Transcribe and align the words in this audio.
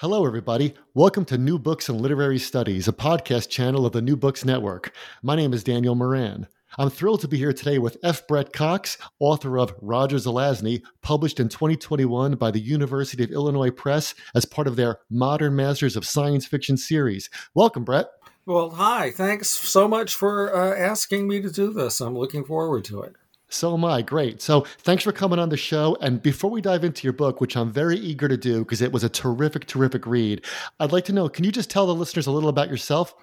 Hello, 0.00 0.26
everybody. 0.26 0.74
Welcome 0.94 1.24
to 1.26 1.38
New 1.38 1.56
Books 1.56 1.88
and 1.88 2.00
Literary 2.00 2.40
Studies, 2.40 2.88
a 2.88 2.92
podcast 2.92 3.48
channel 3.48 3.86
of 3.86 3.92
the 3.92 4.02
New 4.02 4.16
Books 4.16 4.44
Network. 4.44 4.92
My 5.22 5.36
name 5.36 5.52
is 5.52 5.62
Daniel 5.62 5.94
Moran. 5.94 6.48
I'm 6.78 6.90
thrilled 6.90 7.20
to 7.20 7.28
be 7.28 7.38
here 7.38 7.52
today 7.52 7.78
with 7.78 7.96
F. 8.02 8.26
Brett 8.26 8.52
Cox, 8.52 8.98
author 9.20 9.56
of 9.56 9.72
Roger 9.80 10.16
Zelazny, 10.16 10.82
published 11.00 11.38
in 11.38 11.48
2021 11.48 12.34
by 12.34 12.50
the 12.50 12.58
University 12.58 13.22
of 13.22 13.30
Illinois 13.30 13.70
Press 13.70 14.16
as 14.34 14.44
part 14.44 14.66
of 14.66 14.74
their 14.74 14.98
Modern 15.10 15.54
Masters 15.54 15.94
of 15.94 16.04
Science 16.04 16.44
Fiction 16.44 16.76
series. 16.76 17.30
Welcome, 17.54 17.84
Brett. 17.84 18.08
Well, 18.46 18.70
hi. 18.70 19.12
Thanks 19.12 19.48
so 19.48 19.86
much 19.86 20.16
for 20.16 20.52
uh, 20.52 20.76
asking 20.76 21.28
me 21.28 21.40
to 21.40 21.50
do 21.50 21.72
this. 21.72 22.00
I'm 22.00 22.18
looking 22.18 22.44
forward 22.44 22.84
to 22.86 23.02
it. 23.02 23.14
So 23.54 23.74
am 23.74 23.84
I. 23.84 24.02
Great. 24.02 24.42
So 24.42 24.62
thanks 24.78 25.04
for 25.04 25.12
coming 25.12 25.38
on 25.38 25.48
the 25.48 25.56
show. 25.56 25.96
And 26.00 26.22
before 26.22 26.50
we 26.50 26.60
dive 26.60 26.84
into 26.84 27.04
your 27.04 27.12
book, 27.12 27.40
which 27.40 27.56
I'm 27.56 27.72
very 27.72 27.96
eager 27.96 28.28
to 28.28 28.36
do 28.36 28.60
because 28.60 28.82
it 28.82 28.92
was 28.92 29.04
a 29.04 29.08
terrific, 29.08 29.66
terrific 29.66 30.06
read, 30.06 30.44
I'd 30.80 30.92
like 30.92 31.04
to 31.06 31.12
know 31.12 31.28
can 31.28 31.44
you 31.44 31.52
just 31.52 31.70
tell 31.70 31.86
the 31.86 31.94
listeners 31.94 32.26
a 32.26 32.32
little 32.32 32.48
about 32.48 32.68
yourself? 32.68 33.14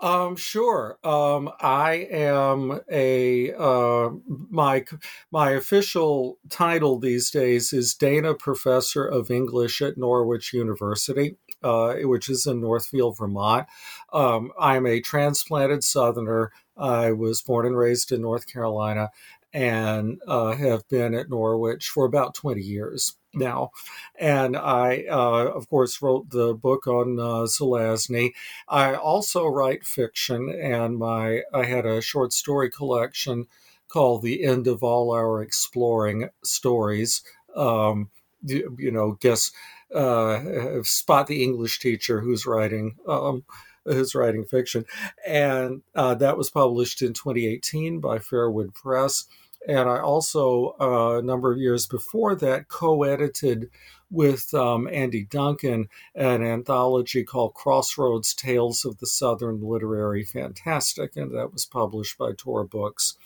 Um, 0.00 0.36
sure. 0.36 0.98
Um, 1.04 1.50
I 1.60 2.06
am 2.10 2.80
a 2.90 3.52
uh, 3.54 4.10
my 4.28 4.84
my 5.30 5.52
official 5.52 6.38
title 6.50 6.98
these 6.98 7.30
days 7.30 7.72
is 7.72 7.94
Dana 7.94 8.34
Professor 8.34 9.06
of 9.06 9.30
English 9.30 9.80
at 9.80 9.96
Norwich 9.96 10.52
University, 10.52 11.36
uh, 11.62 11.94
which 12.02 12.28
is 12.28 12.46
in 12.46 12.60
Northfield, 12.60 13.16
Vermont. 13.16 13.66
Um, 14.12 14.52
I'm 14.58 14.84
a 14.84 15.00
transplanted 15.00 15.84
Southerner. 15.84 16.52
I 16.76 17.12
was 17.12 17.40
born 17.40 17.66
and 17.66 17.76
raised 17.76 18.10
in 18.10 18.20
North 18.20 18.46
Carolina, 18.46 19.10
and 19.54 20.20
uh, 20.26 20.52
have 20.52 20.86
been 20.88 21.14
at 21.14 21.30
Norwich 21.30 21.88
for 21.88 22.04
about 22.04 22.34
20 22.34 22.60
years 22.60 23.14
now. 23.32 23.70
And 24.18 24.56
I, 24.56 25.04
uh, 25.08 25.52
of 25.54 25.68
course, 25.68 26.02
wrote 26.02 26.30
the 26.30 26.54
book 26.54 26.88
on 26.88 27.20
uh, 27.20 27.46
Zelazny. 27.46 28.32
I 28.68 28.94
also 28.94 29.46
write 29.46 29.86
fiction, 29.86 30.50
and 30.50 30.98
my 30.98 31.42
I 31.52 31.64
had 31.64 31.86
a 31.86 32.02
short 32.02 32.32
story 32.32 32.68
collection 32.68 33.46
called 33.88 34.22
"The 34.22 34.44
End 34.44 34.66
of 34.66 34.82
All 34.82 35.12
Our 35.12 35.40
Exploring 35.40 36.30
Stories." 36.42 37.22
Um, 37.54 38.10
you, 38.42 38.76
you, 38.78 38.90
know, 38.90 39.16
guess 39.20 39.52
uh, 39.94 40.82
spot 40.82 41.28
the 41.28 41.42
English 41.42 41.78
teacher 41.78 42.20
who's 42.20 42.44
writing. 42.44 42.96
Um, 43.06 43.44
who's 43.86 44.14
writing 44.14 44.46
fiction, 44.46 44.86
and 45.26 45.82
uh, 45.94 46.14
that 46.14 46.38
was 46.38 46.48
published 46.48 47.02
in 47.02 47.12
2018 47.12 48.00
by 48.00 48.18
Fairwood 48.18 48.72
Press. 48.72 49.26
And 49.66 49.88
I 49.88 49.98
also, 49.98 50.76
uh, 50.80 51.18
a 51.18 51.22
number 51.22 51.52
of 51.52 51.58
years 51.58 51.86
before 51.86 52.34
that, 52.36 52.68
co 52.68 53.02
edited 53.02 53.70
with 54.10 54.54
um, 54.54 54.86
Andy 54.92 55.24
Duncan 55.24 55.88
an 56.14 56.44
anthology 56.44 57.24
called 57.24 57.54
Crossroads 57.54 58.34
Tales 58.34 58.84
of 58.84 58.98
the 58.98 59.06
Southern 59.06 59.60
Literary 59.60 60.22
Fantastic. 60.22 61.16
And 61.16 61.34
that 61.34 61.52
was 61.52 61.64
published 61.64 62.16
by 62.18 62.32
Tor 62.36 62.64
Books 62.64 63.16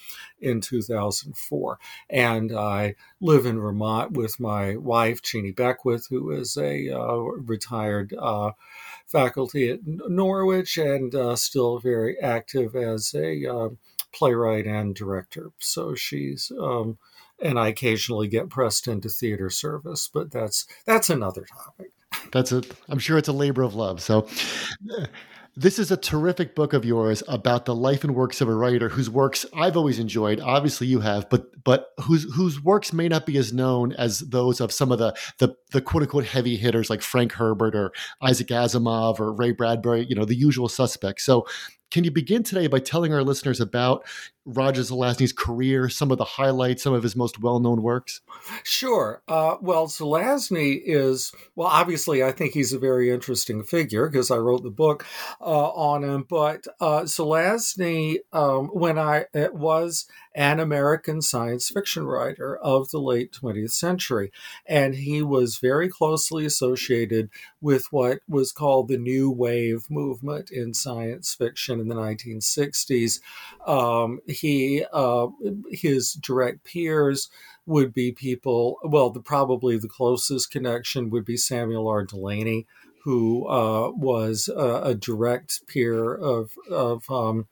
in 0.41 0.61
2004. 0.61 1.79
And 2.09 2.53
I 2.53 2.95
live 3.21 3.45
in 3.45 3.61
Vermont 3.61 4.13
with 4.13 4.41
my 4.41 4.77
wife, 4.77 5.21
Jeannie 5.21 5.51
Beckwith, 5.51 6.07
who 6.09 6.31
is 6.31 6.57
a 6.57 6.89
uh, 6.89 7.17
retired. 7.17 8.15
Uh, 8.19 8.53
faculty 9.07 9.71
at 9.71 9.81
Norwich 9.87 10.77
and 10.77 11.15
uh, 11.15 11.35
still 11.35 11.79
very 11.79 12.19
active 12.21 12.77
as 12.77 13.15
a 13.15 13.47
uh, 13.47 13.69
playwright 14.13 14.67
and 14.67 14.95
director. 14.95 15.51
So 15.59 15.95
she's 15.95 16.51
um, 16.61 16.99
and 17.41 17.59
I 17.59 17.69
occasionally 17.69 18.29
get 18.29 18.51
pressed 18.51 18.89
into 18.89 19.09
theater 19.09 19.51
service, 19.51 20.11
but 20.13 20.31
that's 20.31 20.67
that's 20.87 21.11
another 21.11 21.45
topic. 21.45 21.93
That's 22.33 22.53
a 22.53 22.63
I'm 22.89 22.99
sure 22.99 23.19
it's 23.19 23.29
a 23.29 23.33
labor 23.33 23.63
of 23.63 23.75
love. 23.75 24.01
So 24.01 24.27
this 25.59 25.81
is 25.81 25.91
a 25.91 25.97
terrific 25.97 26.55
book 26.55 26.73
of 26.73 26.85
yours 26.85 27.21
about 27.27 27.65
the 27.65 27.75
life 27.75 28.05
and 28.05 28.15
works 28.15 28.41
of 28.41 28.49
a 28.49 28.55
writer 28.55 28.89
whose 28.89 29.11
works 29.11 29.45
I've 29.53 29.77
always 29.77 29.99
enjoyed. 29.99 30.39
Obviously, 30.39 30.87
you 30.87 31.01
have, 31.01 31.29
but 31.29 31.47
but 31.65 31.89
whose 32.01 32.33
whose 32.35 32.63
works 32.63 32.93
may 32.93 33.09
not 33.09 33.27
be 33.27 33.37
as 33.39 33.53
known 33.53 33.93
as 33.95 34.21
those 34.21 34.61
of 34.61 34.71
some 34.73 34.93
of 34.93 34.99
the 34.99 35.17
the, 35.39 35.57
the 35.73 35.81
quote 35.81 36.05
unquote 36.05 36.27
heavy 36.27 36.57
hitters 36.57 36.91
like 36.91 37.03
Frank 37.03 37.33
Herbert 37.33 37.75
or 37.75 37.93
Isaac 38.23 38.49
Asimov 38.49 39.19
or 39.19 39.33
Ray 39.33 39.51
Bradbury. 39.51 40.07
You 40.09 40.15
know, 40.15 40.25
the 40.25 40.37
usual 40.37 40.69
suspects. 40.69 41.25
So 41.25 41.45
can 41.91 42.05
you 42.05 42.11
begin 42.11 42.43
today 42.43 42.67
by 42.67 42.79
telling 42.79 43.15
our 43.15 43.23
listeners 43.23 43.61
about 43.61 44.05
Roger 44.45 44.83
Zelazny's 44.83 45.33
career, 45.33 45.89
some 45.89 46.11
of 46.11 46.19
the 46.19 46.25
highlights, 46.25 46.83
some 46.83 46.95
of 46.95 47.03
his 47.03 47.17
most 47.17 47.41
well 47.41 47.61
known 47.61 47.83
works? 47.83 48.21
Sure. 48.63 49.23
Uh, 49.29 49.57
well, 49.61 49.87
Zelazny 49.87 50.81
is, 50.85 51.33
well, 51.55 51.69
obviously, 51.69 52.23
I 52.23 52.33
think 52.33 52.53
he's 52.53 52.73
a 52.73 52.79
very 52.79 53.11
interesting 53.11 53.63
figure 53.63 54.09
because 54.09 54.31
I 54.31 54.37
wrote 54.37 54.63
the 54.63 54.71
book 54.71 55.05
uh, 55.41 55.45
on 55.71 56.05
him. 56.05 56.27
But 56.29 56.67
uh, 56.81 57.03
Zelazny, 57.03 58.19
um, 58.33 58.69
when 58.69 58.99
I 58.99 59.27
was 59.35 60.07
an 60.35 60.61
American 60.61 61.23
science 61.23 61.69
fiction 61.69 62.07
writer 62.07 62.57
of 62.57 62.91
the 62.91 63.01
late 63.01 63.33
20th 63.33 63.73
century, 63.73 64.31
and 64.67 64.95
he 64.95 65.23
was 65.23 65.59
very 65.59 65.89
closely 65.89 66.45
associated 66.45 67.31
with 67.61 67.87
what 67.91 68.21
was 68.29 68.53
called 68.53 68.89
the 68.89 68.99
New 68.99 69.31
Wave 69.31 69.91
movement 69.91 70.51
in 70.51 70.75
science 70.75 71.35
fiction 71.35 71.81
in 71.81 71.89
the 71.89 71.95
1960s. 71.95 73.21
Um, 73.67 74.21
he 74.27 74.85
uh, 74.93 75.29
his 75.71 76.13
direct 76.15 76.65
peers 76.65 77.29
would 77.67 77.93
be 77.93 78.13
people. 78.13 78.79
Well, 78.83 79.11
the 79.11 79.21
probably 79.21 79.77
the 79.77 79.89
closest 79.89 80.51
connection 80.51 81.11
would 81.11 81.25
be 81.25 81.37
Samuel 81.37 81.87
R. 81.87 82.05
Delany, 82.05 82.67
who 83.09 83.49
uh, 83.49 83.91
was 83.93 84.51
a, 84.55 84.95
direct 84.95 85.67
peer 85.67 86.15
of 86.15 86.51
of 86.71 87.11
um, 87.11 87.47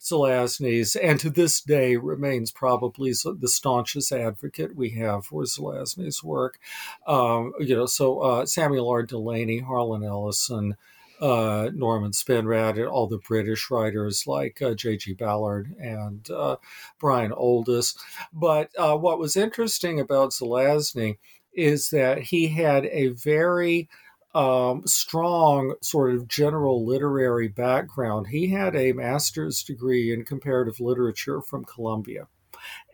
Zelazny's, 0.00 0.96
and 0.96 1.20
to 1.20 1.28
this 1.28 1.60
day 1.60 1.96
remains 1.96 2.50
probably 2.50 3.10
the 3.10 3.48
staunchest 3.48 4.10
advocate 4.10 4.74
we 4.74 4.88
have 4.92 5.26
for 5.26 5.42
Zelazny's 5.42 6.24
work. 6.24 6.58
Um, 7.06 7.52
you 7.60 7.76
know, 7.76 7.84
so 7.84 8.20
uh, 8.20 8.46
Samuel 8.46 8.88
R. 8.88 9.02
Delany, 9.02 9.58
Harlan 9.58 10.02
Ellison 10.02 10.76
uh, 11.20 11.68
Norman 11.74 12.12
Spinrad, 12.12 12.78
and 12.78 12.86
all 12.86 13.06
the 13.06 13.18
British 13.18 13.70
writers 13.70 14.26
like 14.26 14.62
uh, 14.62 14.72
J.G. 14.72 15.12
Ballard 15.12 15.76
and 15.78 16.26
uh, 16.30 16.56
Brian 16.98 17.32
Aldiss. 17.32 17.98
But 18.32 18.70
uh, 18.78 18.96
what 18.96 19.18
was 19.18 19.36
interesting 19.36 20.00
about 20.00 20.30
Zelazny 20.30 21.18
is 21.52 21.90
that 21.90 22.22
he 22.22 22.48
had 22.48 22.86
a 22.86 23.08
very 23.08 23.90
um, 24.34 24.86
strong 24.86 25.74
sort 25.82 26.14
of 26.14 26.28
general 26.28 26.86
literary 26.86 27.48
background. 27.48 28.28
He 28.28 28.48
had 28.48 28.74
a 28.74 28.92
master's 28.92 29.62
degree 29.62 30.12
in 30.12 30.24
comparative 30.24 30.80
literature 30.80 31.42
from 31.42 31.64
Columbia. 31.64 32.28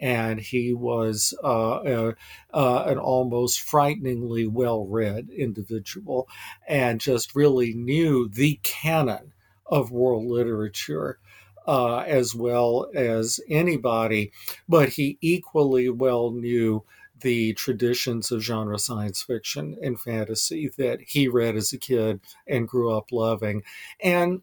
And 0.01 0.41
he 0.41 0.73
was 0.73 1.35
uh, 1.45 1.81
a, 1.85 2.15
uh, 2.55 2.85
an 2.87 2.99
almost 2.99 3.61
frighteningly 3.61 4.47
well 4.47 4.87
read 4.87 5.29
individual 5.29 6.29
and 6.67 7.01
just 7.01 7.37
really 7.37 7.75
knew 7.75 8.29
the 8.29 8.59
canon 8.63 9.33
of 9.67 9.91
world 9.91 10.27
literature. 10.27 11.19
Uh, 11.67 11.99
as 12.07 12.35
well 12.35 12.89
as 12.95 13.41
anybody, 13.51 14.33
but 14.67 14.89
he 14.89 15.19
equally 15.21 15.91
well 15.91 16.31
knew 16.31 16.83
the 17.21 17.53
traditions 17.55 18.31
of 18.31 18.43
genre 18.43 18.79
science 18.79 19.23
fiction 19.23 19.77
and 19.83 20.01
fantasy 20.01 20.71
that 20.77 21.01
he 21.01 21.29
read 21.29 21.57
as 21.57 21.73
a 21.73 21.79
kid 21.79 22.21
and 22.47 22.69
grew 22.69 22.93
up 22.93 23.11
loving. 23.13 23.63
And 24.03 24.43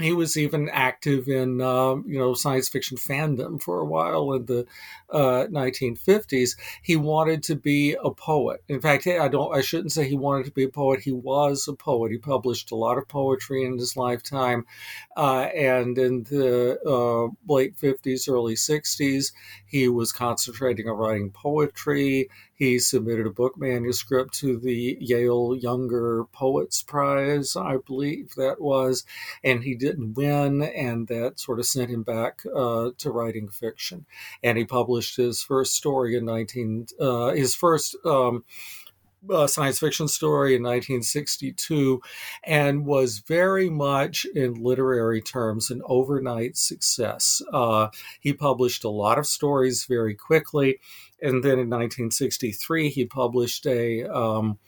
he 0.00 0.12
was 0.12 0.36
even 0.36 0.68
active 0.68 1.26
in 1.26 1.60
um, 1.60 2.04
you 2.06 2.18
know 2.18 2.32
science 2.32 2.68
fiction 2.68 2.96
fandom 2.96 3.60
for 3.60 3.80
a 3.80 3.84
while 3.84 4.32
in 4.32 4.46
the 4.46 4.64
uh, 5.10 5.46
1950s. 5.50 6.56
He 6.82 6.94
wanted 6.94 7.42
to 7.44 7.56
be 7.56 7.96
a 8.02 8.10
poet. 8.10 8.62
In 8.68 8.80
fact, 8.80 9.08
I 9.08 9.26
don't. 9.26 9.52
I 9.52 9.60
shouldn't 9.60 9.90
say 9.92 10.08
he 10.08 10.16
wanted 10.16 10.46
to 10.46 10.52
be 10.52 10.62
a 10.62 10.68
poet. 10.68 11.00
He 11.00 11.10
was 11.12 11.66
a 11.66 11.72
poet. 11.72 12.12
He 12.12 12.18
published 12.18 12.70
a 12.70 12.76
lot 12.76 12.96
of 12.96 13.08
poetry 13.08 13.64
in 13.64 13.76
his 13.76 13.96
lifetime, 13.96 14.66
uh, 15.16 15.48
and 15.54 15.98
in 15.98 16.22
the 16.24 16.78
uh, 16.86 17.34
late 17.52 17.76
50s, 17.76 18.28
early 18.28 18.54
60s, 18.54 19.32
he 19.66 19.88
was 19.88 20.12
concentrating 20.12 20.88
on 20.88 20.96
writing 20.96 21.30
poetry. 21.30 22.28
He 22.58 22.80
submitted 22.80 23.24
a 23.24 23.30
book 23.30 23.56
manuscript 23.56 24.34
to 24.40 24.58
the 24.58 24.98
Yale 25.00 25.54
Younger 25.56 26.24
Poets 26.32 26.82
Prize, 26.82 27.54
I 27.54 27.76
believe 27.76 28.34
that 28.34 28.60
was, 28.60 29.04
and 29.44 29.62
he 29.62 29.76
didn't 29.76 30.14
win, 30.14 30.62
and 30.62 31.06
that 31.06 31.38
sort 31.38 31.60
of 31.60 31.66
sent 31.66 31.90
him 31.90 32.02
back 32.02 32.42
uh, 32.52 32.90
to 32.98 33.10
writing 33.12 33.48
fiction. 33.48 34.06
And 34.42 34.58
he 34.58 34.64
published 34.64 35.16
his 35.16 35.40
first 35.40 35.74
story 35.74 36.16
in 36.16 36.24
19, 36.24 36.88
uh, 36.98 37.28
his 37.28 37.54
first 37.54 37.96
um, 38.04 38.44
uh, 39.30 39.46
science 39.46 39.78
fiction 39.78 40.08
story 40.08 40.54
in 40.54 40.62
1962 40.62 42.00
and 42.44 42.86
was 42.86 43.18
very 43.18 43.68
much 43.68 44.24
in 44.34 44.54
literary 44.54 45.20
terms 45.20 45.70
an 45.70 45.82
overnight 45.86 46.56
success. 46.56 47.42
Uh, 47.52 47.88
he 48.20 48.32
published 48.32 48.84
a 48.84 48.88
lot 48.90 49.18
of 49.18 49.26
stories 49.26 49.84
very 49.84 50.14
quickly. 50.14 50.78
And 51.20 51.42
then 51.42 51.58
in 51.58 51.68
1963, 51.68 52.90
he 52.90 53.04
published 53.04 53.66
a 53.66 54.04
um, 54.04 54.58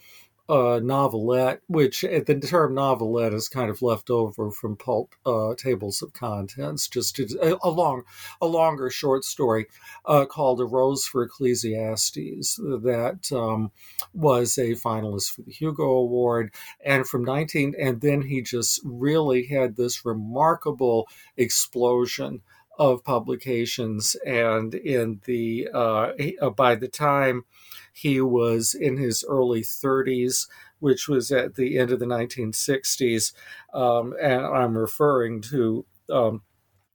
uh, 0.49 0.79
novelette, 0.83 1.61
which 1.67 2.03
uh, 2.03 2.19
the 2.25 2.39
term 2.39 2.75
novelette 2.75 3.33
is 3.33 3.47
kind 3.47 3.69
of 3.69 3.81
left 3.81 4.09
over 4.09 4.51
from 4.51 4.75
pulp 4.75 5.15
uh, 5.25 5.53
tables 5.55 6.01
of 6.01 6.13
contents, 6.13 6.87
just 6.87 7.19
a, 7.19 7.57
a, 7.63 7.69
long, 7.69 8.03
a 8.41 8.47
longer 8.47 8.89
short 8.89 9.23
story 9.23 9.67
uh, 10.05 10.25
called 10.25 10.59
"A 10.59 10.65
Rose 10.65 11.05
for 11.05 11.23
Ecclesiastes" 11.23 12.55
that 12.57 13.29
um, 13.31 13.71
was 14.13 14.57
a 14.57 14.71
finalist 14.71 15.31
for 15.31 15.41
the 15.43 15.51
Hugo 15.51 15.83
Award, 15.83 16.53
and 16.83 17.07
from 17.07 17.23
19, 17.23 17.75
and 17.79 18.01
then 18.01 18.23
he 18.23 18.41
just 18.41 18.81
really 18.83 19.45
had 19.45 19.75
this 19.75 20.05
remarkable 20.05 21.07
explosion 21.37 22.41
of 22.77 23.03
publications, 23.03 24.15
and 24.25 24.73
in 24.73 25.21
the 25.25 25.69
uh, 25.73 26.11
uh, 26.41 26.49
by 26.49 26.75
the 26.75 26.87
time 26.87 27.45
he 27.91 28.21
was 28.21 28.73
in 28.73 28.97
his 28.97 29.23
early 29.27 29.61
30s, 29.61 30.47
which 30.79 31.07
was 31.07 31.31
at 31.31 31.55
the 31.55 31.77
end 31.77 31.91
of 31.91 31.99
the 31.99 32.05
1960s. 32.05 33.33
Um, 33.73 34.13
and 34.21 34.45
I'm 34.45 34.77
referring 34.77 35.41
to. 35.43 35.85
Um, 36.09 36.41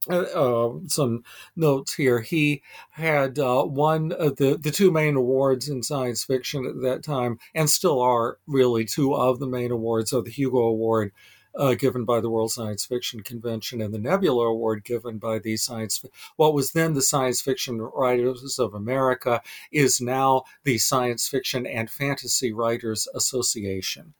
uh, 0.08 0.20
uh, 0.20 0.72
some 0.86 1.24
notes 1.56 1.94
here. 1.94 2.20
He 2.20 2.62
had 2.90 3.40
uh, 3.40 3.64
won 3.66 4.10
the 4.10 4.56
the 4.60 4.70
two 4.70 4.92
main 4.92 5.16
awards 5.16 5.68
in 5.68 5.82
science 5.82 6.22
fiction 6.22 6.64
at 6.64 6.80
that 6.82 7.02
time, 7.02 7.40
and 7.56 7.68
still 7.68 8.00
are 8.00 8.38
really 8.46 8.84
two 8.84 9.14
of 9.14 9.40
the 9.40 9.48
main 9.48 9.72
awards 9.72 10.12
of 10.12 10.24
the 10.24 10.30
Hugo 10.30 10.58
Award 10.58 11.10
uh, 11.56 11.74
given 11.74 12.04
by 12.04 12.20
the 12.20 12.30
World 12.30 12.52
Science 12.52 12.84
Fiction 12.84 13.22
Convention 13.22 13.80
and 13.80 13.92
the 13.92 13.98
Nebula 13.98 14.46
Award 14.46 14.84
given 14.84 15.18
by 15.18 15.38
the 15.38 15.56
Science, 15.56 16.04
what 16.36 16.54
was 16.54 16.72
then 16.72 16.94
the 16.94 17.02
Science 17.02 17.40
Fiction 17.40 17.80
Writers 17.80 18.58
of 18.58 18.74
America 18.74 19.42
is 19.72 20.00
now 20.00 20.44
the 20.64 20.78
Science 20.78 21.28
Fiction 21.28 21.66
and 21.66 21.90
Fantasy 21.90 22.52
Writers 22.52 23.08
Association. 23.14 24.14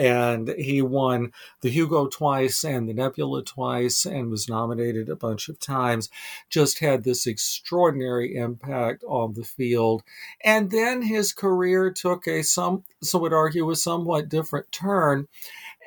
And 0.00 0.50
he 0.50 0.80
won 0.80 1.32
the 1.60 1.70
Hugo 1.70 2.06
twice 2.06 2.62
and 2.62 2.88
the 2.88 2.94
Nebula 2.94 3.42
twice 3.42 4.06
and 4.06 4.30
was 4.30 4.48
nominated 4.48 5.08
a 5.08 5.16
bunch 5.16 5.48
of 5.48 5.58
times. 5.58 6.08
Just 6.48 6.78
had 6.78 7.02
this 7.02 7.26
extraordinary 7.26 8.36
impact 8.36 9.02
on 9.08 9.34
the 9.34 9.42
field. 9.42 10.04
And 10.44 10.70
then 10.70 11.02
his 11.02 11.32
career 11.32 11.90
took 11.90 12.28
a 12.28 12.44
some, 12.44 12.84
some 13.02 13.22
would 13.22 13.32
argue, 13.32 13.68
a 13.70 13.74
somewhat 13.74 14.28
different 14.28 14.70
turn 14.70 15.26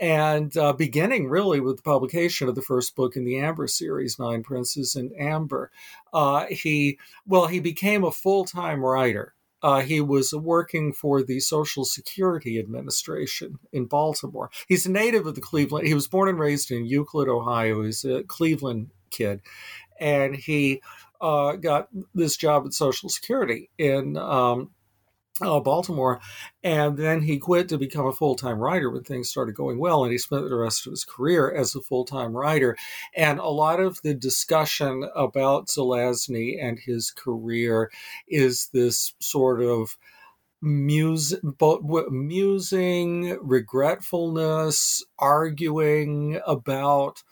and 0.01 0.57
uh, 0.57 0.73
beginning 0.73 1.29
really 1.29 1.59
with 1.59 1.77
the 1.77 1.83
publication 1.83 2.49
of 2.49 2.55
the 2.55 2.61
first 2.63 2.95
book 2.95 3.15
in 3.15 3.23
the 3.23 3.37
Amber 3.37 3.67
series, 3.67 4.17
Nine 4.17 4.41
Princes 4.41 4.95
in 4.95 5.11
Amber, 5.17 5.71
uh, 6.11 6.47
he 6.49 6.97
well 7.27 7.45
he 7.45 7.59
became 7.59 8.03
a 8.03 8.11
full 8.11 8.43
time 8.43 8.83
writer. 8.83 9.35
Uh, 9.63 9.81
he 9.81 10.01
was 10.01 10.33
working 10.33 10.91
for 10.91 11.21
the 11.21 11.39
Social 11.39 11.85
Security 11.85 12.57
Administration 12.57 13.59
in 13.71 13.85
Baltimore. 13.85 14.49
He's 14.67 14.87
a 14.87 14.91
native 14.91 15.27
of 15.27 15.35
the 15.35 15.41
Cleveland. 15.41 15.85
He 15.85 15.93
was 15.93 16.07
born 16.07 16.29
and 16.29 16.39
raised 16.39 16.71
in 16.71 16.87
Euclid, 16.87 17.29
Ohio. 17.29 17.83
He's 17.83 18.03
a 18.03 18.23
Cleveland 18.23 18.89
kid, 19.11 19.41
and 19.99 20.35
he 20.35 20.81
uh, 21.21 21.57
got 21.57 21.89
this 22.15 22.35
job 22.37 22.65
at 22.65 22.73
Social 22.73 23.07
Security 23.07 23.69
in 23.77 24.17
um, 24.17 24.71
uh, 25.41 25.59
Baltimore, 25.59 26.19
and 26.63 26.97
then 26.97 27.21
he 27.21 27.37
quit 27.37 27.69
to 27.69 27.77
become 27.77 28.05
a 28.05 28.11
full 28.11 28.35
time 28.35 28.59
writer 28.59 28.89
when 28.89 29.03
things 29.03 29.29
started 29.29 29.55
going 29.55 29.79
well, 29.79 30.03
and 30.03 30.11
he 30.11 30.17
spent 30.17 30.47
the 30.47 30.55
rest 30.55 30.85
of 30.85 30.91
his 30.91 31.05
career 31.05 31.51
as 31.51 31.75
a 31.75 31.81
full 31.81 32.05
time 32.05 32.35
writer. 32.35 32.77
And 33.15 33.39
a 33.39 33.47
lot 33.47 33.79
of 33.79 34.01
the 34.03 34.13
discussion 34.13 35.09
about 35.15 35.67
Zelazny 35.67 36.61
and 36.61 36.79
his 36.79 37.11
career 37.11 37.91
is 38.27 38.69
this 38.73 39.13
sort 39.19 39.61
of 39.61 39.97
muse, 40.61 41.33
musing, 42.09 43.37
regretfulness, 43.41 45.03
arguing 45.17 46.39
about 46.45 47.23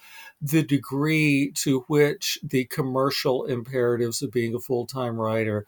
the 0.42 0.64
degree 0.64 1.52
to 1.54 1.82
which 1.88 2.40
the 2.42 2.66
commercial 2.66 3.46
imperatives 3.46 4.22
of 4.22 4.32
being 4.32 4.56
a 4.56 4.60
full 4.60 4.88
time 4.88 5.18
writer 5.18 5.66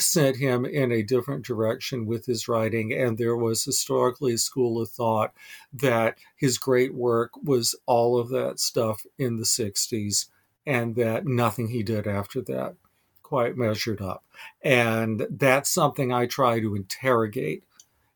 sent 0.00 0.36
him 0.36 0.64
in 0.64 0.90
a 0.92 1.02
different 1.02 1.44
direction 1.44 2.06
with 2.06 2.26
his 2.26 2.48
writing. 2.48 2.92
And 2.92 3.18
there 3.18 3.36
was 3.36 3.64
historically 3.64 4.34
a 4.34 4.38
school 4.38 4.80
of 4.80 4.90
thought 4.90 5.32
that 5.72 6.18
his 6.36 6.58
great 6.58 6.94
work 6.94 7.32
was 7.42 7.74
all 7.86 8.18
of 8.18 8.28
that 8.30 8.60
stuff 8.60 9.04
in 9.18 9.36
the 9.36 9.44
60s 9.44 10.26
and 10.66 10.94
that 10.96 11.26
nothing 11.26 11.68
he 11.68 11.82
did 11.82 12.06
after 12.06 12.40
that 12.42 12.74
quite 13.22 13.56
measured 13.56 14.00
up. 14.00 14.24
And 14.62 15.26
that's 15.30 15.70
something 15.70 16.12
I 16.12 16.26
try 16.26 16.60
to 16.60 16.74
interrogate 16.74 17.62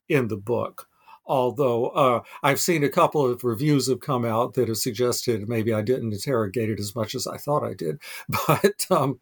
in 0.08 0.28
the 0.28 0.36
book 0.36 0.88
although 1.26 1.88
uh, 1.88 2.20
I've 2.42 2.60
seen 2.60 2.84
a 2.84 2.88
couple 2.88 3.24
of 3.24 3.44
reviews 3.44 3.88
have 3.88 4.00
come 4.00 4.24
out 4.24 4.54
that 4.54 4.68
have 4.68 4.76
suggested 4.76 5.48
maybe 5.48 5.72
I 5.72 5.82
didn't 5.82 6.12
interrogate 6.12 6.70
it 6.70 6.80
as 6.80 6.94
much 6.94 7.14
as 7.14 7.26
I 7.26 7.36
thought 7.36 7.64
I 7.64 7.74
did, 7.74 8.00
but 8.46 8.86
um, 8.90 9.20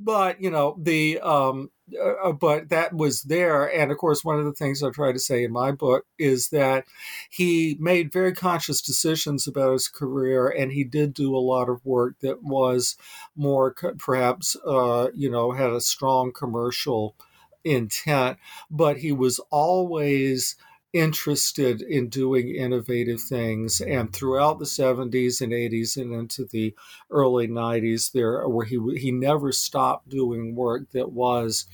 but 0.00 0.40
you 0.40 0.50
know 0.50 0.76
the 0.80 1.20
um, 1.20 1.70
uh, 1.98 2.28
uh, 2.28 2.32
but 2.32 2.68
that 2.70 2.94
was 2.94 3.22
there, 3.22 3.64
and 3.64 3.90
of 3.90 3.98
course 3.98 4.24
one 4.24 4.38
of 4.38 4.44
the 4.44 4.52
things 4.52 4.82
I 4.82 4.90
try 4.90 5.12
to 5.12 5.18
say 5.18 5.44
in 5.44 5.52
my 5.52 5.72
book 5.72 6.06
is 6.18 6.48
that 6.50 6.84
he 7.30 7.76
made 7.80 8.12
very 8.12 8.32
conscious 8.32 8.80
decisions 8.80 9.46
about 9.46 9.72
his 9.72 9.88
career, 9.88 10.48
and 10.48 10.72
he 10.72 10.84
did 10.84 11.12
do 11.12 11.36
a 11.36 11.38
lot 11.38 11.68
of 11.68 11.84
work 11.84 12.16
that 12.20 12.42
was 12.42 12.96
more 13.36 13.74
perhaps 13.98 14.56
uh, 14.66 15.08
you 15.14 15.30
know 15.30 15.52
had 15.52 15.70
a 15.70 15.80
strong 15.80 16.32
commercial 16.32 17.16
intent, 17.64 18.38
but 18.70 18.98
he 18.98 19.12
was 19.12 19.38
always 19.50 20.56
interested 20.92 21.80
in 21.80 22.08
doing 22.08 22.54
innovative 22.54 23.20
things 23.20 23.80
and 23.80 24.12
throughout 24.12 24.58
the 24.58 24.64
70s 24.64 25.40
and 25.40 25.52
80s 25.52 25.96
and 25.96 26.12
into 26.12 26.44
the 26.44 26.74
early 27.10 27.48
90s 27.48 28.12
there 28.12 28.46
where 28.46 28.66
he 28.66 28.78
he 28.98 29.10
never 29.10 29.52
stopped 29.52 30.10
doing 30.10 30.54
work 30.54 30.90
that 30.90 31.10
was 31.10 31.66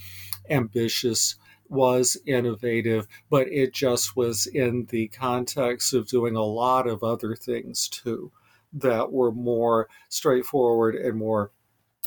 ambitious 0.49 1.35
was 1.69 2.17
innovative 2.27 3.09
but 3.29 3.49
it 3.49 3.75
just 3.75 4.17
was 4.17 4.47
in 4.47 4.87
the 4.91 5.09
context 5.09 5.93
of 5.93 6.07
doing 6.07 6.37
a 6.37 6.43
lot 6.43 6.87
of 6.87 7.03
other 7.03 7.35
things 7.35 7.89
too 7.89 8.31
that 8.73 9.11
were 9.11 9.33
more 9.33 9.89
straightforward 10.09 10.95
and 10.95 11.19
more 11.19 11.51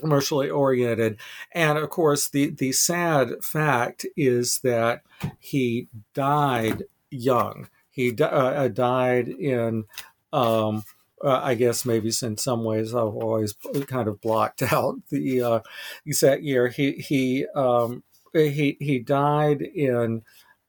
commercially 0.00 0.50
oriented. 0.50 1.18
And 1.52 1.78
of 1.78 1.90
course, 1.90 2.28
the, 2.28 2.50
the 2.50 2.72
sad 2.72 3.42
fact 3.42 4.06
is 4.16 4.60
that 4.60 5.02
he 5.38 5.88
died 6.14 6.84
young. 7.12 7.68
He 7.90 8.16
uh, 8.20 8.68
died 8.68 9.28
in, 9.28 9.84
um, 10.32 10.84
uh, 11.22 11.40
I 11.42 11.54
guess 11.54 11.84
maybe 11.84 12.10
in 12.22 12.36
some 12.36 12.64
ways 12.64 12.94
I've 12.94 13.14
always 13.14 13.54
kind 13.86 14.08
of 14.08 14.20
blocked 14.20 14.62
out 14.72 14.96
the 15.10 15.42
uh, 15.42 15.60
exact 16.06 16.42
year. 16.42 16.68
He 16.68 16.92
he 16.92 17.46
um, 17.54 18.02
he 18.32 18.76
he 18.80 18.98
died 18.98 19.62
in 19.62 20.22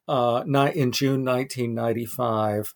uh, 0.06 0.44
in 0.46 0.92
June 0.92 1.24
1995 1.24 2.74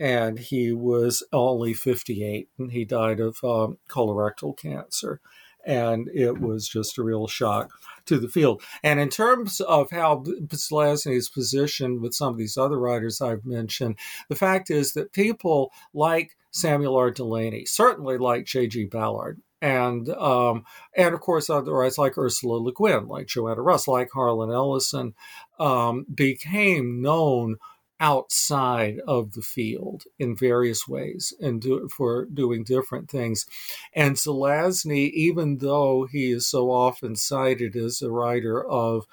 and 0.00 0.38
he 0.38 0.72
was 0.72 1.24
only 1.32 1.74
58 1.74 2.48
and 2.58 2.72
he 2.72 2.84
died 2.84 3.20
of 3.20 3.42
um, 3.42 3.78
colorectal 3.88 4.56
cancer 4.56 5.20
and 5.68 6.08
it 6.14 6.40
was 6.40 6.66
just 6.66 6.98
a 6.98 7.02
real 7.02 7.28
shock 7.28 7.70
to 8.06 8.18
the 8.18 8.28
field. 8.28 8.62
And 8.82 8.98
in 8.98 9.10
terms 9.10 9.60
of 9.60 9.90
how 9.90 10.24
Zelazny 10.24 11.14
is 11.14 11.28
positioned 11.28 12.00
with 12.00 12.14
some 12.14 12.32
of 12.32 12.38
these 12.38 12.56
other 12.56 12.78
writers 12.78 13.20
i've 13.20 13.44
mentioned 13.44 13.96
the 14.28 14.36
fact 14.36 14.70
is 14.70 14.92
that 14.94 15.12
people 15.12 15.72
like 15.92 16.36
samuel 16.50 16.96
r. 16.96 17.10
Delany 17.10 17.64
certainly 17.64 18.18
like 18.18 18.46
j.g 18.46 18.84
ballard 18.86 19.40
and 19.60 20.08
um, 20.10 20.64
and 20.96 21.14
of 21.14 21.20
course 21.20 21.50
other 21.50 21.72
writers 21.72 21.98
like 21.98 22.16
Ursula 22.16 22.58
Le 22.58 22.72
Guin, 22.72 23.08
like 23.08 23.26
Joanna 23.26 23.60
Russ, 23.60 23.88
like 23.88 24.08
Harlan 24.14 24.52
Ellison, 24.52 25.14
um, 25.58 26.06
became 26.14 27.02
known 27.02 27.56
outside 28.00 29.00
of 29.06 29.32
the 29.32 29.42
field 29.42 30.04
in 30.18 30.36
various 30.36 30.86
ways 30.86 31.32
and 31.40 31.60
do, 31.60 31.88
for 31.88 32.26
doing 32.26 32.64
different 32.64 33.10
things. 33.10 33.46
And 33.92 34.16
Zelazny, 34.16 35.10
even 35.10 35.58
though 35.58 36.06
he 36.10 36.30
is 36.30 36.46
so 36.46 36.70
often 36.70 37.16
cited 37.16 37.74
as 37.76 38.00
a 38.00 38.10
writer 38.10 38.64
of 38.64 39.06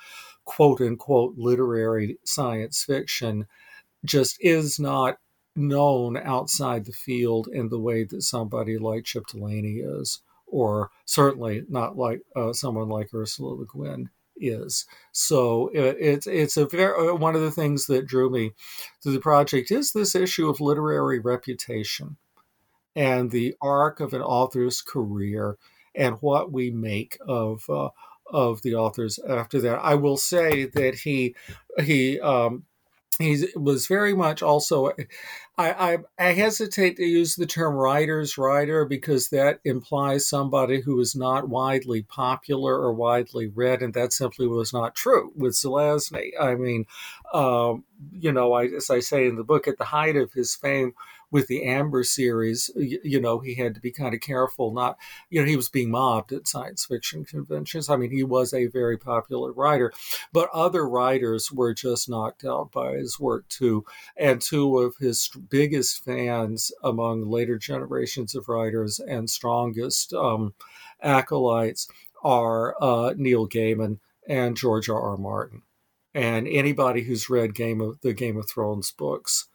quote 0.45 0.81
unquote 0.81 1.35
literary 1.37 2.17
science 2.23 2.83
fiction, 2.83 3.47
just 4.03 4.37
is 4.39 4.79
not 4.79 5.17
known 5.55 6.17
outside 6.17 6.85
the 6.85 6.91
field 6.91 7.47
in 7.51 7.69
the 7.69 7.79
way 7.79 8.03
that 8.03 8.21
somebody 8.21 8.77
like 8.77 9.05
Chip 9.05 9.23
Delany 9.31 9.77
is, 9.77 10.21
or 10.45 10.91
certainly 11.05 11.63
not 11.69 11.97
like 11.97 12.21
uh, 12.35 12.53
someone 12.53 12.89
like 12.89 13.13
Ursula 13.13 13.55
Le 13.55 13.65
Guin 13.65 14.09
is. 14.37 14.85
So 15.11 15.69
it, 15.73 15.97
it's 15.99 16.27
it's 16.27 16.57
a 16.57 16.65
very 16.65 17.09
uh, 17.09 17.15
one 17.15 17.35
of 17.35 17.41
the 17.41 17.51
things 17.51 17.85
that 17.87 18.07
drew 18.07 18.29
me 18.29 18.51
to 19.01 19.11
the 19.11 19.19
project 19.19 19.71
is 19.71 19.91
this 19.91 20.15
issue 20.15 20.49
of 20.49 20.61
literary 20.61 21.19
reputation 21.19 22.17
and 22.95 23.31
the 23.31 23.55
arc 23.61 23.99
of 23.99 24.13
an 24.13 24.21
author's 24.21 24.81
career 24.81 25.57
and 25.93 26.17
what 26.21 26.51
we 26.51 26.71
make 26.71 27.17
of 27.27 27.63
uh, 27.69 27.89
of 28.27 28.61
the 28.61 28.75
authors 28.75 29.19
after 29.27 29.59
that. 29.61 29.75
I 29.75 29.95
will 29.95 30.17
say 30.17 30.65
that 30.65 30.95
he 30.95 31.35
he 31.83 32.19
um, 32.19 32.63
he 33.19 33.47
was 33.55 33.87
very 33.87 34.13
much 34.13 34.41
also 34.41 34.91
I, 35.57 35.71
I, 35.93 35.97
I 36.19 36.33
hesitate 36.33 36.97
to 36.97 37.05
use 37.05 37.35
the 37.35 37.45
term 37.45 37.75
writer's 37.75 38.37
writer 38.37 38.83
because 38.83 39.29
that 39.29 39.59
implies 39.63 40.27
somebody 40.27 40.81
who 40.81 40.99
is 40.99 41.15
not 41.15 41.47
widely 41.47 42.01
popular 42.01 42.75
or 42.75 42.93
widely 42.93 43.47
read, 43.47 43.81
and 43.81 43.93
that 43.93 44.11
simply 44.11 44.47
was 44.47 44.73
not 44.73 44.95
true 44.95 45.31
with 45.35 45.53
Zelazny. 45.53 46.31
I 46.39 46.55
mean, 46.55 46.85
um, 47.33 47.85
you 48.11 48.33
know, 48.33 48.51
I, 48.51 48.65
as 48.65 48.89
I 48.89 48.99
say 48.99 49.27
in 49.27 49.37
the 49.37 49.45
book, 49.45 49.67
at 49.67 49.77
the 49.77 49.85
height 49.85 50.17
of 50.17 50.33
his 50.33 50.55
fame, 50.55 50.93
with 51.35 51.47
the 51.47 51.65
Amber 51.65 52.01
series, 52.05 52.71
you, 52.77 52.97
you, 53.03 53.19
know, 53.19 53.39
he 53.39 53.55
had 53.55 53.75
to 53.75 53.81
be 53.81 53.91
kind 53.91 54.15
of 54.15 54.21
careful. 54.21 54.71
Not, 54.71 54.97
you 55.29 55.41
know, 55.41 55.45
he 55.45 55.57
was 55.57 55.67
being 55.67 55.91
mobbed 55.91 56.31
at 56.31 56.47
science 56.47 56.85
fiction 56.85 57.25
conventions. 57.25 57.89
I 57.89 57.97
mean, 57.97 58.11
he 58.11 58.23
was 58.23 58.53
a 58.53 58.67
very 58.67 58.97
popular 58.97 59.51
writer, 59.51 59.91
but 60.31 60.49
other 60.53 60.87
writers 60.87 61.51
were 61.51 61.73
just 61.73 62.07
knocked 62.07 62.45
out 62.45 62.71
by 62.71 62.93
his 62.93 63.19
work 63.19 63.49
too. 63.49 63.83
And 64.15 64.41
two 64.41 64.77
of 64.77 64.95
his 64.95 65.29
biggest 65.49 66.05
fans 66.05 66.71
among 66.81 67.29
later 67.29 67.57
generations 67.57 68.33
of 68.33 68.47
writers 68.47 68.99
and 68.99 69.29
strongest 69.29 70.13
um, 70.13 70.53
acolytes 71.01 71.89
are 72.23 72.81
uh, 72.81 73.13
Neil 73.17 73.45
Gaiman 73.45 73.99
and 74.25 74.55
George 74.55 74.87
R. 74.87 75.01
R. 75.01 75.17
Martin. 75.17 75.63
And 76.13 76.47
anybody 76.47 77.03
who's 77.03 77.29
read 77.29 77.53
Game 77.53 77.81
of 77.81 77.99
the 77.99 78.13
Game 78.13 78.37
of 78.37 78.47
Thrones 78.47 78.93
books 78.93 79.49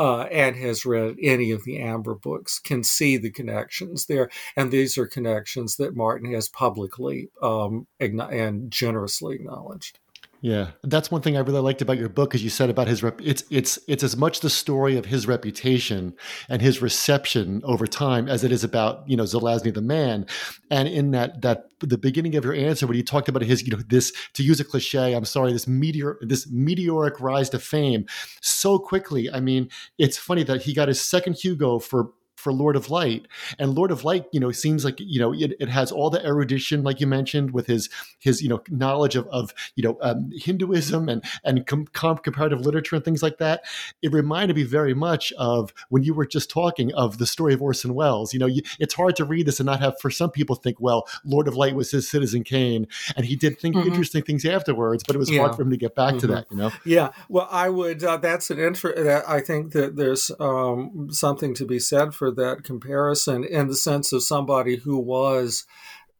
uh, 0.00 0.22
and 0.32 0.56
has 0.56 0.86
read 0.86 1.14
any 1.22 1.50
of 1.50 1.64
the 1.64 1.78
Amber 1.78 2.14
books 2.14 2.58
can 2.58 2.82
see 2.82 3.18
the 3.18 3.30
connections 3.30 4.06
there. 4.06 4.30
And 4.56 4.70
these 4.70 4.96
are 4.96 5.06
connections 5.06 5.76
that 5.76 5.94
Martin 5.94 6.32
has 6.32 6.48
publicly 6.48 7.28
um, 7.42 7.86
and 8.00 8.70
generously 8.70 9.34
acknowledged. 9.34 9.98
Yeah, 10.42 10.70
that's 10.82 11.10
one 11.10 11.20
thing 11.20 11.36
I 11.36 11.40
really 11.40 11.60
liked 11.60 11.82
about 11.82 11.98
your 11.98 12.08
book, 12.08 12.34
as 12.34 12.42
you 12.42 12.48
said 12.48 12.70
about 12.70 12.88
his 12.88 13.02
rep. 13.02 13.20
It's 13.22 13.44
it's 13.50 13.78
it's 13.86 14.02
as 14.02 14.16
much 14.16 14.40
the 14.40 14.48
story 14.48 14.96
of 14.96 15.04
his 15.04 15.26
reputation 15.26 16.14
and 16.48 16.62
his 16.62 16.80
reception 16.80 17.60
over 17.62 17.86
time 17.86 18.26
as 18.26 18.42
it 18.42 18.50
is 18.50 18.64
about 18.64 19.06
you 19.06 19.18
know 19.18 19.24
Zelazny 19.24 19.72
the 19.72 19.82
man. 19.82 20.24
And 20.70 20.88
in 20.88 21.10
that 21.10 21.42
that 21.42 21.68
the 21.80 21.98
beginning 21.98 22.36
of 22.36 22.44
your 22.44 22.54
answer, 22.54 22.86
when 22.86 22.96
you 22.96 23.02
talked 23.02 23.28
about 23.28 23.42
his 23.42 23.62
you 23.66 23.76
know 23.76 23.82
this 23.88 24.14
to 24.32 24.42
use 24.42 24.60
a 24.60 24.64
cliche, 24.64 25.14
I'm 25.14 25.26
sorry, 25.26 25.52
this 25.52 25.68
meteor 25.68 26.16
this 26.22 26.50
meteoric 26.50 27.20
rise 27.20 27.50
to 27.50 27.58
fame 27.58 28.06
so 28.40 28.78
quickly. 28.78 29.30
I 29.30 29.40
mean, 29.40 29.68
it's 29.98 30.16
funny 30.16 30.42
that 30.44 30.62
he 30.62 30.72
got 30.72 30.88
his 30.88 31.02
second 31.02 31.34
Hugo 31.34 31.78
for 31.80 32.12
for 32.40 32.52
Lord 32.52 32.74
of 32.74 32.90
Light. 32.90 33.26
And 33.58 33.74
Lord 33.74 33.90
of 33.90 34.04
Light, 34.04 34.26
you 34.32 34.40
know, 34.40 34.50
seems 34.50 34.84
like 34.84 34.98
you 34.98 35.20
know 35.20 35.32
it, 35.32 35.54
it 35.60 35.68
has 35.68 35.92
all 35.92 36.10
the 36.10 36.24
erudition, 36.24 36.82
like 36.82 37.00
you 37.00 37.06
mentioned, 37.06 37.52
with 37.52 37.66
his 37.66 37.88
his 38.18 38.42
you 38.42 38.48
know 38.48 38.62
knowledge 38.68 39.14
of 39.16 39.26
of 39.28 39.52
you 39.76 39.82
know 39.82 39.98
um, 40.00 40.30
Hinduism 40.34 41.08
and 41.08 41.22
and 41.44 41.66
com- 41.66 41.86
comparative 42.18 42.60
literature 42.60 42.96
and 42.96 43.04
things 43.04 43.22
like 43.22 43.38
that. 43.38 43.62
It 44.02 44.12
reminded 44.12 44.56
me 44.56 44.64
very 44.64 44.94
much 44.94 45.32
of 45.32 45.72
when 45.90 46.02
you 46.02 46.14
were 46.14 46.26
just 46.26 46.50
talking 46.50 46.92
of 46.94 47.18
the 47.18 47.26
story 47.26 47.54
of 47.54 47.62
Orson 47.62 47.94
Welles. 47.94 48.32
You 48.32 48.40
know, 48.40 48.46
you, 48.46 48.62
it's 48.78 48.94
hard 48.94 49.16
to 49.16 49.24
read 49.24 49.46
this 49.46 49.60
and 49.60 49.66
not 49.66 49.80
have 49.80 50.00
for 50.00 50.10
some 50.10 50.30
people 50.30 50.56
think, 50.56 50.80
well, 50.80 51.06
Lord 51.24 51.46
of 51.46 51.56
Light 51.56 51.74
was 51.74 51.90
his 51.90 52.08
Citizen 52.08 52.44
Kane, 52.44 52.86
and 53.16 53.26
he 53.26 53.36
did 53.36 53.58
think 53.58 53.76
mm-hmm. 53.76 53.88
interesting 53.88 54.22
things 54.22 54.44
afterwards, 54.44 55.04
but 55.06 55.14
it 55.14 55.18
was 55.18 55.30
yeah. 55.30 55.40
hard 55.40 55.54
for 55.54 55.62
him 55.62 55.70
to 55.70 55.76
get 55.76 55.94
back 55.94 56.14
mm-hmm. 56.14 56.18
to 56.18 56.26
that. 56.28 56.46
You 56.50 56.56
know? 56.56 56.70
Yeah. 56.84 57.10
Well, 57.28 57.48
I 57.50 57.68
would. 57.68 58.02
Uh, 58.02 58.16
that's 58.16 58.50
an 58.50 58.58
interest. 58.58 58.98
I 59.28 59.40
think 59.40 59.72
that 59.72 59.96
there's 59.96 60.30
um, 60.40 61.08
something 61.10 61.54
to 61.54 61.64
be 61.64 61.78
said 61.78 62.14
for 62.14 62.29
that 62.32 62.64
comparison 62.64 63.44
in 63.44 63.68
the 63.68 63.74
sense 63.74 64.12
of 64.12 64.22
somebody 64.22 64.76
who 64.76 64.98
was 64.98 65.66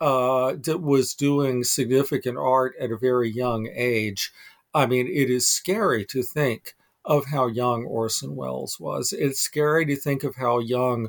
uh, 0.00 0.54
was 0.78 1.14
doing 1.14 1.62
significant 1.62 2.38
art 2.38 2.74
at 2.80 2.90
a 2.90 2.96
very 2.96 3.30
young 3.30 3.68
age. 3.74 4.32
I 4.72 4.86
mean, 4.86 5.06
it 5.06 5.28
is 5.28 5.46
scary 5.46 6.04
to 6.06 6.22
think 6.22 6.74
of 7.04 7.26
how 7.26 7.48
young 7.48 7.84
Orson 7.84 8.34
Welles 8.36 8.78
was. 8.78 9.12
It's 9.12 9.40
scary 9.40 9.84
to 9.86 9.96
think 9.96 10.24
of 10.24 10.36
how 10.36 10.58
young 10.58 11.08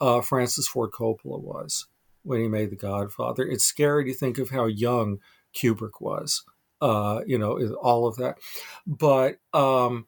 uh, 0.00 0.20
Francis 0.20 0.66
Ford 0.66 0.90
Coppola 0.90 1.40
was 1.40 1.86
when 2.22 2.40
he 2.40 2.48
made 2.48 2.70
The 2.70 2.76
Godfather. 2.76 3.44
It's 3.44 3.64
scary 3.64 4.04
to 4.06 4.14
think 4.14 4.38
of 4.38 4.50
how 4.50 4.66
young 4.66 5.18
Kubrick 5.54 6.00
was. 6.00 6.44
Uh, 6.80 7.20
you 7.26 7.38
know, 7.38 7.58
all 7.76 8.06
of 8.06 8.16
that. 8.16 8.38
But 8.86 9.36
um, 9.52 10.06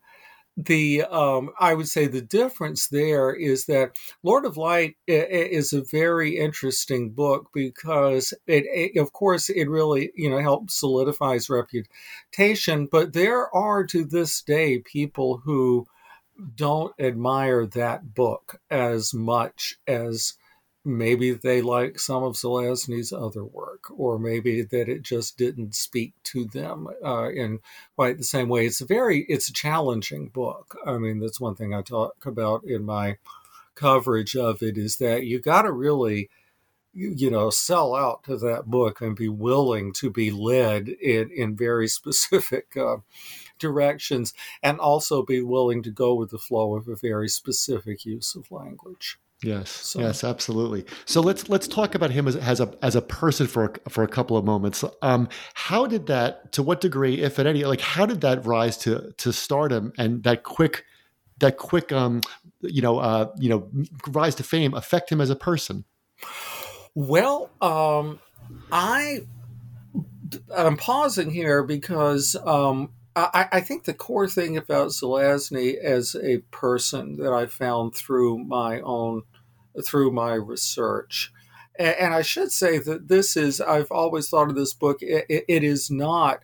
the 0.57 1.03
um, 1.03 1.51
I 1.61 1.75
would 1.75 1.89
say 1.89 2.07
the 2.07 2.23
difference 2.23 2.89
there 2.89 3.35
is 3.35 3.67
that 3.67 3.97
Lord 4.23 4.47
of 4.47 4.57
Light 4.57 4.97
is 5.07 5.73
a 5.73 5.85
very 5.85 6.39
interesting 6.39 7.11
book 7.11 7.51
because 7.53 8.33
it, 8.47 8.65
it, 8.67 8.99
of 8.99 9.13
course, 9.13 9.51
it 9.51 9.69
really 9.69 10.13
you 10.15 10.31
know 10.31 10.39
helps 10.39 10.81
solidify 10.81 11.35
his 11.35 11.51
reputation. 11.51 12.89
But 12.91 13.13
there 13.13 13.55
are 13.55 13.85
to 13.87 14.05
this 14.05 14.41
day 14.41 14.79
people 14.79 15.43
who 15.45 15.87
don't 16.55 16.95
admire 16.99 17.67
that 17.67 18.15
book 18.15 18.61
as 18.71 19.13
much 19.13 19.77
as 19.87 20.35
maybe 20.87 21.33
they 21.33 21.61
like 21.61 21.99
some 21.99 22.23
of 22.23 22.35
Zelazny's 22.35 23.13
other 23.13 23.45
work, 23.45 23.91
or 23.91 24.19
maybe 24.19 24.63
that 24.63 24.89
it 24.89 25.03
just 25.03 25.37
didn't 25.37 25.75
speak 25.75 26.15
to 26.25 26.45
them 26.45 26.87
uh, 27.05 27.29
in 27.31 27.59
quite 27.97 28.19
the 28.19 28.25
same 28.25 28.49
way. 28.49 28.67
It's 28.67 28.81
a 28.81 28.87
very, 28.87 29.27
it's 29.29 29.49
a 29.49 29.53
challenging 29.53 30.29
book. 30.29 30.79
I 30.87 30.97
mean, 30.99 31.19
that's 31.19 31.41
one 31.41 31.57
thing 31.57 31.75
I 31.75 31.83
talk 31.83 32.25
about 32.25 32.65
in 32.65 32.85
my 32.85 33.19
coverage 33.75 34.37
of 34.37 34.63
it 34.63 34.79
is 34.79 34.99
that 34.99 35.25
you 35.25 35.41
got 35.41 35.63
to 35.63 35.73
really, 35.73 36.31
you, 36.95 37.31
know, 37.31 37.51
sell 37.51 37.95
out 37.95 38.23
to 38.25 38.37
that 38.39 38.67
book 38.67 39.01
and 39.01 39.17
be 39.17 39.29
willing 39.29 39.93
to 39.95 40.09
be 40.09 40.31
led 40.31 40.89
in 40.89 41.31
in 41.31 41.57
very 41.57 41.89
specific. 41.99 42.77
Uh, 42.77 42.99
directions 43.59 44.35
and 44.63 44.79
also 44.79 45.23
be 45.23 45.41
willing 45.41 45.83
to 45.83 45.91
go 45.91 46.15
with 46.15 46.29
the 46.29 46.37
flow 46.37 46.77
of 46.77 46.89
a 46.89 46.95
very 46.95 47.27
specific 47.27 48.05
use 48.05 48.35
of 48.35 48.53
language. 48.53 49.19
Yes, 49.43 49.71
so. 49.71 50.01
yes, 50.01 50.25
absolutely. 50.25 50.87
So 51.05 51.21
let's 51.21 51.49
let's 51.49 51.69
talk 51.69 51.95
about 51.95 52.11
him 52.11 52.27
as, 52.27 52.37
as 52.37 52.59
a 52.59 52.73
as 52.83 52.97
a 52.97 53.03
person 53.03 53.47
for 53.47 53.65
a, 53.87 53.91
for 53.91 54.03
a 54.03 54.09
couple 54.09 54.37
of 54.37 54.45
moments. 54.47 54.83
Um, 55.03 55.29
how 55.53 55.87
did 55.87 56.07
that, 56.07 56.53
to 56.53 56.63
what 56.63 56.81
degree, 56.81 57.21
if 57.21 57.39
at 57.39 57.47
any, 57.47 57.65
like 57.65 57.83
how 57.83 58.07
did 58.07 58.23
that 58.23 58.47
rise 58.47 58.79
to 58.79 59.13
to 59.19 59.33
stardom 59.33 59.93
and 59.99 60.23
that 60.23 60.43
quick 60.43 60.85
that 61.39 61.59
quick 61.59 61.93
um, 61.93 62.23
you 62.63 62.81
know 62.81 62.99
uh, 62.99 63.31
you 63.39 63.51
know 63.51 63.69
rise 64.09 64.35
to 64.37 64.43
fame 64.43 64.73
affect 64.73 65.13
him 65.13 65.21
as 65.21 65.29
a 65.29 65.37
person? 65.37 65.85
Well, 66.95 67.51
um, 67.61 68.19
I 68.73 69.21
I'm 70.57 70.79
pausing 70.79 71.31
here 71.31 71.63
because 71.63 72.37
um, 72.47 72.91
I, 73.17 73.49
I, 73.51 73.61
think 73.61 73.85
the 73.85 73.95
core 73.95 74.29
thing 74.29 74.59
about 74.59 74.89
Zelazny 74.89 75.75
as 75.77 76.15
a 76.15 76.39
person 76.51 77.17
that 77.17 77.33
I 77.33 77.47
found 77.47 77.95
through 77.95 78.45
my 78.45 78.81
own 78.83 79.23
through 79.85 80.11
my 80.13 80.35
research, 80.35 81.33
and, 81.79 81.97
and 81.97 82.15
I 82.15 82.21
should 82.21 82.53
say 82.53 82.79
that 82.79 83.09
this 83.09 83.35
is 83.35 83.61
I've 83.61 83.91
always 83.91 84.29
thought 84.29 84.51
of 84.51 84.55
this 84.55 84.75
book. 84.75 84.99
it, 85.01 85.25
it 85.29 85.65
is 85.65 85.91
not 85.91 86.41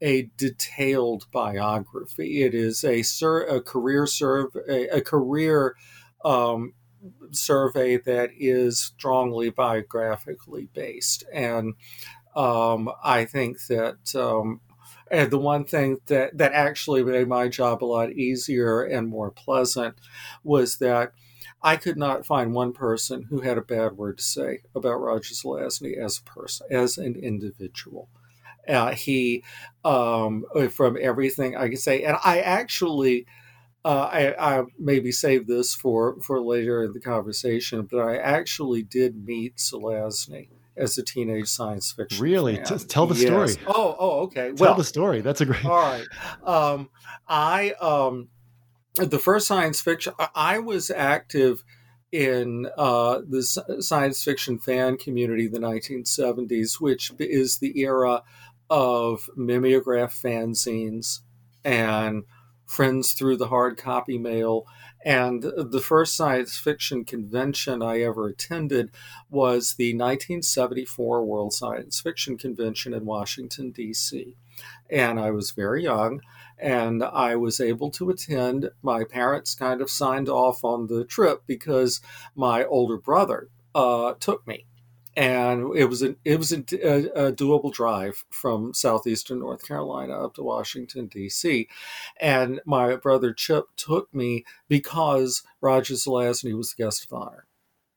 a 0.00 0.30
detailed 0.36 1.26
biography. 1.32 2.42
It 2.42 2.54
is 2.54 2.84
a, 2.84 3.02
sur- 3.02 3.46
a 3.46 3.60
career 3.60 4.06
serve 4.06 4.54
a, 4.68 4.96
a 4.96 5.00
career 5.00 5.76
um, 6.24 6.74
survey 7.30 7.96
that 7.98 8.30
is 8.38 8.80
strongly 8.80 9.50
biographically 9.50 10.68
based, 10.72 11.24
and 11.32 11.74
um, 12.36 12.90
I 13.02 13.24
think 13.24 13.66
that 13.66 14.14
um, 14.14 14.60
and 15.12 15.30
the 15.30 15.38
one 15.38 15.64
thing 15.64 15.98
that 16.06 16.36
that 16.38 16.52
actually 16.54 17.04
made 17.04 17.28
my 17.28 17.46
job 17.46 17.84
a 17.84 17.86
lot 17.86 18.12
easier 18.12 18.82
and 18.82 19.08
more 19.08 19.30
pleasant 19.30 19.94
was 20.42 20.78
that 20.78 21.12
I 21.62 21.76
could 21.76 21.98
not 21.98 22.26
find 22.26 22.52
one 22.52 22.72
person 22.72 23.26
who 23.28 23.40
had 23.40 23.58
a 23.58 23.62
bad 23.62 23.92
word 23.92 24.18
to 24.18 24.24
say 24.24 24.60
about 24.74 25.00
Roger 25.00 25.34
Zelazny 25.34 25.96
as 25.96 26.18
a 26.18 26.22
person, 26.22 26.66
as 26.70 26.98
an 26.98 27.14
individual. 27.14 28.08
Uh, 28.66 28.92
he, 28.92 29.44
um, 29.84 30.44
from 30.70 30.96
everything 31.00 31.56
I 31.56 31.68
could 31.68 31.78
say, 31.78 32.02
and 32.04 32.16
I 32.24 32.40
actually, 32.40 33.26
uh, 33.84 34.08
I, 34.12 34.58
I, 34.58 34.64
maybe 34.78 35.12
save 35.12 35.46
this 35.46 35.74
for 35.74 36.20
for 36.20 36.40
later 36.40 36.84
in 36.84 36.92
the 36.92 37.00
conversation, 37.00 37.88
but 37.90 37.98
I 37.98 38.16
actually 38.16 38.82
did 38.82 39.26
meet 39.26 39.56
Zelazny 39.56 40.48
as 40.76 40.96
a 40.98 41.02
teenage 41.02 41.48
science 41.48 41.92
fiction. 41.92 42.22
Really, 42.22 42.58
T- 42.58 42.78
tell 42.78 43.06
the 43.06 43.14
yes. 43.14 43.52
story. 43.52 43.66
Oh, 43.66 43.96
oh, 43.98 44.20
okay. 44.22 44.52
Tell 44.52 44.68
well, 44.68 44.74
the 44.74 44.84
story. 44.84 45.20
That's 45.20 45.40
a 45.40 45.46
great. 45.46 45.64
All 45.64 45.76
right. 45.76 46.06
Um, 46.44 46.90
I 47.28 47.72
um, 47.80 48.28
the 48.94 49.18
first 49.18 49.46
science 49.46 49.80
fiction. 49.80 50.14
I 50.34 50.58
was 50.58 50.90
active 50.90 51.62
in 52.10 52.68
uh, 52.76 53.20
the 53.26 53.42
science 53.80 54.22
fiction 54.22 54.58
fan 54.58 54.98
community 54.98 55.48
the 55.48 55.58
1970s, 55.58 56.80
which 56.80 57.10
is 57.18 57.58
the 57.58 57.80
era 57.80 58.22
of 58.68 59.28
mimeograph 59.36 60.14
fanzines 60.14 61.20
and 61.64 62.24
friends 62.66 63.12
through 63.12 63.36
the 63.36 63.48
hard 63.48 63.76
copy 63.78 64.18
mail. 64.18 64.66
And 65.04 65.42
the 65.42 65.80
first 65.80 66.14
science 66.14 66.56
fiction 66.56 67.04
convention 67.04 67.82
I 67.82 68.00
ever 68.00 68.28
attended 68.28 68.90
was 69.30 69.74
the 69.74 69.92
1974 69.94 71.24
World 71.24 71.52
Science 71.52 72.00
Fiction 72.00 72.38
Convention 72.38 72.94
in 72.94 73.04
Washington, 73.04 73.72
D.C. 73.72 74.36
And 74.88 75.18
I 75.18 75.32
was 75.32 75.50
very 75.50 75.82
young 75.82 76.20
and 76.56 77.02
I 77.02 77.34
was 77.34 77.60
able 77.60 77.90
to 77.92 78.10
attend. 78.10 78.70
My 78.80 79.02
parents 79.02 79.56
kind 79.56 79.80
of 79.80 79.90
signed 79.90 80.28
off 80.28 80.62
on 80.62 80.86
the 80.86 81.04
trip 81.04 81.42
because 81.46 82.00
my 82.36 82.64
older 82.64 82.96
brother 82.96 83.48
uh, 83.74 84.14
took 84.20 84.46
me 84.46 84.66
and 85.16 85.76
it 85.76 85.86
was 85.86 86.02
a, 86.02 86.16
it 86.24 86.38
was 86.38 86.52
a, 86.52 86.56
a, 86.56 87.32
doable 87.32 87.72
drive 87.72 88.24
from 88.30 88.72
southeastern 88.72 89.40
North 89.40 89.66
Carolina 89.66 90.24
up 90.24 90.34
to 90.34 90.42
Washington 90.42 91.06
D.C. 91.06 91.68
And 92.20 92.60
my 92.64 92.96
brother 92.96 93.32
Chip 93.32 93.66
took 93.76 94.12
me 94.14 94.44
because 94.68 95.42
Roger 95.60 95.94
Zelazny 95.94 96.56
was 96.56 96.72
the 96.72 96.84
guest 96.84 97.04
of 97.04 97.12
honor. 97.12 97.46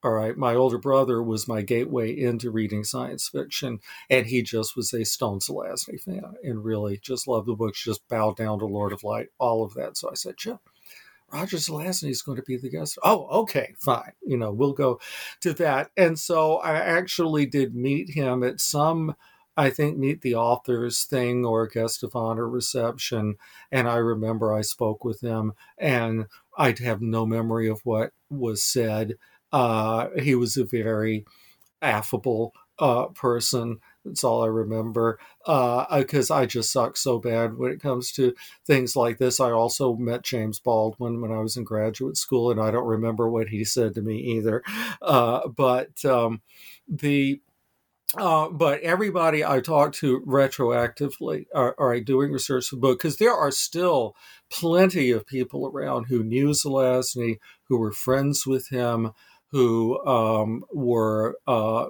All 0.04 0.12
right, 0.12 0.38
my 0.38 0.54
older 0.54 0.78
brother 0.78 1.24
was 1.24 1.48
my 1.48 1.64
gateway 1.64 2.16
into 2.16 2.52
reading 2.52 2.84
science 2.84 3.28
fiction, 3.28 3.80
and 4.08 4.28
he 4.28 4.44
just 4.44 4.76
was 4.76 4.94
a 4.94 5.04
Stone 5.04 5.40
Zelazny 5.40 6.00
fan 6.00 6.36
and 6.44 6.64
really 6.64 7.00
just 7.02 7.28
loved 7.28 7.48
the 7.48 7.56
books, 7.56 7.84
just 7.84 8.08
bowed 8.08 8.38
down 8.38 8.60
to 8.60 8.68
Lord 8.68 8.94
of 8.94 9.04
Light, 9.04 9.30
all 9.40 9.64
of 9.64 9.74
that. 9.74 9.98
So 9.98 10.12
I 10.12 10.14
said, 10.14 10.38
Chip, 10.38 10.60
Roger 11.36 11.58
Zelazny 11.58 12.12
is 12.12 12.22
going 12.22 12.38
to 12.38 12.44
be 12.44 12.56
the 12.56 12.70
guest. 12.70 12.98
Oh, 13.04 13.28
okay, 13.42 13.76
fine. 13.78 14.14
You 14.26 14.38
know, 14.38 14.52
we'll 14.52 14.72
go 14.72 15.02
to 15.42 15.52
that. 15.54 15.92
And 15.98 16.18
so 16.18 16.58
I 16.58 16.76
actually 16.76 17.46
did 17.46 17.76
meet 17.76 18.12
him 18.12 18.42
at 18.42 18.62
some, 18.62 19.16
I 19.58 19.70
think, 19.70 19.98
meet 19.98 20.22
the 20.22 20.36
authors 20.36 21.04
thing 21.04 21.46
or 21.46 21.68
guest 21.68 22.04
of 22.04 22.16
honor 22.16 22.48
reception. 22.48 23.36
And 23.70 23.90
I 23.90 23.98
remember 23.98 24.54
I 24.54 24.62
spoke 24.62 25.04
with 25.04 25.20
him, 25.20 25.54
and 25.78 26.28
I'd 26.58 26.80
have 26.80 27.02
no 27.02 27.26
memory 27.26 27.68
of 27.68 27.82
what 27.84 28.12
was 28.30 28.64
said. 28.64 29.16
Uh, 29.52 30.08
he 30.18 30.36
was 30.36 30.56
a 30.56 30.64
very 30.64 31.26
affable 31.82 32.54
uh, 32.80 33.08
person 33.08 33.80
that's 34.06 34.24
all 34.24 34.44
I 34.44 34.48
remember. 34.48 35.20
Because 35.46 36.32
uh, 36.32 36.36
I 36.36 36.46
just 36.46 36.72
suck 36.72 36.96
so 36.96 37.20
bad 37.20 37.58
when 37.58 37.72
it 37.72 37.82
comes 37.82 38.12
to 38.14 38.34
things 38.66 38.96
like 38.96 39.18
this. 39.18 39.40
I 39.40 39.52
also 39.52 39.96
met 39.96 40.24
James 40.24 40.60
Baldwin 40.60 41.22
when 41.22 41.32
I 41.32 41.40
was 41.40 41.58
in 41.58 41.64
graduate 41.64 42.18
school, 42.18 42.52
and 42.52 42.62
I 42.62 42.72
don't 42.72 42.86
remember 42.86 43.28
what 43.30 43.50
he 43.50 43.66
said 43.66 43.96
to 43.96 44.02
me 44.02 44.18
either. 44.18 44.64
Uh, 45.02 45.48
but 45.48 46.06
um, 46.06 46.42
the 46.88 47.42
uh, 48.18 48.50
but 48.50 48.80
everybody 48.82 49.44
I 49.44 49.60
talked 49.60 49.96
to 49.96 50.22
retroactively 50.22 51.48
are, 51.54 51.76
are 51.78 52.00
doing 52.00 52.32
research 52.32 52.68
for 52.68 52.76
the 52.76 52.82
book 52.82 53.00
because 53.00 53.18
there 53.18 53.34
are 53.34 53.52
still 53.52 54.16
plenty 54.50 55.12
of 55.12 55.28
people 55.28 55.68
around 55.68 56.06
who 56.06 56.24
knew 56.24 56.50
Zelazny, 56.50 57.40
who 57.68 57.78
were 57.78 57.92
friends 57.92 58.48
with 58.48 58.70
him, 58.70 59.12
who 59.52 60.06
um, 60.06 60.66
were 60.74 61.38
uh, 61.48 61.88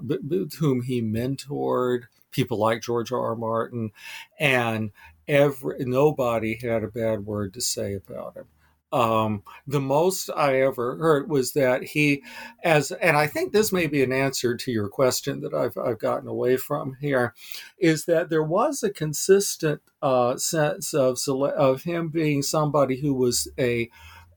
whom 0.60 0.84
he 0.84 1.02
mentored, 1.02 2.04
people 2.32 2.58
like 2.58 2.82
George 2.82 3.12
R. 3.12 3.20
R. 3.20 3.36
Martin, 3.36 3.91
and 4.39 4.91
every 5.28 5.78
nobody 5.86 6.60
had 6.62 6.84
a 6.84 6.88
bad 6.88 7.26
word 7.26 7.54
to 7.54 7.62
say 7.62 7.94
about 7.94 8.36
him. 8.36 8.46
Um, 8.91 9.44
the 9.68 9.82
most 9.82 10.30
I 10.30 10.62
ever 10.62 10.96
heard 10.98 11.30
was 11.30 11.54
that 11.54 11.84
he, 11.84 12.24
as 12.63 12.91
and 12.91 13.18
I 13.18 13.28
think 13.28 13.52
this 13.52 13.74
may 13.74 13.88
be 13.88 14.04
an 14.04 14.13
answer 14.13 14.56
to 14.56 14.72
your 14.72 14.88
question 14.88 15.41
that 15.41 15.54
I've 15.54 15.78
I've 15.78 16.00
gotten 16.00 16.28
away 16.30 16.56
from 16.58 16.96
here, 17.02 17.34
is 17.78 18.06
that 18.06 18.30
there 18.30 18.44
was 18.44 18.84
a 18.84 18.89
consistent 18.89 19.82
uh, 20.02 20.38
sense 20.38 20.94
of 20.94 21.18
of 21.28 21.84
him 21.84 22.10
being 22.10 22.41
somebody 22.41 23.02
who 23.02 23.13
was 23.13 23.50
a 23.60 23.89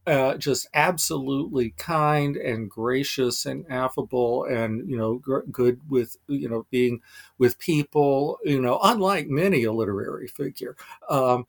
uh, 0.09 0.37
just 0.39 0.67
absolutely 0.75 1.71
kind 1.77 2.37
and 2.37 2.71
gracious 2.71 3.45
and 3.47 3.67
affable 3.71 4.45
and 4.45 4.89
you 4.89 4.97
know 4.97 5.17
gr- 5.19 5.41
good 5.53 5.81
with 5.89 6.17
you 6.29 6.49
know 6.49 6.67
being 6.71 7.01
with 7.39 7.59
people 7.59 8.39
you 8.45 8.61
know 8.61 8.79
unlike 8.83 9.29
many 9.29 9.65
a 9.65 9.73
literary 9.73 10.27
figure. 10.29 10.77
Um, 11.11 11.47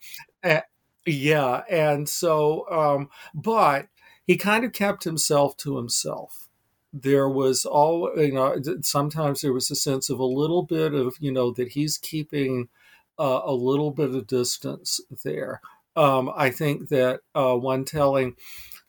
yeah 1.05 1.63
and 1.69 2.07
so 2.07 2.69
um, 2.69 3.09
but 3.33 3.87
he 4.27 4.37
kind 4.37 4.63
of 4.63 4.73
kept 4.73 5.03
himself 5.03 5.57
to 5.57 5.77
himself. 5.77 6.49
There 6.93 7.29
was 7.29 7.65
all 7.65 8.11
you 8.17 8.33
know 8.33 8.61
sometimes 8.81 9.41
there 9.41 9.53
was 9.53 9.71
a 9.71 9.75
sense 9.75 10.09
of 10.09 10.19
a 10.19 10.25
little 10.25 10.63
bit 10.63 10.93
of 10.93 11.15
you 11.19 11.31
know 11.31 11.51
that 11.51 11.69
he's 11.69 11.97
keeping 11.97 12.69
uh, 13.17 13.41
a 13.45 13.53
little 13.53 13.91
bit 13.91 14.13
of 14.13 14.27
distance 14.27 14.99
there 15.23 15.61
um, 15.95 16.31
I 16.35 16.49
think 16.49 16.89
that 16.89 17.21
uh, 17.35 17.55
one 17.55 17.85
telling 17.85 18.35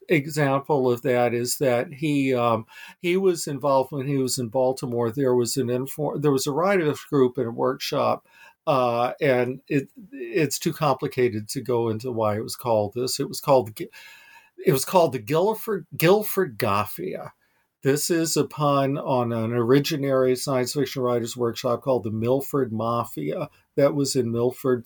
example 0.08 0.90
of 0.90 1.02
that 1.02 1.32
is 1.32 1.58
that 1.58 1.92
he 1.92 2.34
um, 2.34 2.66
he 3.00 3.16
was 3.16 3.46
involved 3.46 3.92
when 3.92 4.06
he 4.06 4.16
was 4.18 4.38
in 4.38 4.48
Baltimore. 4.48 5.10
There 5.10 5.34
was 5.34 5.56
an 5.56 5.70
inform 5.70 6.20
there 6.20 6.32
was 6.32 6.46
a 6.46 6.52
writers 6.52 7.00
group 7.04 7.38
and 7.38 7.46
a 7.46 7.52
workshop, 7.52 8.26
uh, 8.66 9.12
and 9.20 9.60
it 9.68 9.88
it's 10.12 10.58
too 10.58 10.72
complicated 10.72 11.48
to 11.50 11.60
go 11.60 11.88
into 11.88 12.10
why 12.10 12.36
it 12.36 12.42
was 12.42 12.56
called 12.56 12.94
this. 12.94 13.20
It 13.20 13.28
was 13.28 13.40
called 13.40 13.70
it 13.78 14.72
was 14.72 14.84
called 14.84 15.12
the 15.12 15.18
Guilford 15.20 15.86
Guilford 15.96 16.58
Gafia. 16.58 17.30
This 17.82 18.10
is 18.10 18.36
a 18.36 18.44
pun 18.44 18.98
on 18.98 19.32
an 19.32 19.52
originary 19.52 20.36
science 20.36 20.74
fiction 20.74 21.00
writers 21.00 21.34
workshop 21.36 21.80
called 21.80 22.04
the 22.04 22.10
Milford 22.10 22.72
Mafia 22.72 23.48
that 23.76 23.94
was 23.94 24.14
in 24.16 24.30
Milford, 24.30 24.84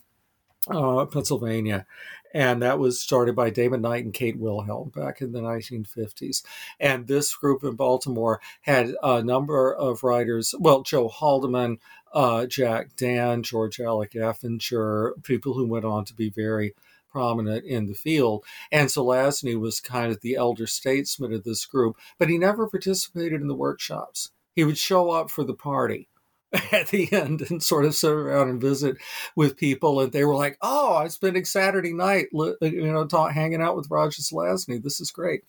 uh, 0.69 1.05
Pennsylvania. 1.05 1.85
And 2.33 2.61
that 2.61 2.79
was 2.79 2.99
started 2.99 3.33
by 3.33 3.49
Damon 3.49 3.81
Knight 3.81 4.03
and 4.03 4.13
Kate 4.13 4.37
Wilhelm 4.37 4.89
back 4.89 5.21
in 5.21 5.31
the 5.31 5.39
1950s. 5.39 6.43
And 6.81 7.07
this 7.07 7.33
group 7.33 7.63
in 7.63 7.75
Baltimore 7.75 8.41
had 8.61 8.93
a 9.01 9.23
number 9.23 9.73
of 9.73 10.03
writers, 10.03 10.53
well, 10.59 10.81
Joe 10.81 11.07
Haldeman, 11.07 11.77
uh, 12.13 12.45
Jack 12.45 12.95
Dann, 12.97 13.41
George 13.41 13.79
Alec 13.79 14.11
Effinger, 14.11 15.11
people 15.23 15.53
who 15.53 15.65
went 15.65 15.85
on 15.85 16.03
to 16.05 16.13
be 16.13 16.29
very 16.29 16.75
prominent 17.09 17.63
in 17.63 17.87
the 17.87 17.93
field. 17.93 18.43
And 18.69 18.89
Zelazny 18.89 19.57
was 19.57 19.79
kind 19.79 20.11
of 20.11 20.19
the 20.19 20.35
elder 20.35 20.67
statesman 20.67 21.31
of 21.31 21.45
this 21.45 21.65
group, 21.65 21.95
but 22.19 22.27
he 22.27 22.37
never 22.37 22.67
participated 22.67 23.39
in 23.39 23.47
the 23.47 23.55
workshops. 23.55 24.31
He 24.53 24.65
would 24.65 24.77
show 24.77 25.11
up 25.11 25.29
for 25.29 25.45
the 25.45 25.53
party 25.53 26.09
at 26.71 26.87
the 26.87 27.11
end 27.11 27.41
and 27.49 27.61
sort 27.61 27.85
of 27.85 27.95
sit 27.95 28.11
around 28.11 28.49
and 28.49 28.61
visit 28.61 28.97
with 29.35 29.57
people. 29.57 29.99
And 29.99 30.11
they 30.11 30.25
were 30.25 30.35
like, 30.35 30.57
"Oh, 30.61 30.97
I'm 30.97 31.09
spending 31.09 31.45
Saturday 31.45 31.93
night, 31.93 32.27
you 32.33 32.91
know, 32.91 33.07
hanging 33.27 33.61
out 33.61 33.75
with 33.75 33.89
Roger 33.89 34.21
Zelazny. 34.21 34.81
This 34.81 34.99
is 34.99 35.11
great." 35.11 35.41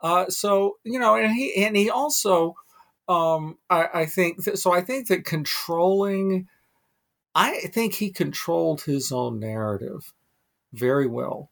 Uh, 0.00 0.28
so 0.28 0.76
you 0.84 0.98
know, 0.98 1.16
and 1.16 1.32
he 1.32 1.54
and 1.62 1.76
he 1.76 1.90
also 1.90 2.56
um, 3.08 3.56
I, 3.70 3.88
I 3.94 4.06
think 4.06 4.44
that, 4.44 4.58
so. 4.58 4.72
I 4.72 4.82
think 4.82 5.08
that 5.08 5.24
controlling, 5.24 6.46
I 7.34 7.60
think 7.72 7.94
he 7.94 8.10
controlled 8.10 8.82
his 8.82 9.10
own 9.12 9.40
narrative 9.40 10.12
very 10.74 11.06
well 11.06 11.50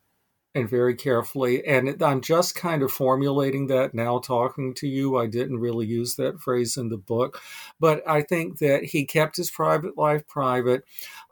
and 0.57 0.71
very 0.71 0.95
carefully. 0.95 1.65
And 1.67 2.03
I'm 2.03 2.23
just 2.23 2.55
kind 2.55 2.83
of 2.83 2.91
formulating 2.91 3.67
that 3.67 3.93
now 3.93 4.19
talking 4.19 4.73
to 4.75 4.89
you. 4.89 5.19
I 5.19 5.27
didn't 5.27 5.61
really 5.61 5.85
use 5.85 6.17
that 6.17 6.41
phrase 6.41 6.79
in 6.79 6.89
the 6.89 6.97
book, 6.97 7.43
but 7.79 8.03
I 8.09 8.23
think 8.23 8.59
that 8.61 8.85
he 8.85 9.05
kept 9.05 9.37
his 9.37 9.51
private 9.51 9.99
life 9.99 10.27
private. 10.27 10.85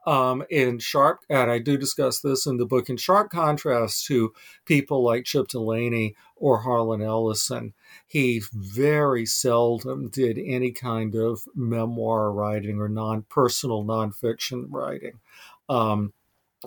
Um, 0.07 0.45
in 0.51 0.81
sharp, 0.81 1.25
and 1.31 1.51
I 1.51 1.59
do 1.59 1.79
discuss 1.79 2.21
this 2.21 2.45
in 2.45 2.59
the 2.59 2.67
book, 2.67 2.91
in 2.91 2.99
sharp 2.99 3.31
contrast 3.31 4.05
to 4.09 4.35
people 4.67 5.03
like 5.03 5.25
Chip 5.25 5.49
Delany 5.49 6.15
or 6.37 6.59
Harlan 6.59 7.01
Ellison, 7.01 7.73
he 8.07 8.43
very 8.53 9.25
seldom 9.25 10.11
did 10.11 10.39
any 10.39 10.73
kind 10.73 11.15
of 11.15 11.49
memoir 11.55 12.31
writing 12.31 12.79
or 12.81 12.91
non 12.91 13.23
personal 13.31 13.83
nonfiction 13.83 14.67
writing. 14.69 15.21
Um, 15.71 16.13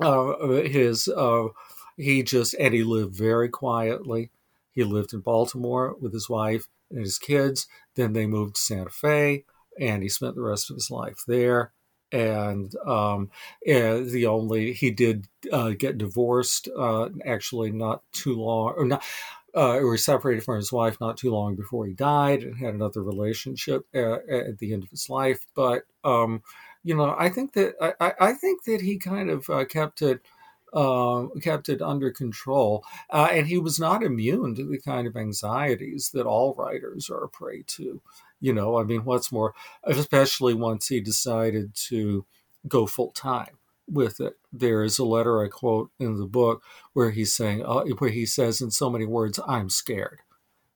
uh, 0.01 0.33
his 0.63 1.07
uh, 1.07 1.49
he 1.97 2.23
just, 2.23 2.53
and 2.59 2.73
he 2.73 2.83
lived 2.83 3.15
very 3.15 3.49
quietly. 3.49 4.31
He 4.71 4.83
lived 4.83 5.13
in 5.13 5.21
Baltimore 5.21 5.95
with 5.99 6.13
his 6.13 6.29
wife 6.29 6.67
and 6.91 6.99
his 6.99 7.17
kids. 7.17 7.67
Then 7.95 8.13
they 8.13 8.27
moved 8.27 8.55
to 8.55 8.61
Santa 8.61 8.91
Fe, 8.91 9.43
and 9.79 10.03
he 10.03 10.09
spent 10.09 10.35
the 10.35 10.41
rest 10.41 10.69
of 10.69 10.75
his 10.75 10.91
life 10.91 11.23
there. 11.27 11.73
And, 12.11 12.73
um, 12.85 13.31
and 13.67 14.09
the 14.09 14.27
only 14.27 14.71
he 14.71 14.91
did 14.91 15.27
uh, 15.51 15.71
get 15.71 15.97
divorced, 15.97 16.69
uh, 16.77 17.09
actually 17.25 17.71
not 17.71 18.03
too 18.13 18.35
long, 18.35 18.75
or 18.77 18.85
not, 18.85 19.03
uh, 19.55 19.79
or 19.79 19.97
separated 19.97 20.43
from 20.43 20.57
his 20.57 20.71
wife 20.71 21.01
not 21.01 21.17
too 21.17 21.31
long 21.31 21.55
before 21.55 21.85
he 21.85 21.93
died, 21.93 22.43
and 22.43 22.57
had 22.57 22.75
another 22.75 23.01
relationship 23.01 23.85
at, 23.93 24.03
uh, 24.03 24.19
at 24.29 24.59
the 24.59 24.71
end 24.71 24.83
of 24.83 24.89
his 24.89 25.09
life. 25.09 25.45
But 25.55 25.83
um, 26.03 26.43
you 26.83 26.95
know, 26.95 27.15
I 27.17 27.29
think 27.29 27.53
that 27.53 27.73
I, 27.99 28.13
I 28.19 28.33
think 28.33 28.63
that 28.65 28.81
he 28.81 28.97
kind 28.97 29.29
of 29.29 29.49
uh, 29.49 29.65
kept 29.65 30.01
it 30.01 30.21
uh, 30.73 31.27
kept 31.41 31.69
it 31.69 31.81
under 31.81 32.11
control. 32.11 32.83
Uh, 33.09 33.29
and 33.31 33.47
he 33.47 33.57
was 33.57 33.79
not 33.79 34.03
immune 34.03 34.55
to 34.55 34.65
the 34.65 34.79
kind 34.79 35.07
of 35.07 35.15
anxieties 35.15 36.11
that 36.13 36.25
all 36.25 36.55
writers 36.55 37.09
are 37.09 37.23
a 37.23 37.29
prey 37.29 37.63
to. 37.67 38.01
You 38.39 38.53
know, 38.53 38.77
I 38.77 38.83
mean, 38.83 39.03
what's 39.03 39.31
more, 39.31 39.53
especially 39.83 40.53
once 40.53 40.87
he 40.87 41.01
decided 41.01 41.73
to 41.87 42.25
go 42.67 42.85
full 42.85 43.11
time 43.11 43.57
with 43.89 44.19
it. 44.19 44.33
There 44.51 44.83
is 44.83 44.99
a 44.99 45.05
letter 45.05 45.43
I 45.43 45.47
quote 45.47 45.91
in 45.99 46.17
the 46.17 46.25
book 46.25 46.61
where 46.93 47.11
he's 47.11 47.33
saying, 47.33 47.63
uh, 47.65 47.83
where 47.97 48.09
he 48.09 48.25
says 48.25 48.61
in 48.61 48.71
so 48.71 48.89
many 48.89 49.05
words, 49.05 49.39
"I'm 49.47 49.69
scared." 49.69 50.19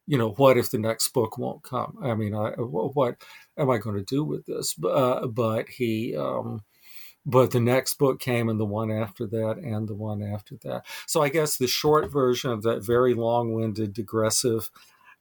You 0.07 0.17
know, 0.17 0.31
what 0.31 0.57
if 0.57 0.71
the 0.71 0.77
next 0.77 1.09
book 1.09 1.37
won't 1.37 1.63
come? 1.63 1.97
I 2.01 2.15
mean, 2.15 2.33
I, 2.33 2.51
what 2.57 3.21
am 3.57 3.69
I 3.69 3.77
going 3.77 3.97
to 3.97 4.03
do 4.03 4.23
with 4.23 4.45
this? 4.45 4.75
Uh, 4.83 5.27
but 5.27 5.69
he, 5.69 6.15
um, 6.15 6.63
but 7.25 7.51
the 7.51 7.59
next 7.59 7.97
book 7.97 8.19
came 8.19 8.49
and 8.49 8.59
the 8.59 8.65
one 8.65 8.91
after 8.91 9.27
that 9.27 9.57
and 9.57 9.87
the 9.87 9.95
one 9.95 10.21
after 10.23 10.55
that. 10.63 10.85
So 11.05 11.21
i 11.21 11.29
guess 11.29 11.57
the 11.57 11.67
short 11.67 12.11
version 12.11 12.51
of 12.51 12.63
that 12.63 12.83
very 12.83 13.13
long-winded 13.13 13.93
digressive 13.93 14.69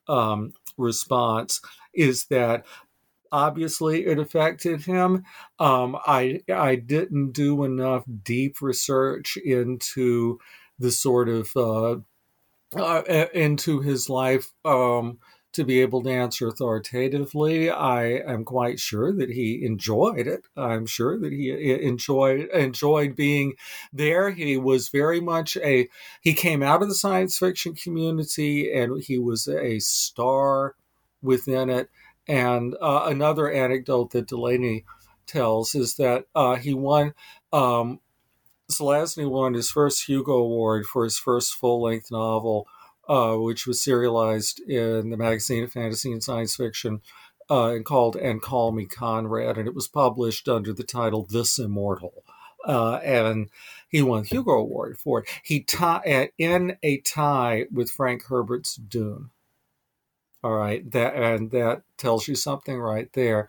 um, 0.09 0.55
response 0.77 1.61
is 1.95 2.27
that 2.27 2.65
obviously 3.33 4.07
it 4.07 4.19
affected 4.19 4.83
him. 4.83 5.25
Um, 5.59 5.97
i 6.07 6.41
i 6.53 6.75
didn't 6.77 7.33
do 7.33 7.65
enough 7.65 8.05
deep 8.23 8.61
research 8.61 9.37
into 9.37 10.41
the 10.79 10.91
sort 10.91 11.29
of 11.29 11.51
uh, 11.57 11.97
uh, 12.77 13.27
into 13.35 13.81
his 13.81 14.09
life 14.09 14.53
um, 14.65 15.19
to 15.53 15.65
be 15.65 15.81
able 15.81 16.03
to 16.03 16.11
answer 16.11 16.49
authoritatively. 16.49 17.71
I 17.71 18.05
am 18.05 18.45
quite 18.45 18.79
sure 18.79 19.13
that 19.13 19.31
he 19.31 19.65
enjoyed 19.65 20.27
it. 20.27 20.45
I'm 20.57 20.87
sure 20.87 21.19
that 21.19 21.33
he 21.33 21.73
enjoyed 21.83 22.49
enjoyed 22.51 23.17
being 23.17 23.55
there. 23.93 24.31
He 24.31 24.57
was 24.57 24.89
very 24.89 25.21
much 25.21 25.57
a 25.57 25.89
he 26.21 26.35
came 26.35 26.63
out 26.63 26.83
of 26.83 26.89
the 26.89 26.95
science 26.95 27.37
fiction 27.37 27.75
community 27.75 28.73
and 28.73 29.03
he 29.03 29.19
was 29.19 29.49
a 29.49 29.81
star 29.81 30.77
within 31.23 31.69
it. 31.69 31.91
And 32.29 32.77
uh, 32.81 33.07
another 33.07 33.51
anecdote 33.51 34.13
that 34.13 34.29
Delany 34.29 34.85
tells 35.27 35.75
is 35.75 35.97
that 35.97 36.27
uh, 36.35 36.57
he 36.57 36.75
won. 36.75 37.15
Um, 37.53 38.01
Zelazny 38.71 39.29
won 39.29 39.55
his 39.55 39.69
first 39.69 40.07
Hugo 40.07 40.35
Award 40.35 40.87
for 40.87 41.03
his 41.03 41.19
first 41.19 41.55
full 41.55 41.83
length 41.83 42.13
novel 42.13 42.69
uh, 43.11 43.35
which 43.35 43.67
was 43.67 43.83
serialized 43.83 44.61
in 44.61 45.11
the 45.11 45.17
magazine 45.17 45.65
of 45.65 45.73
fantasy 45.73 46.13
and 46.13 46.23
science 46.23 46.55
fiction 46.55 47.01
uh, 47.51 47.71
and 47.71 47.85
called 47.85 48.15
And 48.15 48.41
Call 48.41 48.71
Me 48.71 48.87
Conrad. 48.87 49.59
And 49.59 49.67
it 49.67 49.75
was 49.75 49.89
published 49.89 50.49
under 50.49 50.73
the 50.73 50.85
title 50.85 51.27
This 51.29 51.59
Immortal. 51.59 52.23
Uh, 52.65 53.01
and 53.03 53.51
he 53.89 54.01
won 54.01 54.23
the 54.23 54.29
Hugo 54.29 54.53
Award 54.53 54.97
for 54.97 55.21
it. 55.21 55.29
He 55.43 55.61
tie 55.61 56.31
in 56.39 56.77
a 56.85 56.99
tie 56.99 57.67
with 57.73 57.91
Frank 57.91 58.27
Herbert's 58.27 58.77
Dune. 58.77 59.31
All 60.45 60.55
right, 60.55 60.89
that 60.93 61.15
and 61.17 61.51
that 61.51 61.83
tells 61.99 62.29
you 62.29 62.37
something 62.37 62.79
right 62.79 63.13
there. 63.13 63.49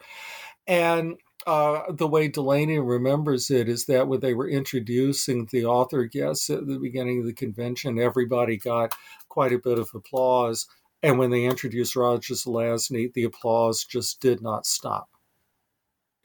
And 0.65 1.17
uh, 1.47 1.91
the 1.91 2.08
way 2.08 2.28
Delany 2.28 2.80
remembers 2.80 3.50
it 3.50 3.67
is 3.67 3.86
that 3.86 4.08
when 4.08 4.19
they 4.19 4.34
were 4.34 4.50
introducing 4.50 5.47
the 5.52 5.65
author 5.65 6.06
guests 6.06 6.50
at 6.50 6.67
the 6.67 6.78
beginning 6.78 7.19
of 7.19 7.26
the 7.26 7.34
convention, 7.34 8.00
everybody 8.00 8.58
got 8.58 8.93
quite 9.32 9.54
a 9.54 9.60
bit 9.60 9.80
of 9.80 9.89
applause. 9.94 10.67
And 11.02 11.17
when 11.17 11.32
they 11.32 11.46
introduced 11.46 11.96
Roger 11.96 12.36
Zelazny, 12.36 13.12
the 13.12 13.24
applause 13.24 13.84
just 13.84 14.22
did 14.22 14.41
not 14.41 14.65
stop. 14.65 15.10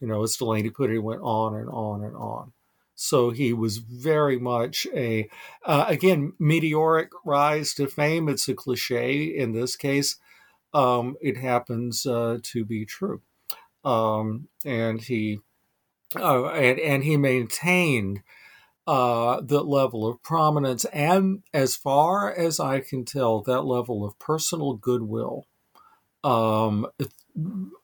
You 0.01 0.09
know, 0.09 0.23
as 0.23 0.37
Delany 0.37 0.69
put 0.71 0.90
it, 0.90 0.97
it 0.97 0.99
went 0.99 1.23
on 1.23 1.55
and 1.55 1.71
on 1.71 2.05
and 2.05 2.14
on. 2.14 2.53
So 2.95 3.31
he 3.31 3.53
was 3.53 3.79
very 3.79 4.38
much 4.38 4.87
a, 4.95 5.29
uh, 5.64 5.87
again, 5.88 6.33
meteoric 6.38 7.11
rise 7.25 7.73
to 7.75 7.87
fame. 7.87 8.29
It's 8.29 8.49
a 8.49 8.55
cliche 8.55 9.25
in 9.25 9.53
this 9.53 9.77
case. 9.77 10.16
Um, 10.75 11.16
it 11.23 11.38
happens 11.38 12.05
uh, 12.05 12.38
to 12.42 12.64
be 12.64 12.85
true 12.85 13.23
um, 13.87 14.49
and 14.64 15.01
he 15.01 15.38
uh, 16.16 16.47
and 16.47 16.79
and 16.81 17.05
he 17.05 17.16
maintained 17.16 18.23
uh, 18.87 19.40
the 19.40 19.62
level 19.62 20.07
of 20.07 20.22
prominence 20.22 20.85
and, 20.87 21.42
as 21.53 21.77
far 21.77 22.33
as 22.33 22.61
I 22.61 22.81
can 22.81 23.05
tell, 23.05 23.42
that 23.42 23.62
level 23.62 24.05
of 24.05 24.18
personal 24.18 24.75
goodwill 24.75 25.46
um, 26.25 26.87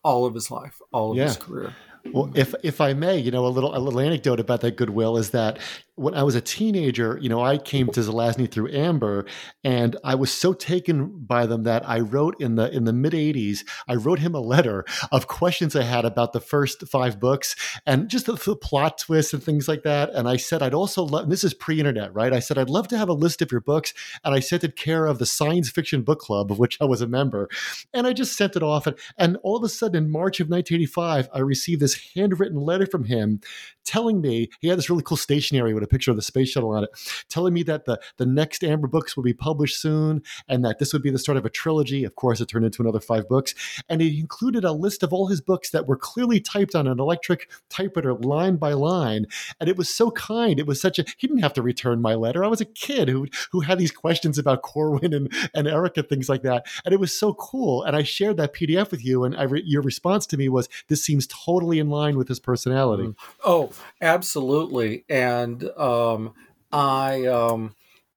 all 0.03 0.27
of 0.27 0.35
his 0.35 0.51
life, 0.51 0.81
all 0.93 1.13
of 1.13 1.17
yeah. 1.17 1.25
his 1.25 1.37
career. 1.37 1.75
Well, 2.13 2.33
if 2.35 2.55
if 2.65 2.81
I 2.81 2.95
may, 2.95 3.17
you 3.19 3.31
know, 3.31 3.47
a 3.47 3.49
little 3.49 3.77
a 3.77 3.79
little 3.79 4.01
anecdote 4.01 4.41
about 4.41 4.61
that 4.63 4.77
goodwill 4.77 5.17
is 5.17 5.31
that 5.31 5.61
when 5.97 6.15
I 6.15 6.23
was 6.23 6.35
a 6.35 6.41
teenager, 6.41 7.19
you 7.21 7.29
know, 7.29 7.43
I 7.43 7.59
came 7.59 7.89
to 7.89 8.01
Zelazny 8.01 8.51
through 8.51 8.73
Amber, 8.73 9.27
and 9.63 9.97
I 10.03 10.15
was 10.15 10.33
so 10.33 10.55
taken 10.55 11.19
by 11.19 11.45
them 11.45 11.65
that 11.65 11.87
I 11.89 12.01
wrote 12.01 12.41
in 12.41 12.55
the 12.55 12.75
in 12.75 12.85
the 12.85 12.93
mid 12.93 13.13
'80s. 13.13 13.65
I 13.87 13.97
wrote 13.97 14.19
him 14.19 14.35
a 14.35 14.41
letter 14.41 14.87
of 15.11 15.27
questions 15.27 15.77
I 15.77 15.83
had 15.83 16.05
about 16.05 16.33
the 16.33 16.41
first 16.41 16.89
five 16.89 17.21
books 17.21 17.55
and 17.87 18.09
just 18.09 18.27
the, 18.27 18.35
the 18.35 18.57
plot 18.57 18.99
twists 18.99 19.35
and 19.35 19.43
things 19.43 19.69
like 19.69 19.83
that. 19.83 20.11
And 20.11 20.29
I 20.29 20.37
said 20.37 20.63
I'd 20.63 20.75
also 20.75 21.03
love. 21.03 21.29
This 21.29 21.45
is 21.45 21.53
pre-internet, 21.53 22.15
right? 22.15 22.33
I 22.33 22.41
said 22.41 22.57
I'd 22.57 22.71
love 22.71 22.89
to 22.89 22.99
have 22.99 23.11
a 23.11 23.15
list 23.15 23.43
of 23.43 23.53
your 23.53 23.61
books, 23.61 23.93
and 24.25 24.35
I 24.35 24.41
sent 24.41 24.65
it 24.65 24.77
care 24.77 25.05
of 25.07 25.19
the 25.19 25.27
Science 25.27 25.69
Fiction 25.71 26.03
Book 26.03 26.21
Club, 26.21 26.51
of 26.51 26.59
which 26.59 26.79
I 26.81 26.85
was 26.85 27.03
a 27.03 27.07
member. 27.07 27.51
And 27.93 28.07
I 28.07 28.15
just 28.15 28.37
sent 28.37 28.57
it 28.57 28.63
off, 28.63 28.87
and, 28.87 28.97
and 29.19 29.37
all 29.43 29.57
of 29.57 29.63
a 29.63 29.69
sudden, 29.69 30.05
in 30.05 30.11
March 30.11 30.41
of 30.41 30.49
1985, 30.49 31.29
I 31.35 31.41
received 31.41 31.83
this 31.83 32.13
handwritten 32.15 32.59
letter 32.59 32.87
from 32.87 33.05
him 33.05 33.41
telling 33.85 34.21
me 34.21 34.49
he 34.61 34.69
had 34.69 34.79
this 34.79 34.89
really 34.89 35.03
cool 35.03 35.17
stationery 35.17 35.75
with 35.83 35.89
a 35.89 35.91
picture 35.91 36.11
of 36.11 36.17
the 36.17 36.23
space 36.23 36.51
shuttle 36.51 36.71
on 36.71 36.85
it, 36.85 36.91
telling 37.29 37.53
me 37.53 37.63
that 37.65 37.85
the, 37.85 38.01
the 38.17 38.27
next 38.27 38.65
Amber 38.65 38.89
books 38.89 39.17
will 39.17 39.25
be 39.25 39.35
published 39.35 39.81
soon 39.81 40.23
and 40.49 40.65
that 40.65 40.79
this 40.79 40.93
would 40.93 41.03
be 41.03 41.11
the 41.11 41.19
start 41.19 41.39
of 41.39 41.45
a 41.45 41.51
trilogy. 41.51 42.05
Of 42.05 42.15
course, 42.15 42.41
it 42.41 42.47
turned 42.47 42.65
into 42.65 42.83
another 42.83 43.01
five 43.01 43.29
books. 43.29 43.55
And 43.89 44.01
he 44.01 44.21
included 44.21 44.65
a 44.65 44.73
list 44.73 45.03
of 45.03 45.13
all 45.13 45.27
his 45.27 45.41
books 45.41 45.71
that 45.71 45.87
were 45.87 45.97
clearly 45.97 46.41
typed 46.41 46.75
on 46.75 46.87
an 46.87 47.01
electric 47.01 47.51
typewriter 47.69 48.15
line 48.15 48.57
by 48.57 48.73
line. 48.73 49.27
And 49.61 49.69
it 49.69 49.77
was 49.77 49.93
so 49.93 50.11
kind. 50.11 50.59
It 50.59 50.67
was 50.67 50.81
such 50.81 50.99
a, 50.99 51.05
he 51.17 51.27
didn't 51.27 51.43
have 51.43 51.55
to 51.55 51.63
return 51.63 52.01
my 52.01 52.15
letter. 52.15 52.45
I 52.45 52.49
was 52.49 52.61
a 52.61 52.67
kid 52.67 53.09
who, 53.09 53.27
who 53.51 53.61
had 53.61 53.79
these 53.79 53.93
questions 53.93 54.39
about 54.39 54.63
Corwin 54.63 55.13
and, 55.13 55.33
and 55.55 55.67
Erica, 55.67 56.03
things 56.03 56.29
like 56.29 56.43
that. 56.43 56.67
And 56.85 56.93
it 56.93 57.01
was 57.01 57.19
so 57.19 57.35
cool. 57.35 57.83
And 57.83 57.97
I 57.97 58.03
shared 58.03 58.37
that 58.37 58.55
PDF 58.55 58.91
with 58.91 59.05
you. 59.05 59.25
And 59.25 59.51
re- 59.51 59.63
your 59.65 59.83
response 59.83 60.27
to 60.27 60.37
me 60.37 60.49
was, 60.49 60.69
this 60.89 61.05
seems 61.05 61.27
totally 61.27 61.79
in 61.79 61.89
line 61.89 62.17
with 62.17 62.29
his 62.29 62.41
personality. 62.41 63.05
Mm. 63.05 63.15
Oh, 63.45 63.71
absolutely. 64.01 65.05
And 65.09 65.71
um, 65.79 66.35
I 66.71 67.27
um, 67.27 67.75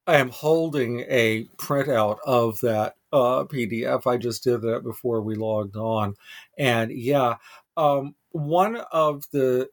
I 0.07 0.17
am 0.17 0.29
holding 0.29 1.01
a 1.09 1.45
printout 1.57 2.17
of 2.25 2.59
that 2.61 2.95
uh, 3.11 3.45
PDF. 3.45 4.07
I 4.07 4.17
just 4.17 4.43
did 4.43 4.61
that 4.61 4.83
before 4.83 5.21
we 5.21 5.35
logged 5.35 5.75
on, 5.75 6.15
and 6.57 6.91
yeah, 6.91 7.35
um, 7.77 8.15
one 8.31 8.77
of 8.91 9.25
the 9.31 9.69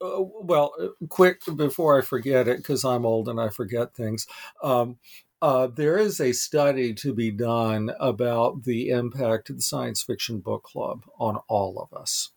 uh, 0.00 0.20
well, 0.20 0.72
quick 1.08 1.42
before 1.56 1.98
I 1.98 2.02
forget 2.02 2.48
it 2.48 2.58
because 2.58 2.84
I'm 2.84 3.04
old 3.04 3.28
and 3.28 3.40
I 3.40 3.48
forget 3.48 3.94
things. 3.94 4.26
Um, 4.62 4.98
uh, 5.40 5.68
there 5.68 5.98
is 5.98 6.20
a 6.20 6.32
study 6.32 6.94
to 6.94 7.14
be 7.14 7.30
done 7.30 7.92
about 8.00 8.64
the 8.64 8.90
impact 8.90 9.50
of 9.50 9.56
the 9.56 9.62
science 9.62 10.02
fiction 10.02 10.40
book 10.40 10.64
club 10.64 11.04
on 11.18 11.38
all 11.48 11.78
of 11.80 11.96
us, 11.98 12.30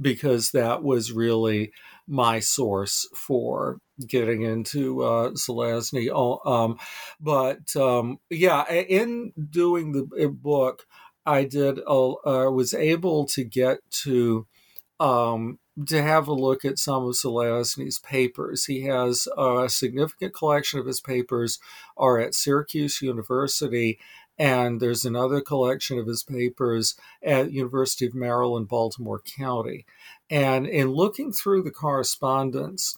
because 0.00 0.50
that 0.52 0.82
was 0.82 1.12
really 1.12 1.72
my 2.06 2.40
source 2.40 3.08
for 3.14 3.78
getting 4.06 4.42
into 4.42 5.02
uh, 5.02 5.30
Zelazny. 5.30 6.08
Oh, 6.12 6.40
um, 6.50 6.78
but 7.20 7.74
um, 7.76 8.18
yeah, 8.30 8.70
in 8.70 9.32
doing 9.50 9.92
the 9.92 10.28
book, 10.28 10.84
I 11.24 11.44
did 11.44 11.78
uh, 11.78 12.14
was 12.24 12.74
able 12.74 13.26
to 13.26 13.44
get 13.44 13.78
to 14.02 14.46
um, 14.98 15.58
to 15.86 16.02
have 16.02 16.28
a 16.28 16.34
look 16.34 16.64
at 16.64 16.78
some 16.78 17.04
of 17.04 17.14
Zelazny's 17.14 17.98
papers. 17.98 18.66
He 18.66 18.82
has 18.82 19.26
a 19.38 19.68
significant 19.68 20.34
collection 20.34 20.78
of 20.78 20.86
his 20.86 21.00
papers 21.00 21.58
are 21.96 22.18
at 22.18 22.34
Syracuse 22.34 23.00
University, 23.00 23.98
and 24.38 24.80
there's 24.80 25.04
another 25.04 25.40
collection 25.40 25.98
of 25.98 26.06
his 26.06 26.22
papers 26.22 26.94
at 27.22 27.52
University 27.52 28.06
of 28.06 28.14
Maryland, 28.14 28.68
Baltimore 28.68 29.20
County. 29.20 29.84
And 30.30 30.66
in 30.66 30.88
looking 30.88 31.32
through 31.32 31.62
the 31.62 31.70
correspondence, 31.70 32.96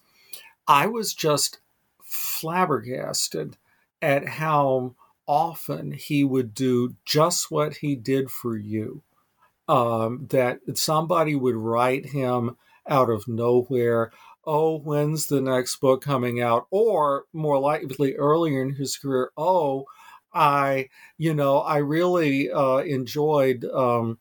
I 0.66 0.86
was 0.86 1.12
just 1.12 1.58
flabbergasted 2.02 3.56
at 4.00 4.28
how 4.28 4.94
often 5.26 5.92
he 5.92 6.24
would 6.24 6.54
do 6.54 6.94
just 7.04 7.50
what 7.50 7.78
he 7.78 7.96
did 7.96 8.30
for 8.30 8.56
you. 8.56 9.02
Um, 9.66 10.26
that 10.30 10.60
somebody 10.74 11.34
would 11.34 11.56
write 11.56 12.06
him 12.10 12.56
out 12.86 13.08
of 13.08 13.26
nowhere. 13.26 14.12
Oh, 14.44 14.78
when's 14.78 15.26
the 15.26 15.40
next 15.40 15.76
book 15.76 16.02
coming 16.02 16.40
out? 16.40 16.66
Or 16.70 17.24
more 17.32 17.58
likely, 17.58 18.14
earlier 18.14 18.62
in 18.62 18.74
his 18.74 18.98
career, 18.98 19.30
oh, 19.38 19.86
I, 20.34 20.88
you 21.16 21.34
know, 21.34 21.58
I 21.58 21.78
really 21.78 22.50
uh, 22.50 22.78
enjoyed 22.78 23.64
um, 23.64 24.18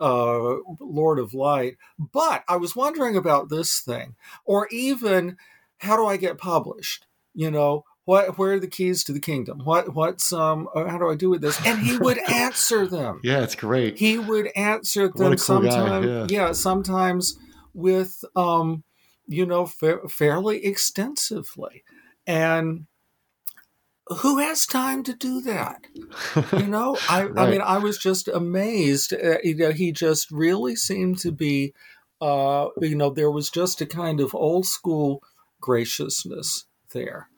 uh, 0.00 0.56
Lord 0.80 1.18
of 1.18 1.34
Light, 1.34 1.76
but 1.98 2.44
I 2.48 2.56
was 2.56 2.76
wondering 2.76 3.16
about 3.16 3.48
this 3.48 3.80
thing. 3.80 4.16
Or 4.44 4.68
even, 4.70 5.36
how 5.78 5.96
do 5.96 6.06
I 6.06 6.16
get 6.16 6.38
published? 6.38 7.06
You 7.34 7.50
know, 7.50 7.84
what 8.04 8.36
where 8.38 8.52
are 8.52 8.60
the 8.60 8.66
keys 8.66 9.04
to 9.04 9.12
the 9.12 9.20
kingdom 9.20 9.60
what 9.64 9.94
what's 9.94 10.32
um 10.32 10.68
uh, 10.74 10.86
how 10.86 10.98
do 10.98 11.08
i 11.08 11.14
do 11.14 11.30
with 11.30 11.40
this 11.40 11.64
and 11.64 11.80
he 11.80 11.96
would 11.98 12.18
answer 12.30 12.86
them 12.86 13.20
yeah 13.24 13.42
it's 13.42 13.54
great 13.54 13.96
he 13.96 14.18
would 14.18 14.48
answer 14.56 15.08
them 15.08 15.28
cool 15.28 15.38
sometimes 15.38 16.06
yeah. 16.06 16.26
yeah. 16.28 16.52
sometimes 16.52 17.38
with 17.74 18.24
um, 18.36 18.84
you 19.26 19.46
know 19.46 19.66
fa- 19.66 20.08
fairly 20.08 20.64
extensively 20.64 21.84
and 22.26 22.86
who 24.14 24.38
has 24.38 24.66
time 24.66 25.02
to 25.02 25.14
do 25.14 25.40
that 25.40 25.86
you 26.52 26.66
know 26.66 26.96
I, 27.08 27.24
right. 27.24 27.46
I 27.46 27.50
mean 27.50 27.60
i 27.60 27.78
was 27.78 27.98
just 27.98 28.28
amazed 28.28 29.12
uh, 29.12 29.38
you 29.42 29.56
know 29.56 29.72
he 29.72 29.92
just 29.92 30.30
really 30.30 30.76
seemed 30.76 31.18
to 31.18 31.32
be 31.32 31.74
uh, 32.20 32.68
you 32.80 32.94
know 32.94 33.10
there 33.10 33.30
was 33.30 33.50
just 33.50 33.80
a 33.80 33.86
kind 33.86 34.20
of 34.20 34.34
old 34.34 34.66
school 34.66 35.22
graciousness 35.60 36.66
there 36.92 37.28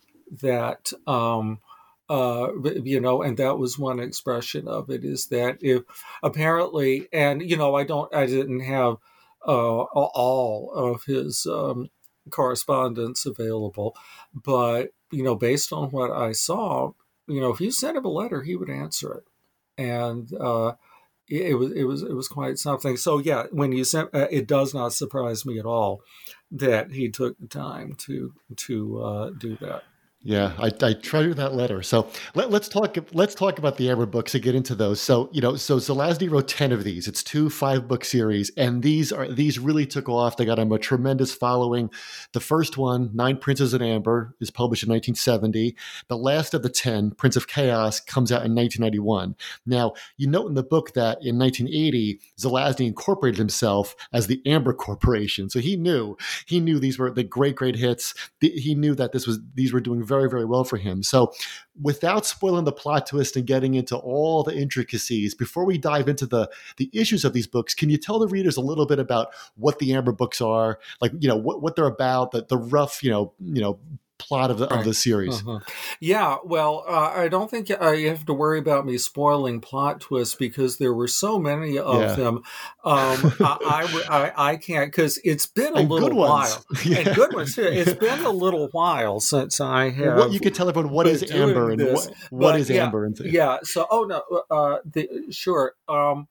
that 0.43 0.93
um, 1.07 1.61
uh, 2.09 2.49
you 2.63 3.01
know, 3.01 3.23
and 3.23 3.37
that 3.39 3.59
was 3.59 3.79
one 3.79 3.99
expression 3.99 4.69
of 4.69 4.91
it 4.91 5.05
is 5.05 5.29
that 5.29 5.57
if 5.61 5.83
apparently, 6.23 7.09
and 7.13 7.49
you 7.49 7.57
know, 7.57 7.75
I 7.75 7.85
don't, 7.85 8.15
I 8.15 8.27
didn't 8.27 8.61
have 8.61 8.97
uh, 9.47 9.83
all 9.83 10.71
of 10.75 11.05
his 11.05 11.47
um, 11.47 11.91
correspondence 12.31 13.27
available. 13.27 13.97
But, 14.35 14.91
you 15.11 15.23
know, 15.23 15.35
based 15.35 15.73
on 15.73 15.91
what 15.91 16.11
I 16.11 16.33
saw, 16.33 16.93
you 17.27 17.41
know, 17.41 17.53
if 17.53 17.61
you 17.61 17.71
sent 17.71 17.97
him 17.97 18.05
a 18.05 18.09
letter, 18.09 18.43
he 18.43 18.57
would 18.57 18.71
answer 18.71 19.15
it. 19.15 19.25
And, 19.77 20.33
uh, 20.35 20.73
it, 21.29 21.59
was 21.59 21.73
it 21.73 21.85
was 21.85 22.03
it 22.03 22.13
was 22.13 22.29
quite 22.29 22.59
something. 22.59 22.97
So 22.97 23.19
yeah, 23.19 23.45
when 23.51 23.73
you 23.73 23.85
sent, 23.85 24.15
uh, 24.15 24.29
it 24.31 24.47
does 24.47 24.75
not 24.75 24.93
surprise 24.93 25.47
me 25.47 25.59
at 25.59 25.65
all 25.65 26.03
that 26.51 26.93
he 26.93 27.09
took 27.09 27.39
the 27.39 27.47
time 27.47 27.95
to 28.01 28.35
to 28.57 29.03
uh, 29.03 29.31
do 29.31 29.57
that. 29.57 29.85
Yeah, 30.27 30.55
I, 30.59 30.71
I 30.81 30.95
treasure 30.95 31.35
that 31.35 31.53
letter. 31.53 31.83
So 31.83 32.09
let, 32.35 32.51
us 32.51 32.67
talk. 32.67 32.97
Let's 33.13 33.35
talk 33.35 33.59
about 33.59 33.77
the 33.77 33.91
Amber 33.91 34.07
books 34.07 34.35
and 34.35 34.43
get 34.43 34.55
into 34.55 34.75
those. 34.75 34.99
So 34.99 35.29
you 35.33 35.43
know, 35.43 35.55
so 35.57 35.77
Zelazny 35.77 36.31
wrote 36.31 36.49
ten 36.49 36.73
of 36.73 36.83
these. 36.83 37.07
It's 37.07 37.23
two 37.23 37.51
five 37.51 37.87
book 37.87 38.07
series, 38.07 38.51
and 38.57 38.83
these 38.83 39.13
are 39.13 39.31
these 39.31 39.59
really 39.59 39.85
took 39.85 40.09
off. 40.09 40.39
They 40.39 40.47
got 40.47 40.59
him 40.59 40.73
a 40.73 40.79
tremendous 40.79 41.35
following. 41.35 41.91
The 42.33 42.41
first 42.41 42.79
one, 42.79 43.11
Nine 43.13 43.37
Princes 43.37 43.75
in 43.75 43.83
Amber, 43.83 44.35
is 44.41 44.51
published 44.51 44.85
in 44.85 44.89
1970. 44.89 45.77
The 46.09 46.17
last 46.17 46.55
of 46.55 46.63
the 46.63 46.71
ten, 46.71 47.11
Prince 47.11 47.37
of 47.37 47.47
Chaos, 47.47 48.01
comes 48.01 48.33
out 48.33 48.47
in 48.47 48.55
1991. 48.55 49.37
Now 49.67 49.93
you 50.17 50.27
note 50.27 50.49
in 50.49 50.55
the 50.55 50.63
book 50.63 50.95
that 50.95 51.19
in 51.21 51.39
1980, 51.39 52.19
Zelazny 52.41 52.87
incorporated 52.87 53.37
himself 53.37 53.95
as 54.11 54.27
the 54.27 54.41
Amber 54.47 54.73
Corporation. 54.73 55.51
So 55.51 55.59
he 55.59 55.77
knew 55.77 56.17
he 56.47 56.61
knew 56.61 56.79
these 56.79 56.99
were 56.99 57.11
the 57.11 57.25
great 57.25 57.57
great 57.57 57.77
hits. 57.77 58.15
He 58.41 58.75
knew 58.75 58.95
that 58.95 59.13
this 59.13 59.27
was 59.27 59.39
these 59.55 59.75
were 59.75 59.81
doing 59.81 60.03
very 60.03 60.14
very, 60.15 60.31
very 60.31 60.45
well 60.45 60.65
for 60.65 60.77
him. 60.77 61.03
So, 61.03 61.33
without 61.83 62.25
spoiling 62.25 62.65
the 62.65 62.73
plot 62.73 63.07
twist 63.07 63.37
and 63.37 63.47
getting 63.47 63.75
into 63.75 63.97
all 63.97 64.45
the 64.45 64.57
intricacies, 64.57 65.35
before 65.35 65.65
we 65.65 65.77
dive 65.77 66.09
into 66.09 66.27
the 66.27 66.49
the 66.77 66.89
issues 66.93 67.25
of 67.25 67.33
these 67.33 67.47
books, 67.47 67.75
can 67.75 67.91
you 67.91 67.99
tell 67.99 68.19
the 68.19 68.29
readers 68.29 68.57
a 68.57 68.61
little 68.61 68.87
bit 68.87 68.99
about 68.99 69.29
what 69.57 69.79
the 69.79 69.93
Amber 69.93 70.13
books 70.13 70.41
are, 70.41 70.79
like 71.01 71.13
you 71.19 71.29
know 71.29 71.37
what, 71.37 71.63
what 71.63 71.75
they're 71.75 71.87
about, 71.87 72.31
the 72.31 72.45
the 72.49 72.59
rough 72.59 73.03
you 73.03 73.11
know 73.11 73.33
you 73.41 73.61
know 73.61 73.79
plot 74.19 74.51
of 74.51 74.59
the, 74.59 74.67
right. 74.69 74.79
of 74.79 74.85
the 74.85 74.95
series. 74.95 75.41
Uh-huh. 75.41 75.61
Yeah, 76.01 76.37
well, 76.45 76.85
uh, 76.87 77.13
I 77.15 77.29
don't 77.29 77.51
think 77.51 77.71
uh, 77.71 77.91
you 77.91 78.09
have 78.09 78.25
to 78.27 78.35
worry 78.35 78.59
about 78.59 78.87
me 78.87 78.99
spoiling 78.99 79.61
plot 79.61 80.01
twists 80.01 80.35
because 80.35 80.79
there 80.79 80.93
were 80.93 81.09
so 81.09 81.39
many 81.39 81.79
of 81.79 82.01
yeah. 82.01 82.15
them. 82.15 82.37
Um, 82.85 83.35
I, 83.41 84.05
I, 84.09 84.51
I, 84.51 84.57
can't 84.57 84.91
because 84.91 85.19
it's 85.25 85.47
been 85.47 85.75
a 85.75 85.81
and 85.81 85.91
little 85.91 86.17
while 86.17 86.65
yeah. 86.85 86.99
and 86.99 87.15
good 87.15 87.35
ones 87.35 87.55
too. 87.55 87.63
It's 87.65 87.95
been 87.95 88.25
a 88.25 88.31
little 88.31 88.69
while 88.73 89.21
since 89.21 89.61
I 89.61 89.91
have. 89.91 90.07
Well, 90.07 90.19
what 90.19 90.33
you 90.33 90.41
could 90.41 90.55
tell 90.55 90.69
everyone 90.69 90.93
what 90.93 91.07
is 91.07 91.31
Amber 91.31 91.71
and 91.71 91.81
this, 91.81 92.07
what, 92.07 92.17
what 92.31 92.61
is 92.61 92.71
yeah, 92.71 92.85
Amber 92.85 93.05
and 93.05 93.19
yeah. 93.21 93.59
So, 93.63 93.87
oh 93.91 94.05
no, 94.05 94.23
uh, 94.51 94.79
the, 94.85 95.09
sure. 95.31 95.75
Um, 95.89 96.29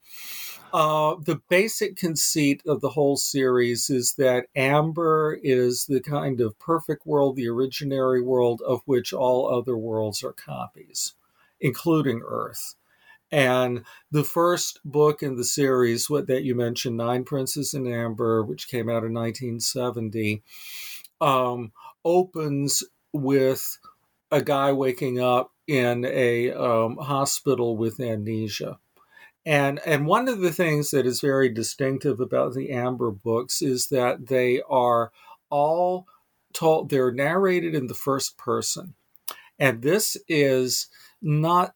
uh, 0.74 1.14
the 1.24 1.40
basic 1.48 1.96
conceit 1.96 2.60
of 2.66 2.80
the 2.80 2.90
whole 2.90 3.16
series 3.16 3.88
is 3.90 4.14
that 4.14 4.48
Amber 4.56 5.38
is 5.40 5.86
the 5.86 6.00
kind 6.00 6.40
of 6.40 6.58
perfect 6.58 7.06
world, 7.06 7.36
the 7.36 7.46
originary 7.46 8.22
world 8.24 8.60
of 8.66 8.80
which 8.84 9.12
all 9.12 9.48
other 9.48 9.76
worlds 9.76 10.24
are 10.24 10.32
copies, 10.32 11.14
including 11.60 12.22
Earth. 12.26 12.74
And 13.30 13.84
the 14.10 14.24
first 14.24 14.80
book 14.84 15.22
in 15.22 15.36
the 15.36 15.44
series, 15.44 16.10
what 16.10 16.26
that 16.26 16.42
you 16.42 16.56
mentioned, 16.56 16.96
Nine 16.96 17.22
Princes 17.22 17.72
in 17.72 17.86
Amber, 17.86 18.42
which 18.42 18.66
came 18.66 18.88
out 18.88 19.04
in 19.04 19.14
1970, 19.14 20.42
um, 21.20 21.70
opens 22.04 22.82
with 23.12 23.78
a 24.32 24.42
guy 24.42 24.72
waking 24.72 25.20
up 25.20 25.52
in 25.68 26.04
a 26.04 26.50
um, 26.50 26.96
hospital 26.96 27.76
with 27.76 28.00
amnesia 28.00 28.80
and 29.46 29.80
and 29.84 30.06
one 30.06 30.28
of 30.28 30.40
the 30.40 30.52
things 30.52 30.90
that 30.90 31.06
is 31.06 31.20
very 31.20 31.48
distinctive 31.48 32.20
about 32.20 32.54
the 32.54 32.70
Amber 32.70 33.10
books 33.10 33.60
is 33.62 33.88
that 33.88 34.28
they 34.28 34.62
are 34.68 35.12
all 35.50 36.06
told 36.52 36.88
they're 36.88 37.12
narrated 37.12 37.74
in 37.74 37.88
the 37.88 37.94
first 37.94 38.38
person. 38.38 38.94
And 39.58 39.82
this 39.82 40.16
is 40.28 40.88
not 41.24 41.74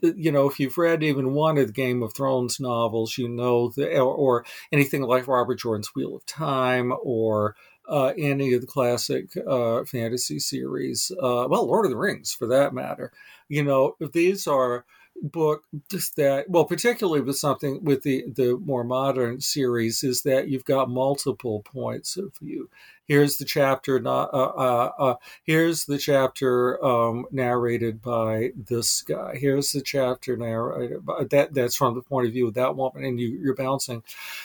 you 0.00 0.32
know 0.32 0.48
if 0.48 0.58
you've 0.58 0.76
read 0.76 1.04
even 1.04 1.32
one 1.32 1.56
of 1.56 1.68
the 1.68 1.72
game 1.72 2.02
of 2.02 2.12
thrones 2.12 2.58
novels 2.58 3.16
you 3.16 3.28
know 3.28 3.68
that 3.68 3.96
or, 3.96 4.12
or 4.12 4.44
anything 4.72 5.02
like 5.02 5.28
robert 5.28 5.60
jordan's 5.60 5.94
wheel 5.94 6.16
of 6.16 6.26
time 6.26 6.92
or 7.04 7.54
uh, 7.88 8.12
any 8.18 8.52
of 8.52 8.60
the 8.60 8.66
classic 8.66 9.30
uh, 9.46 9.84
fantasy 9.84 10.40
series 10.40 11.12
uh, 11.22 11.46
well 11.48 11.64
lord 11.64 11.86
of 11.86 11.92
the 11.92 11.96
rings 11.96 12.32
for 12.32 12.48
that 12.48 12.74
matter 12.74 13.12
you 13.48 13.62
know 13.62 13.94
these 14.12 14.48
are 14.48 14.84
book 15.22 15.64
just 15.90 16.16
that 16.16 16.48
well 16.48 16.64
particularly 16.64 17.20
with 17.20 17.36
something 17.36 17.82
with 17.82 18.02
the 18.02 18.24
the 18.34 18.56
more 18.64 18.84
modern 18.84 19.40
series 19.40 20.04
is 20.04 20.22
that 20.22 20.48
you've 20.48 20.64
got 20.64 20.90
multiple 20.90 21.62
points 21.62 22.16
of 22.16 22.34
view. 22.36 22.68
Here's 23.06 23.38
the 23.38 23.44
chapter 23.44 23.98
not 24.00 24.32
uh, 24.32 24.52
uh, 24.56 24.90
uh, 24.98 25.14
here's 25.44 25.86
the 25.86 25.98
chapter 25.98 26.82
um, 26.84 27.26
narrated 27.30 28.02
by 28.02 28.52
this 28.54 29.02
guy. 29.02 29.36
Here's 29.36 29.72
the 29.72 29.80
chapter 29.80 30.36
narrated 30.36 31.04
by 31.04 31.24
that 31.30 31.54
that's 31.54 31.76
from 31.76 31.94
the 31.94 32.02
point 32.02 32.26
of 32.26 32.32
view 32.32 32.48
of 32.48 32.54
that 32.54 32.76
woman 32.76 33.04
and 33.04 33.18
you, 33.18 33.28
you're 33.28 33.54
bouncing 33.54 34.02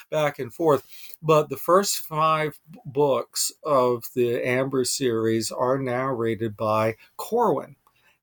back 0.09 0.39
and 0.39 0.53
forth. 0.53 0.87
But 1.21 1.49
the 1.49 1.57
first 1.57 1.99
five 1.99 2.57
books 2.85 3.51
of 3.63 4.05
the 4.15 4.41
amber 4.47 4.85
series 4.85 5.51
are 5.51 5.77
narrated 5.77 6.55
by 6.57 6.95
corwin 7.17 7.75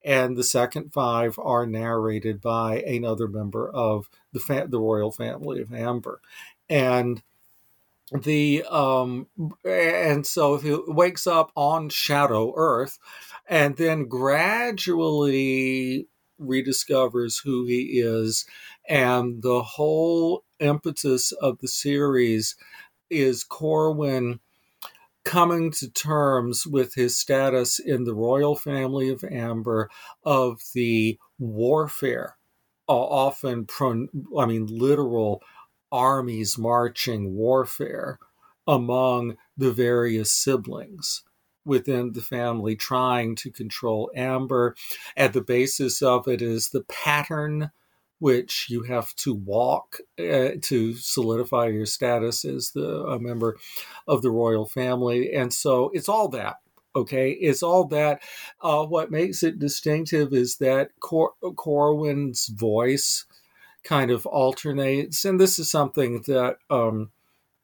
and 0.05 0.37
the 0.37 0.45
second 0.45 0.93
five 0.93 1.39
are 1.39 1.67
narrated 1.67 2.41
by 2.41 2.81
another 2.83 3.29
member 3.29 3.69
of 3.71 4.09
the 4.33 4.41
fa- 4.41 4.67
the 4.69 4.81
royal 4.81 5.11
family 5.11 5.61
of 5.61 5.73
Amber, 5.73 6.21
and 6.69 7.23
the 8.23 8.65
um 8.65 9.27
and 9.65 10.27
so 10.27 10.57
he 10.59 10.77
wakes 10.87 11.27
up 11.27 11.53
on 11.55 11.89
Shadow 11.89 12.53
Earth, 12.57 12.99
and 13.49 13.77
then 13.77 14.07
gradually 14.07 15.29
rediscovers 16.41 17.43
who 17.43 17.67
he 17.67 18.01
is. 18.01 18.47
And 18.89 19.43
the 19.43 19.63
whole 19.63 20.45
impetus 20.59 21.33
of 21.33 21.59
the 21.59 21.69
series 21.69 22.57
is 23.11 23.45
Corwin 23.45 24.41
coming 25.25 25.71
to 25.71 25.91
terms 25.91 26.67
with 26.67 26.95
his 26.95 27.17
status 27.17 27.79
in 27.79 28.05
the 28.05 28.15
royal 28.15 28.57
family 28.57 29.09
of 29.11 29.25
Amber 29.25 29.91
of 30.25 30.61
the 30.75 31.19
warfare, 31.39 32.37
uh, 32.89 32.93
often, 32.93 33.67
I 34.39 34.47
mean, 34.47 34.67
literal 34.67 35.43
armies 35.93 36.57
marching 36.59 37.35
warfare 37.35 38.19
among 38.67 39.37
the 39.57 39.73
various 39.73 40.33
siblings 40.33 41.23
within 41.65 42.13
the 42.13 42.23
family 42.23 42.77
trying 42.77 43.35
to 43.37 43.51
control 43.51 44.11
Amber. 44.15 44.75
At 45.17 45.33
the 45.33 45.43
basis 45.43 46.03
of 46.03 46.27
it 46.29 46.41
is 46.41 46.71
the 46.71 46.85
pattern 46.85 47.71
which 48.21 48.67
you 48.69 48.83
have 48.83 49.15
to 49.17 49.35
walk 49.35 49.99
uh, 50.19 50.51
to 50.61 50.95
solidify 50.95 51.67
your 51.67 51.87
status 51.87 52.45
as 52.45 52.71
the 52.71 53.05
a 53.07 53.19
member 53.19 53.57
of 54.07 54.23
the 54.23 54.31
royal 54.31 54.67
family. 54.67 55.33
And 55.33 55.53
so 55.53 55.91
it's 55.95 56.09
all 56.09 56.29
that. 56.29 56.57
Okay, 56.95 57.31
it's 57.33 57.63
all 57.63 57.85
that. 57.87 58.23
Uh, 58.61 58.85
what 58.85 59.11
makes 59.11 59.43
it 59.43 59.59
distinctive 59.59 60.33
is 60.33 60.57
that 60.57 60.91
Cor- 61.01 61.35
Corwin's 61.57 62.49
voice 62.49 63.25
kind 63.85 64.11
of 64.11 64.27
alternates, 64.27 65.25
and 65.25 65.41
this 65.41 65.59
is 65.59 65.71
something 65.71 66.23
that 66.27 66.59
um, 66.69 67.11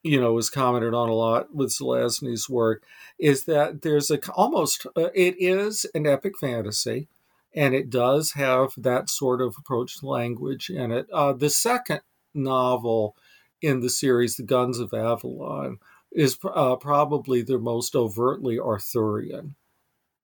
you 0.02 0.20
know 0.20 0.38
is 0.38 0.48
commented 0.48 0.94
on 0.94 1.08
a 1.08 1.14
lot 1.14 1.54
with 1.54 1.70
Zelazny's 1.70 2.48
work. 2.48 2.84
Is 3.18 3.44
that 3.44 3.82
there's 3.82 4.10
a 4.12 4.20
almost 4.32 4.86
uh, 4.96 5.10
it 5.12 5.34
is 5.38 5.84
an 5.92 6.06
epic 6.06 6.38
fantasy 6.38 7.08
and 7.56 7.74
it 7.74 7.88
does 7.88 8.32
have 8.32 8.74
that 8.76 9.08
sort 9.08 9.40
of 9.40 9.56
approach 9.58 9.98
to 9.98 10.06
language 10.06 10.68
in 10.68 10.92
it. 10.92 11.06
Uh, 11.10 11.32
the 11.32 11.48
second 11.48 12.02
novel 12.34 13.16
in 13.62 13.80
the 13.80 13.88
series, 13.88 14.36
The 14.36 14.42
Guns 14.42 14.78
of 14.78 14.92
Avalon, 14.92 15.78
is 16.12 16.38
uh, 16.44 16.76
probably 16.76 17.40
the 17.42 17.58
most 17.58 17.96
overtly 17.96 18.58
Arthurian 18.58 19.56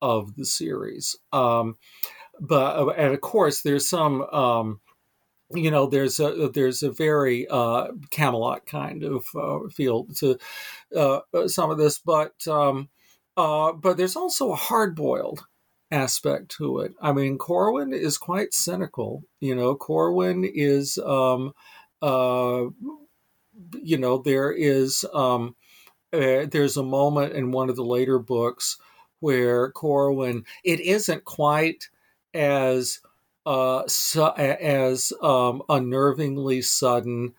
of 0.03 0.37
the 0.37 0.45
series. 0.45 1.17
Um, 1.33 1.77
but 2.39 2.77
uh, 2.77 2.89
and 2.91 3.15
of 3.15 3.21
course, 3.23 3.63
there's 3.63 3.89
some. 3.89 4.23
Um, 4.23 4.81
you 5.55 5.71
know, 5.71 5.87
there's 5.87 6.19
a 6.19 6.49
there's 6.53 6.83
a 6.83 6.91
very 6.91 7.47
uh, 7.49 7.89
Camelot 8.11 8.65
kind 8.65 9.05
of 9.05 9.27
uh, 9.35 9.69
feel 9.71 10.07
to 10.17 10.39
uh, 10.97 11.21
some 11.47 11.71
of 11.71 11.77
this, 11.77 11.99
but 11.99 12.47
um, 12.49 12.89
but 13.37 13.97
there's 13.99 14.17
also 14.17 14.53
a 14.53 14.57
hard 14.57 14.97
boiled 14.97 15.45
aspect 15.93 16.51
to 16.57 16.81
it. 16.81 16.95
I 17.01 17.13
mean, 17.13 17.39
Corwin 17.39 17.93
is 17.93 18.19
quite 18.19 18.55
cynical. 18.55 19.23
You 19.41 19.55
know, 19.55 19.77
Corwin 19.77 20.45
is, 20.45 20.99
um, 20.99 21.53
uh, 22.01 22.65
you 23.83 23.99
know, 23.99 24.19
there 24.19 24.53
is 24.53 25.05
um, 25.15 25.55
uh, 26.13 26.47
there's 26.51 26.77
a 26.77 26.83
moment 26.83 27.35
in 27.35 27.53
one 27.53 27.71
of 27.71 27.77
the 27.77 27.85
later 27.85 28.19
books 28.19 28.79
where 29.21 29.71
Corwin 29.71 30.45
it 30.65 30.81
isn't 30.81 31.25
quite 31.25 31.89
as 32.35 33.01
uh, 33.47 33.85
su- 33.87 34.35
as 34.37 35.13
um, 35.23 35.63
unnervingly 35.69 36.65
sudden 36.65 37.35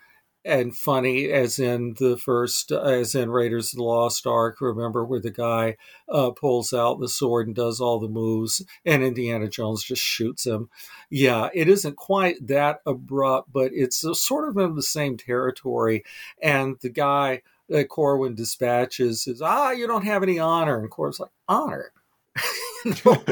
and 0.45 0.75
funny 0.75 1.31
as 1.31 1.59
in 1.59 1.93
the 1.99 2.17
first 2.17 2.71
as 2.71 3.15
in 3.15 3.29
raiders 3.29 3.73
of 3.73 3.77
the 3.77 3.83
lost 3.83 4.27
ark 4.27 4.59
remember 4.59 5.05
where 5.05 5.19
the 5.19 5.31
guy 5.31 5.75
uh, 6.09 6.31
pulls 6.31 6.73
out 6.73 6.99
the 6.99 7.07
sword 7.07 7.47
and 7.47 7.55
does 7.55 7.79
all 7.79 7.99
the 7.99 8.07
moves 8.07 8.65
and 8.85 9.03
indiana 9.03 9.47
jones 9.47 9.83
just 9.83 10.01
shoots 10.01 10.45
him. 10.45 10.69
Yeah 11.09 11.49
it 11.53 11.69
isn't 11.69 11.95
quite 11.95 12.45
that 12.47 12.81
abrupt 12.85 13.51
but 13.53 13.71
it's 13.73 14.05
sort 14.19 14.49
of 14.49 14.57
in 14.57 14.75
the 14.75 14.83
same 14.83 15.17
territory 15.17 16.03
and 16.41 16.77
the 16.81 16.89
guy 16.89 17.41
that 17.69 17.89
corwin 17.89 18.35
dispatches 18.35 19.27
is 19.27 19.41
ah 19.41 19.71
you 19.71 19.87
don't 19.87 20.05
have 20.05 20.23
any 20.23 20.39
honor 20.39 20.79
and 20.79 20.89
corwin's 20.89 21.19
like 21.19 21.31
honor 21.47 21.91
what, 23.03 23.29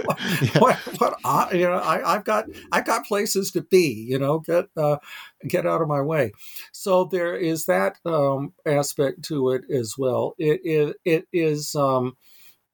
what, 0.59 0.77
what, 0.97 1.53
you 1.53 1.67
know, 1.67 1.81
I, 1.83 2.13
have 2.13 2.23
got, 2.23 2.45
I've 2.71 2.85
got 2.85 3.05
places 3.05 3.51
to 3.51 3.61
be, 3.61 4.05
you 4.09 4.17
know, 4.17 4.39
get, 4.39 4.69
uh, 4.77 4.97
get 5.45 5.67
out 5.67 5.81
of 5.81 5.87
my 5.87 6.01
way. 6.01 6.31
So 6.71 7.05
there 7.05 7.35
is 7.35 7.65
that, 7.65 7.97
um, 8.05 8.53
aspect 8.65 9.23
to 9.23 9.51
it 9.51 9.63
as 9.69 9.95
well. 9.97 10.35
It, 10.37 10.61
it, 10.63 10.95
it 11.03 11.27
is, 11.33 11.75
um, 11.75 12.15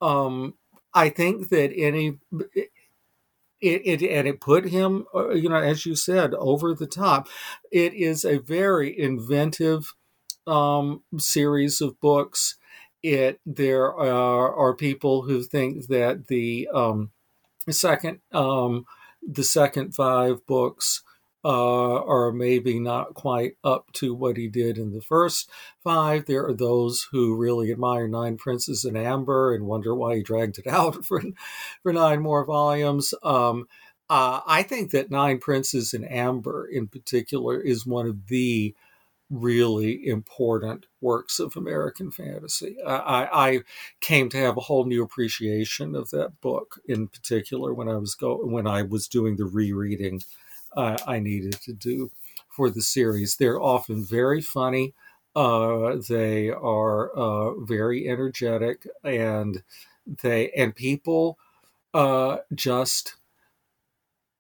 um, 0.02 0.54
I 0.94 1.10
think 1.10 1.50
that 1.50 1.74
any, 1.76 2.20
it, 2.52 2.70
it, 3.62 4.02
and 4.04 4.28
it 4.28 4.40
put 4.40 4.70
him, 4.70 5.06
uh, 5.16 5.30
you 5.30 5.50
know, 5.50 5.56
as 5.56 5.86
you 5.86 5.96
said, 5.96 6.36
over 6.36 6.76
the 6.76 6.88
top. 6.88 7.28
It 7.72 7.94
is 7.94 8.24
a 8.24 8.38
very 8.38 8.98
inventive 9.00 9.96
um, 10.46 11.04
series 11.18 11.82
of 11.82 12.00
books 12.00 12.56
it 13.08 13.40
there 13.46 13.94
are, 13.94 14.54
are 14.54 14.76
people 14.76 15.24
who 15.24 15.42
think 15.42 15.88
that 15.88 16.28
the 16.28 16.68
um, 16.74 17.12
second 17.70 18.20
um, 18.32 18.86
the 19.22 19.44
second 19.44 19.94
five 19.96 20.46
books 20.46 21.04
uh, 21.46 22.04
are 22.04 22.32
maybe 22.32 22.80
not 22.80 23.14
quite 23.14 23.54
up 23.64 23.92
to 23.94 24.14
what 24.14 24.36
he 24.36 24.48
did 24.48 24.78
in 24.78 24.92
the 24.92 25.02
first 25.02 25.50
five. 25.82 26.26
There 26.26 26.46
are 26.46 26.54
those 26.54 27.08
who 27.12 27.38
really 27.38 27.72
admire 27.72 28.08
Nine 28.08 28.38
Princes 28.38 28.84
in 28.84 28.98
Amber 28.98 29.54
and 29.54 29.66
wonder 29.66 29.96
why 29.96 30.18
he 30.18 30.24
dragged 30.24 30.60
it 30.60 30.68
out 30.68 31.06
for 31.06 31.22
for 31.84 31.94
nine 31.94 32.22
more 32.22 32.46
volumes. 32.46 33.14
Um, 33.24 33.68
uh, 34.10 34.42
I 34.48 34.64
think 34.64 34.92
that 34.92 35.12
Nine 35.12 35.40
Princes 35.40 35.94
in 35.94 36.06
Amber, 36.06 36.66
in 36.66 36.88
particular, 36.88 37.60
is 37.60 37.86
one 37.86 38.08
of 38.08 38.28
the 38.28 38.74
really 39.30 40.08
important 40.08 40.86
works 41.02 41.40
of 41.40 41.58
American 41.58 42.12
fantasy. 42.12 42.78
I, 42.86 43.28
I, 43.32 43.60
came 44.00 44.30
to 44.30 44.38
have 44.38 44.58
a 44.58 44.62
whole 44.62 44.86
new 44.86 45.04
appreciation 45.04 45.96
of 45.96 46.10
that 46.12 46.40
book, 46.40 46.80
in 46.88 47.08
particular 47.08 47.74
when 47.74 47.90
I 47.90 47.98
was 47.98 48.16
go 48.16 48.38
when 48.46 48.68
I 48.68 48.84
was 48.84 49.08
doing 49.08 49.36
the 49.36 49.46
rereading 49.46 50.22
uh, 50.76 50.98
I 51.06 51.20
needed 51.20 51.54
to 51.64 51.74
do 51.74 52.12
for 52.50 52.70
the 52.70 52.82
series. 52.82 53.36
They're 53.36 53.62
often 53.62 54.04
very 54.04 54.42
funny. 54.42 54.94
Uh, 55.36 55.98
they 56.08 56.50
are 56.50 57.12
uh, 57.12 57.60
very 57.60 58.08
energetic, 58.08 58.88
and 59.04 59.62
they 60.24 60.52
and 60.52 60.76
people 60.76 61.38
uh, 61.94 62.38
just 62.54 63.16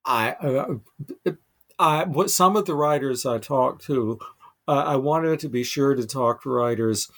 I. 0.05 0.31
Uh, 0.31 1.35
I, 1.79 2.05
what 2.05 2.31
some 2.31 2.55
of 2.55 2.65
the 2.65 2.73
writers 2.73 3.23
I 3.23 3.37
talked 3.37 3.83
to 3.85 4.19
uh, 4.67 4.83
I 4.85 4.95
wanted 4.95 5.39
to 5.39 5.49
be 5.49 5.63
sure 5.63 5.95
to 5.95 6.05
talk 6.05 6.43
to 6.43 6.49
writers 6.49 7.09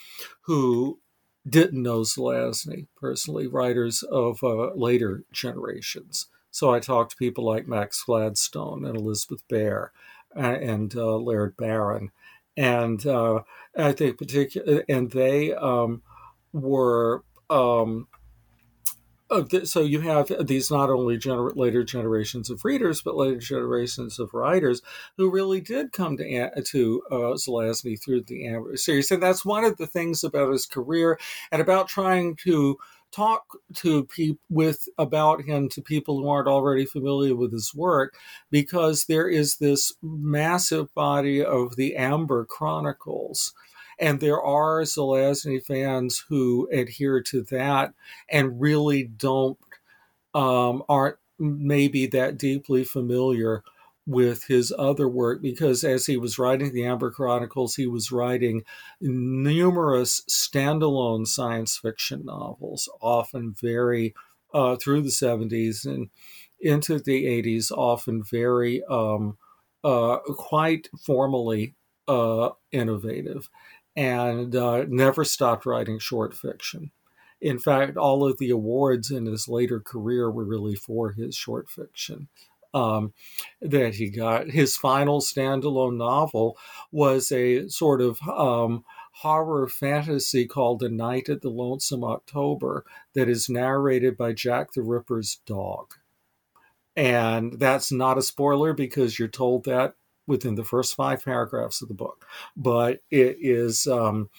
who 0.42 1.00
didn't 1.48 1.82
know 1.82 2.00
Zelazny 2.00 2.86
personally, 2.96 3.46
writers 3.46 4.02
of 4.02 4.42
uh, 4.42 4.74
later 4.74 5.24
generations. 5.32 6.28
So 6.50 6.72
I 6.72 6.80
talked 6.80 7.12
to 7.12 7.16
people 7.16 7.44
like 7.44 7.66
Max 7.68 8.02
Gladstone 8.02 8.84
and 8.84 8.96
Elizabeth 8.96 9.42
and, 9.50 9.90
and 10.36 10.94
uh, 10.94 11.16
Laird 11.16 11.56
Barron, 11.56 12.10
and 12.56 13.04
uh, 13.06 13.40
I 13.76 13.92
think 13.92 14.18
particular, 14.18 14.84
and 14.88 15.10
they 15.10 15.54
um, 15.54 16.02
were 16.52 17.24
um, 17.48 18.08
so 19.64 19.80
you 19.80 20.00
have 20.00 20.30
these 20.46 20.70
not 20.70 20.90
only 20.90 21.16
gener- 21.16 21.56
later 21.56 21.84
generations 21.84 22.50
of 22.50 22.64
readers, 22.64 23.02
but 23.02 23.16
later 23.16 23.38
generations 23.38 24.18
of 24.18 24.34
writers 24.34 24.82
who 25.16 25.30
really 25.30 25.60
did 25.60 25.92
come 25.92 26.16
to 26.16 26.50
to 26.66 27.02
uh, 27.10 27.14
Zelazny 27.36 28.00
through 28.00 28.22
the 28.22 28.46
Amber 28.46 28.76
series, 28.76 29.10
and 29.10 29.22
that's 29.22 29.44
one 29.44 29.64
of 29.64 29.76
the 29.76 29.86
things 29.86 30.24
about 30.24 30.52
his 30.52 30.66
career 30.66 31.18
and 31.52 31.62
about 31.62 31.88
trying 31.88 32.36
to 32.36 32.76
talk 33.12 33.58
to 33.74 34.04
people 34.04 34.40
with 34.50 34.88
about 34.96 35.42
him 35.42 35.68
to 35.68 35.82
people 35.82 36.20
who 36.20 36.28
aren't 36.28 36.46
already 36.46 36.86
familiar 36.86 37.34
with 37.34 37.52
his 37.52 37.74
work, 37.74 38.14
because 38.50 39.06
there 39.06 39.28
is 39.28 39.56
this 39.56 39.92
massive 40.02 40.94
body 40.94 41.44
of 41.44 41.76
the 41.76 41.96
Amber 41.96 42.44
Chronicles 42.44 43.52
and 44.00 44.20
there 44.20 44.40
are 44.40 44.80
Zelazny 44.82 45.62
fans 45.62 46.24
who 46.28 46.68
adhere 46.72 47.22
to 47.24 47.42
that 47.50 47.92
and 48.28 48.60
really 48.60 49.04
don't, 49.04 49.58
um, 50.34 50.82
aren't 50.88 51.16
maybe 51.38 52.06
that 52.06 52.38
deeply 52.38 52.84
familiar 52.84 53.62
with 54.06 54.44
his 54.44 54.72
other 54.76 55.08
work 55.08 55.42
because 55.42 55.84
as 55.84 56.06
he 56.06 56.16
was 56.16 56.38
writing 56.38 56.72
the 56.72 56.84
Amber 56.84 57.10
Chronicles, 57.10 57.76
he 57.76 57.86
was 57.86 58.10
writing 58.10 58.62
numerous 59.00 60.22
standalone 60.28 61.26
science 61.26 61.76
fiction 61.76 62.24
novels, 62.24 62.88
often 63.00 63.54
very 63.60 64.14
uh, 64.52 64.76
through 64.76 65.02
the 65.02 65.10
70s 65.10 65.84
and 65.84 66.10
into 66.60 66.98
the 66.98 67.24
80s, 67.24 67.70
often 67.70 68.22
very 68.22 68.82
um, 68.84 69.38
uh, 69.84 70.18
quite 70.36 70.88
formally 71.04 71.74
uh, 72.08 72.50
innovative 72.72 73.48
and 73.96 74.54
uh, 74.54 74.84
never 74.88 75.24
stopped 75.24 75.66
writing 75.66 75.98
short 75.98 76.34
fiction. 76.34 76.90
in 77.40 77.58
fact, 77.58 77.96
all 77.96 78.24
of 78.24 78.38
the 78.38 78.50
awards 78.50 79.10
in 79.10 79.26
his 79.26 79.48
later 79.48 79.80
career 79.80 80.30
were 80.30 80.44
really 80.44 80.74
for 80.74 81.12
his 81.12 81.34
short 81.34 81.68
fiction. 81.68 82.28
Um, 82.72 83.14
that 83.60 83.96
he 83.96 84.10
got. 84.10 84.50
His 84.50 84.76
final 84.76 85.20
standalone 85.20 85.96
novel 85.96 86.56
was 86.92 87.32
a 87.32 87.66
sort 87.68 88.00
of 88.00 88.20
um, 88.28 88.84
horror 89.12 89.66
fantasy 89.66 90.46
called 90.46 90.80
A 90.84 90.88
Night 90.88 91.28
at 91.28 91.42
the 91.42 91.48
Lonesome 91.48 92.04
October 92.04 92.84
that 93.14 93.28
is 93.28 93.48
narrated 93.48 94.16
by 94.16 94.32
Jack 94.34 94.72
the 94.72 94.82
Ripper's 94.82 95.40
dog. 95.46 95.94
And 96.94 97.58
that's 97.58 97.90
not 97.90 98.18
a 98.18 98.22
spoiler 98.22 98.72
because 98.72 99.18
you're 99.18 99.26
told 99.26 99.64
that 99.64 99.94
within 100.30 100.54
the 100.54 100.64
first 100.64 100.94
five 100.94 101.24
paragraphs 101.24 101.82
of 101.82 101.88
the 101.88 101.94
book. 101.94 102.26
But 102.56 103.02
it 103.10 103.36
is, 103.40 103.86
um, 103.86 104.30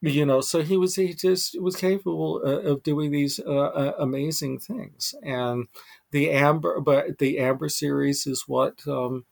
you 0.00 0.24
know, 0.24 0.40
so 0.40 0.62
he 0.62 0.78
was 0.78 0.96
he 0.96 1.12
just 1.12 1.60
was 1.60 1.76
capable 1.76 2.40
uh, 2.44 2.70
of 2.70 2.82
doing 2.82 3.10
these 3.10 3.38
uh, 3.40 3.50
uh, 3.82 3.92
amazing 3.98 4.60
things. 4.60 5.14
And 5.22 5.68
the 6.12 6.30
Amber, 6.30 6.80
but 6.80 7.18
the 7.18 7.38
Amber 7.38 7.68
series 7.68 8.26
is 8.26 8.44
what 8.46 8.86
um, 8.88 9.26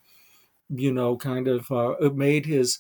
you 0.69 0.93
know, 0.93 1.17
kind 1.17 1.49
of 1.49 1.71
uh, 1.71 1.95
made 2.15 2.47
his 2.47 2.79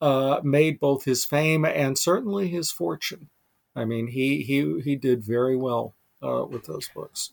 uh, 0.00 0.40
made 0.42 0.80
both 0.80 1.04
his 1.04 1.24
fame 1.24 1.64
and 1.64 1.98
certainly 1.98 2.48
his 2.48 2.70
fortune. 2.70 3.30
I 3.74 3.84
mean, 3.84 4.08
he 4.08 4.42
he 4.42 4.80
he 4.82 4.96
did 4.96 5.24
very 5.24 5.56
well 5.56 5.94
uh, 6.22 6.44
with 6.48 6.66
those 6.66 6.88
books. 6.88 7.32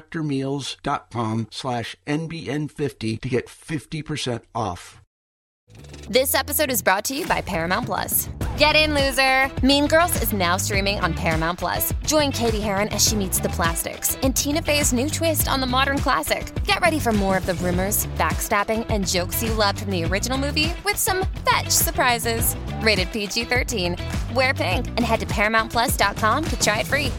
factormeals.com 0.00 1.48
slash 1.50 1.96
NBN50 2.06 3.20
to 3.20 3.28
get 3.28 3.46
50% 3.46 4.42
off. 4.54 5.00
This 6.08 6.34
episode 6.34 6.70
is 6.70 6.82
brought 6.82 7.04
to 7.04 7.14
you 7.14 7.26
by 7.26 7.40
Paramount 7.40 7.86
Plus. 7.86 8.28
Get 8.58 8.74
in, 8.74 8.92
loser! 8.92 9.48
Mean 9.64 9.86
Girls 9.86 10.20
is 10.20 10.32
now 10.32 10.56
streaming 10.56 10.98
on 10.98 11.14
Paramount 11.14 11.60
Plus. 11.60 11.94
Join 12.04 12.32
Cady 12.32 12.60
Heron 12.60 12.88
as 12.88 13.06
she 13.06 13.14
meets 13.14 13.38
the 13.38 13.48
plastics 13.50 14.16
in 14.16 14.32
Tina 14.32 14.60
Fey's 14.62 14.92
new 14.92 15.08
twist 15.08 15.46
on 15.48 15.60
the 15.60 15.66
modern 15.66 15.98
classic. 15.98 16.52
Get 16.64 16.80
ready 16.80 16.98
for 16.98 17.12
more 17.12 17.36
of 17.36 17.46
the 17.46 17.54
rumors, 17.54 18.06
backstabbing, 18.18 18.86
and 18.90 19.06
jokes 19.06 19.42
you 19.42 19.52
loved 19.54 19.80
from 19.80 19.92
the 19.92 20.04
original 20.04 20.36
movie 20.36 20.74
with 20.84 20.96
some 20.96 21.24
fetch 21.48 21.70
surprises. 21.70 22.56
Rated 22.80 23.12
PG 23.12 23.44
13. 23.44 23.96
Wear 24.34 24.52
pink 24.52 24.88
and 24.88 25.00
head 25.00 25.20
to 25.20 25.26
ParamountPlus.com 25.26 26.44
to 26.44 26.60
try 26.60 26.80
it 26.80 26.86
free 26.88 27.12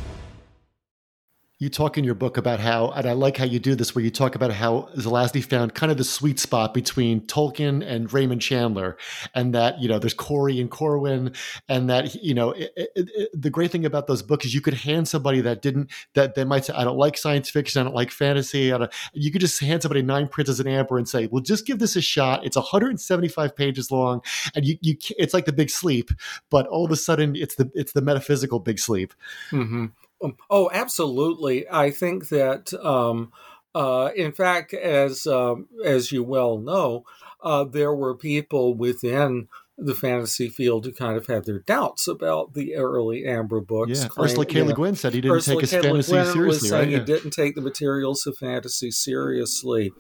you 1.62 1.70
talk 1.70 1.96
in 1.96 2.04
your 2.04 2.16
book 2.16 2.38
about 2.38 2.60
how, 2.60 2.90
and 2.90 3.06
I 3.06 3.14
like 3.14 3.38
how 3.38 3.46
you 3.46 3.60
do 3.60 3.76
this, 3.76 3.94
where 3.94 4.04
you 4.04 4.10
talk 4.10 4.34
about 4.34 4.52
how 4.52 4.90
Zelazny 4.96 5.44
found 5.44 5.76
kind 5.76 5.92
of 5.92 5.98
the 6.00 6.04
sweet 6.04 6.40
spot 6.40 6.74
between 6.74 7.22
Tolkien 7.28 7.86
and 7.86 8.12
Raymond 8.12 8.42
Chandler, 8.42 8.98
and 9.36 9.54
that 9.54 9.80
you 9.80 9.88
know 9.88 10.00
there's 10.00 10.16
Corey 10.16 10.60
and 10.60 10.72
Corwin, 10.72 11.34
and 11.70 11.88
that 11.88 12.16
you 12.16 12.34
know 12.34 12.50
it, 12.50 12.74
it, 12.76 12.90
it, 12.96 13.30
the 13.40 13.52
great 13.52 13.70
thing 13.70 13.86
about 13.86 14.08
those 14.08 14.24
books 14.24 14.44
is 14.44 14.56
you 14.56 14.62
could 14.62 14.74
hand 14.74 15.08
somebody 15.08 15.40
that 15.42 15.62
didn't 15.62 15.92
that 16.16 16.34
they 16.34 16.44
might 16.44 16.66
say 16.66 16.74
I 16.74 16.84
don't 16.84 16.98
like 16.98 17.16
science 17.16 17.48
fiction, 17.52 17.80
I 17.80 17.84
don't 17.84 17.94
like 17.94 18.10
fantasy, 18.10 18.72
don't, 18.72 18.92
you 19.14 19.32
could 19.32 19.42
just 19.42 19.62
hand 19.62 19.84
somebody 19.84 20.02
Nine 20.02 20.30
Princes 20.30 20.60
in 20.60 20.68
Amber 20.68 20.98
and 20.98 21.08
say, 21.08 21.28
well, 21.28 21.44
just 21.44 21.68
give 21.68 21.78
this 21.78 21.96
a 21.96 22.02
shot. 22.02 22.44
It's 22.44 22.58
175 22.58 23.56
pages 23.56 23.92
long, 23.92 24.24
and 24.56 24.66
you 24.66 24.80
you 24.82 24.98
it's 25.16 25.36
like 25.36 25.46
the 25.46 25.54
Big 25.54 25.70
Sleep, 25.70 26.10
but 26.50 26.66
all 26.66 26.86
of 26.86 26.92
a 26.92 26.96
sudden 26.96 27.36
it's 27.36 27.54
the 27.54 27.70
it's 27.76 27.92
the 27.92 28.02
metaphysical 28.02 28.58
Big 28.58 28.80
Sleep. 28.80 29.14
Mm-hmm. 29.52 29.86
Um, 30.24 30.38
oh, 30.50 30.70
absolutely. 30.74 31.70
I 31.70 31.92
think 31.92 32.30
that, 32.30 32.74
um, 32.84 33.32
uh, 33.74 34.12
in 34.16 34.32
fact, 34.32 34.74
as 34.74 35.26
um, 35.28 35.68
as 35.84 36.12
you 36.12 36.24
well 36.24 36.58
know, 36.58 37.04
uh, 37.42 37.64
there 37.64 37.94
were 37.94 38.16
people 38.16 38.74
within 38.74 39.48
the 39.78 39.96
fantasy 39.96 40.48
field 40.48 40.86
who 40.86 40.92
kind 40.92 41.18
of 41.18 41.26
had 41.26 41.46
their 41.46 41.60
doubts 41.60 42.08
about 42.08 42.54
the 42.54 42.76
early 42.76 43.26
Amber 43.26 43.60
books. 43.60 44.02
Yeah, 44.02 44.08
claim, 44.10 44.26
Ursula 44.26 44.46
K. 44.46 44.62
Le 44.62 44.74
Guin 44.74 44.96
said 44.96 45.14
he 45.14 45.22
didn't 45.22 45.38
Ursula 45.38 45.56
take 45.56 45.62
his 45.62 45.72
K. 45.72 45.82
fantasy 45.82 46.12
Gwynn 46.12 46.26
seriously. 46.26 46.66
Was 46.68 46.72
right? 46.72 46.88
He 46.88 47.00
didn't 47.00 47.32
take 47.32 47.56
the 47.56 47.62
materials 47.62 48.28
of 48.28 48.38
fantasy 48.38 48.92
seriously 48.92 49.92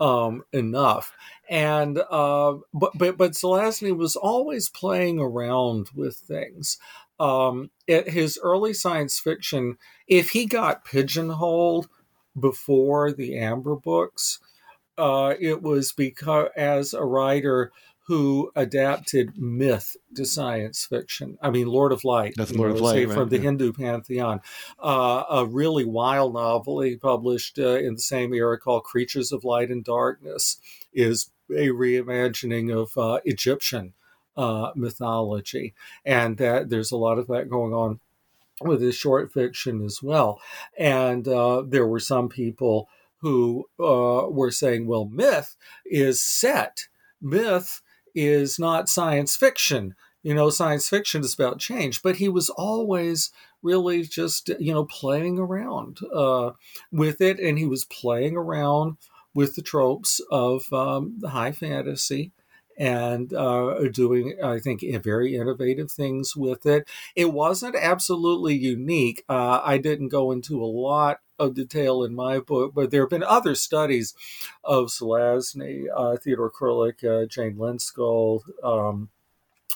um, 0.00 0.42
enough. 0.52 1.12
And 1.48 1.98
uh, 2.10 2.54
but 2.72 2.92
but 2.96 3.16
but 3.16 3.32
Zelazny 3.32 3.96
was 3.96 4.16
always 4.16 4.68
playing 4.68 5.18
around 5.18 5.90
with 5.94 6.16
things 6.16 6.78
um, 7.20 7.70
his 7.86 8.38
early 8.42 8.72
science 8.72 9.20
fiction, 9.20 9.76
if 10.08 10.30
he 10.30 10.46
got 10.46 10.84
pigeonholed 10.84 11.88
before 12.38 13.12
the 13.12 13.36
Amber 13.36 13.76
books, 13.76 14.38
uh, 14.96 15.34
it 15.38 15.62
was 15.62 15.92
because 15.92 16.48
as 16.56 16.94
a 16.94 17.04
writer 17.04 17.72
who 18.06 18.50
adapted 18.56 19.38
myth 19.38 19.96
to 20.16 20.24
science 20.24 20.84
fiction. 20.84 21.38
I 21.40 21.50
mean, 21.50 21.68
Lord 21.68 21.92
of 21.92 22.02
Light. 22.02 22.34
That's 22.36 22.52
Lord 22.52 22.70
know, 22.70 22.76
of 22.76 22.80
Light, 22.80 23.06
right? 23.06 23.14
from 23.14 23.28
the 23.28 23.36
yeah. 23.36 23.42
Hindu 23.42 23.72
pantheon. 23.72 24.40
Uh, 24.82 25.22
a 25.30 25.46
really 25.46 25.84
wild 25.84 26.34
novel 26.34 26.80
he 26.80 26.96
published 26.96 27.58
uh, 27.58 27.78
in 27.78 27.94
the 27.94 28.00
same 28.00 28.34
era 28.34 28.58
called 28.58 28.82
Creatures 28.82 29.30
of 29.30 29.44
Light 29.44 29.70
and 29.70 29.84
Darkness 29.84 30.56
is 30.92 31.30
a 31.50 31.68
reimagining 31.68 32.74
of 32.74 32.96
uh, 32.98 33.20
Egyptian 33.24 33.92
uh, 34.40 34.72
mythology, 34.74 35.74
and 36.04 36.38
that 36.38 36.70
there's 36.70 36.92
a 36.92 36.96
lot 37.06 37.18
of 37.18 37.26
that 37.26 37.50
going 37.50 37.74
on 37.74 38.00
with 38.62 38.80
his 38.80 38.94
short 38.94 39.32
fiction 39.32 39.84
as 39.84 40.02
well. 40.02 40.40
And 40.78 41.26
uh, 41.28 41.62
there 41.66 41.86
were 41.86 42.00
some 42.00 42.28
people 42.28 42.88
who 43.18 43.66
uh, 43.78 44.28
were 44.30 44.50
saying, 44.50 44.86
well, 44.86 45.04
myth 45.04 45.56
is 45.84 46.22
set, 46.22 46.88
myth 47.20 47.82
is 48.14 48.58
not 48.58 48.88
science 48.88 49.36
fiction. 49.36 49.94
You 50.22 50.34
know, 50.34 50.50
science 50.50 50.88
fiction 50.88 51.22
is 51.22 51.34
about 51.34 51.58
change, 51.58 52.02
but 52.02 52.16
he 52.16 52.28
was 52.28 52.50
always 52.50 53.30
really 53.62 54.02
just, 54.02 54.50
you 54.58 54.72
know, 54.72 54.84
playing 54.84 55.38
around 55.38 55.98
uh, 56.14 56.50
with 56.92 57.20
it. 57.20 57.38
And 57.40 57.58
he 57.58 57.66
was 57.66 57.84
playing 57.86 58.36
around 58.36 58.96
with 59.32 59.54
the 59.54 59.62
tropes 59.62 60.20
of 60.30 60.70
um, 60.72 61.14
the 61.18 61.30
high 61.30 61.52
fantasy 61.52 62.32
and 62.80 63.34
uh, 63.34 63.78
doing, 63.92 64.38
I 64.42 64.58
think, 64.58 64.82
very 65.04 65.36
innovative 65.36 65.90
things 65.90 66.34
with 66.34 66.64
it. 66.64 66.88
It 67.14 67.30
wasn't 67.30 67.76
absolutely 67.76 68.54
unique. 68.54 69.22
Uh, 69.28 69.60
I 69.62 69.76
didn't 69.76 70.08
go 70.08 70.32
into 70.32 70.64
a 70.64 70.64
lot 70.64 71.18
of 71.38 71.54
detail 71.54 72.02
in 72.02 72.14
my 72.14 72.38
book, 72.38 72.72
but 72.74 72.90
there 72.90 73.02
have 73.02 73.10
been 73.10 73.22
other 73.22 73.54
studies 73.54 74.14
of 74.64 74.86
Zelazny, 74.86 75.84
uh, 75.94 76.16
Theodore 76.16 76.50
Krulik, 76.50 77.04
uh, 77.04 77.26
Jane 77.26 77.56
Lindskold. 77.56 78.40
Um, 78.64 79.10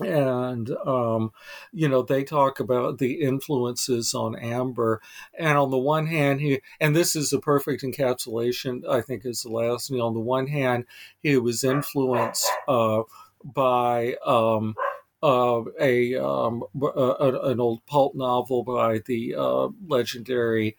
and 0.01 0.71
um, 0.87 1.31
you 1.73 1.89
know 1.89 2.03
they 2.03 2.25
talk 2.25 2.61
about 2.61 2.99
the 2.99 3.21
influences 3.21 4.15
on 4.15 4.37
amber. 4.37 5.01
And 5.39 5.59
on 5.59 5.71
the 5.71 5.79
one 5.79 6.07
hand 6.07 6.41
he 6.41 6.61
and 6.81 6.95
this 6.95 7.17
is 7.17 7.33
a 7.33 7.39
perfect 7.39 7.83
encapsulation 7.83 8.87
i 8.89 9.01
think 9.01 9.25
is 9.25 9.43
the 9.43 9.51
last 9.51 9.91
you 9.91 10.01
on 10.01 10.15
the 10.15 10.21
one 10.21 10.47
hand 10.47 10.85
he 11.21 11.37
was 11.37 11.65
influenced 11.65 12.49
uh, 12.69 13.03
by 13.45 14.15
um, 14.27 14.75
uh, 15.23 15.63
a, 15.81 16.15
um, 16.17 16.63
a, 16.83 17.41
an 17.45 17.61
old 17.61 17.85
pulp 17.87 18.15
novel 18.15 18.63
by 18.63 19.01
the 19.07 19.35
uh, 19.35 19.69
legendary 19.87 20.77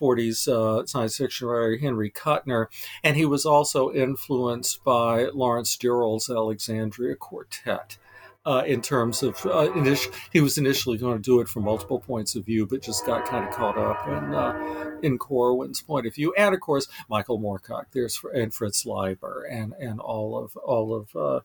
40s 0.00 0.48
uh, 0.48 0.84
science 0.86 1.16
fiction 1.16 1.46
writer 1.46 1.76
Henry 1.76 2.10
Kuttner, 2.10 2.66
and 3.04 3.16
he 3.16 3.24
was 3.24 3.46
also 3.46 3.92
influenced 3.92 4.82
by 4.82 5.26
Lawrence 5.26 5.76
Durrell's 5.76 6.28
Alexandria 6.28 7.14
Quartet 7.14 7.98
uh, 8.46 8.62
in 8.66 8.82
terms 8.82 9.22
of 9.22 9.44
uh, 9.46 9.72
initial, 9.72 10.12
he 10.32 10.40
was 10.40 10.58
initially 10.58 10.98
going 10.98 11.16
to 11.16 11.22
do 11.22 11.40
it 11.40 11.48
from 11.48 11.64
multiple 11.64 12.00
points 12.00 12.34
of 12.34 12.44
view, 12.44 12.66
but 12.66 12.82
just 12.82 13.06
got 13.06 13.26
kind 13.26 13.48
of 13.48 13.54
caught 13.54 13.78
up 13.78 14.06
in 14.06 14.34
uh, 14.34 14.98
in 15.02 15.18
Corwin's 15.18 15.80
point 15.80 16.06
of 16.06 16.14
view, 16.14 16.34
and 16.36 16.54
of 16.54 16.60
course 16.60 16.88
Michael 17.08 17.40
Moorcock, 17.40 17.86
there's 17.92 18.20
and 18.34 18.52
Fritz 18.52 18.84
Leiber, 18.84 19.44
and 19.44 19.72
and 19.80 20.00
all 20.00 20.36
of 20.36 20.56
all 20.56 20.94
of 20.94 21.16
uh, 21.16 21.40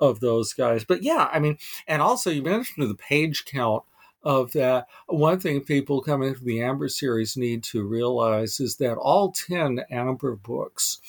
of 0.00 0.20
those 0.20 0.52
guys. 0.52 0.84
But 0.84 1.02
yeah, 1.02 1.28
I 1.32 1.38
mean, 1.38 1.58
and 1.86 2.00
also 2.00 2.30
you 2.30 2.42
mentioned 2.42 2.88
the 2.88 2.94
page 2.94 3.44
count 3.44 3.84
of 4.22 4.52
that. 4.52 4.86
One 5.06 5.38
thing 5.38 5.60
people 5.60 6.02
coming 6.02 6.28
into 6.28 6.44
the 6.44 6.62
Amber 6.62 6.88
series 6.88 7.36
need 7.36 7.62
to 7.64 7.84
realize 7.84 8.58
is 8.58 8.76
that 8.76 8.96
all 8.96 9.32
ten 9.32 9.80
Amber 9.90 10.34
books 10.34 11.00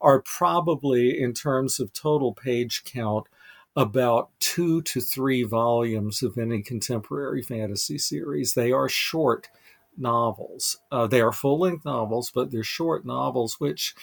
are 0.00 0.20
probably, 0.20 1.20
in 1.20 1.34
terms 1.34 1.80
of 1.80 1.92
total 1.92 2.32
page 2.32 2.84
count, 2.84 3.26
about 3.78 4.30
two 4.40 4.82
to 4.82 5.00
three 5.00 5.44
volumes 5.44 6.20
of 6.22 6.36
any 6.36 6.60
contemporary 6.62 7.42
fantasy 7.42 7.96
series. 7.96 8.54
They 8.54 8.72
are 8.72 8.88
short 8.88 9.48
novels. 9.96 10.78
Uh, 10.90 11.06
they 11.06 11.20
are 11.20 11.30
full 11.32 11.60
length 11.60 11.84
novels, 11.84 12.32
but 12.34 12.50
they're 12.50 12.64
short 12.64 13.06
novels, 13.06 13.60
which 13.60 13.94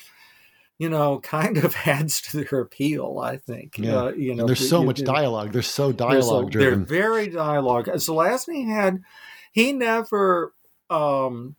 you 0.77 0.87
know 0.89 1.19
kind 1.23 1.57
of 1.57 1.75
adds 1.85 2.21
to 2.21 2.37
their 2.43 2.61
appeal. 2.61 3.19
I 3.21 3.35
think. 3.37 3.77
Yeah. 3.77 3.95
Uh, 4.05 4.11
you 4.13 4.33
know, 4.33 4.41
and 4.43 4.49
there's 4.49 4.69
so 4.69 4.79
you- 4.79 4.85
much 4.87 4.99
you- 4.99 5.05
dialogue. 5.05 5.51
They're 5.51 5.61
so 5.61 5.91
they're 5.91 6.21
so- 6.21 6.29
dialogue 6.31 6.51
driven. 6.51 6.85
They're 6.85 6.99
very 6.99 7.27
dialogue. 7.27 7.89
So 7.99 8.13
Zelazny 8.13 8.67
had 8.67 9.01
he 9.51 9.73
never 9.73 10.53
um 10.89 11.55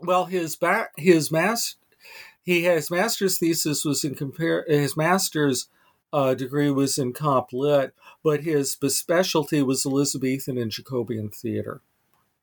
well 0.00 0.24
his 0.24 0.56
back 0.56 0.92
his 0.96 1.30
mass 1.30 1.76
he 2.42 2.62
his 2.62 2.90
master's 2.90 3.38
thesis 3.38 3.84
was 3.84 4.02
in 4.04 4.14
compare 4.14 4.64
his 4.66 4.96
master's 4.96 5.68
uh, 6.12 6.34
degree 6.34 6.70
was 6.70 6.98
in 6.98 7.12
comp 7.12 7.52
lit, 7.52 7.94
but 8.22 8.42
his 8.42 8.72
specialty 8.72 9.62
was 9.62 9.86
Elizabethan 9.86 10.58
and 10.58 10.70
Jacobean 10.70 11.30
theater. 11.30 11.80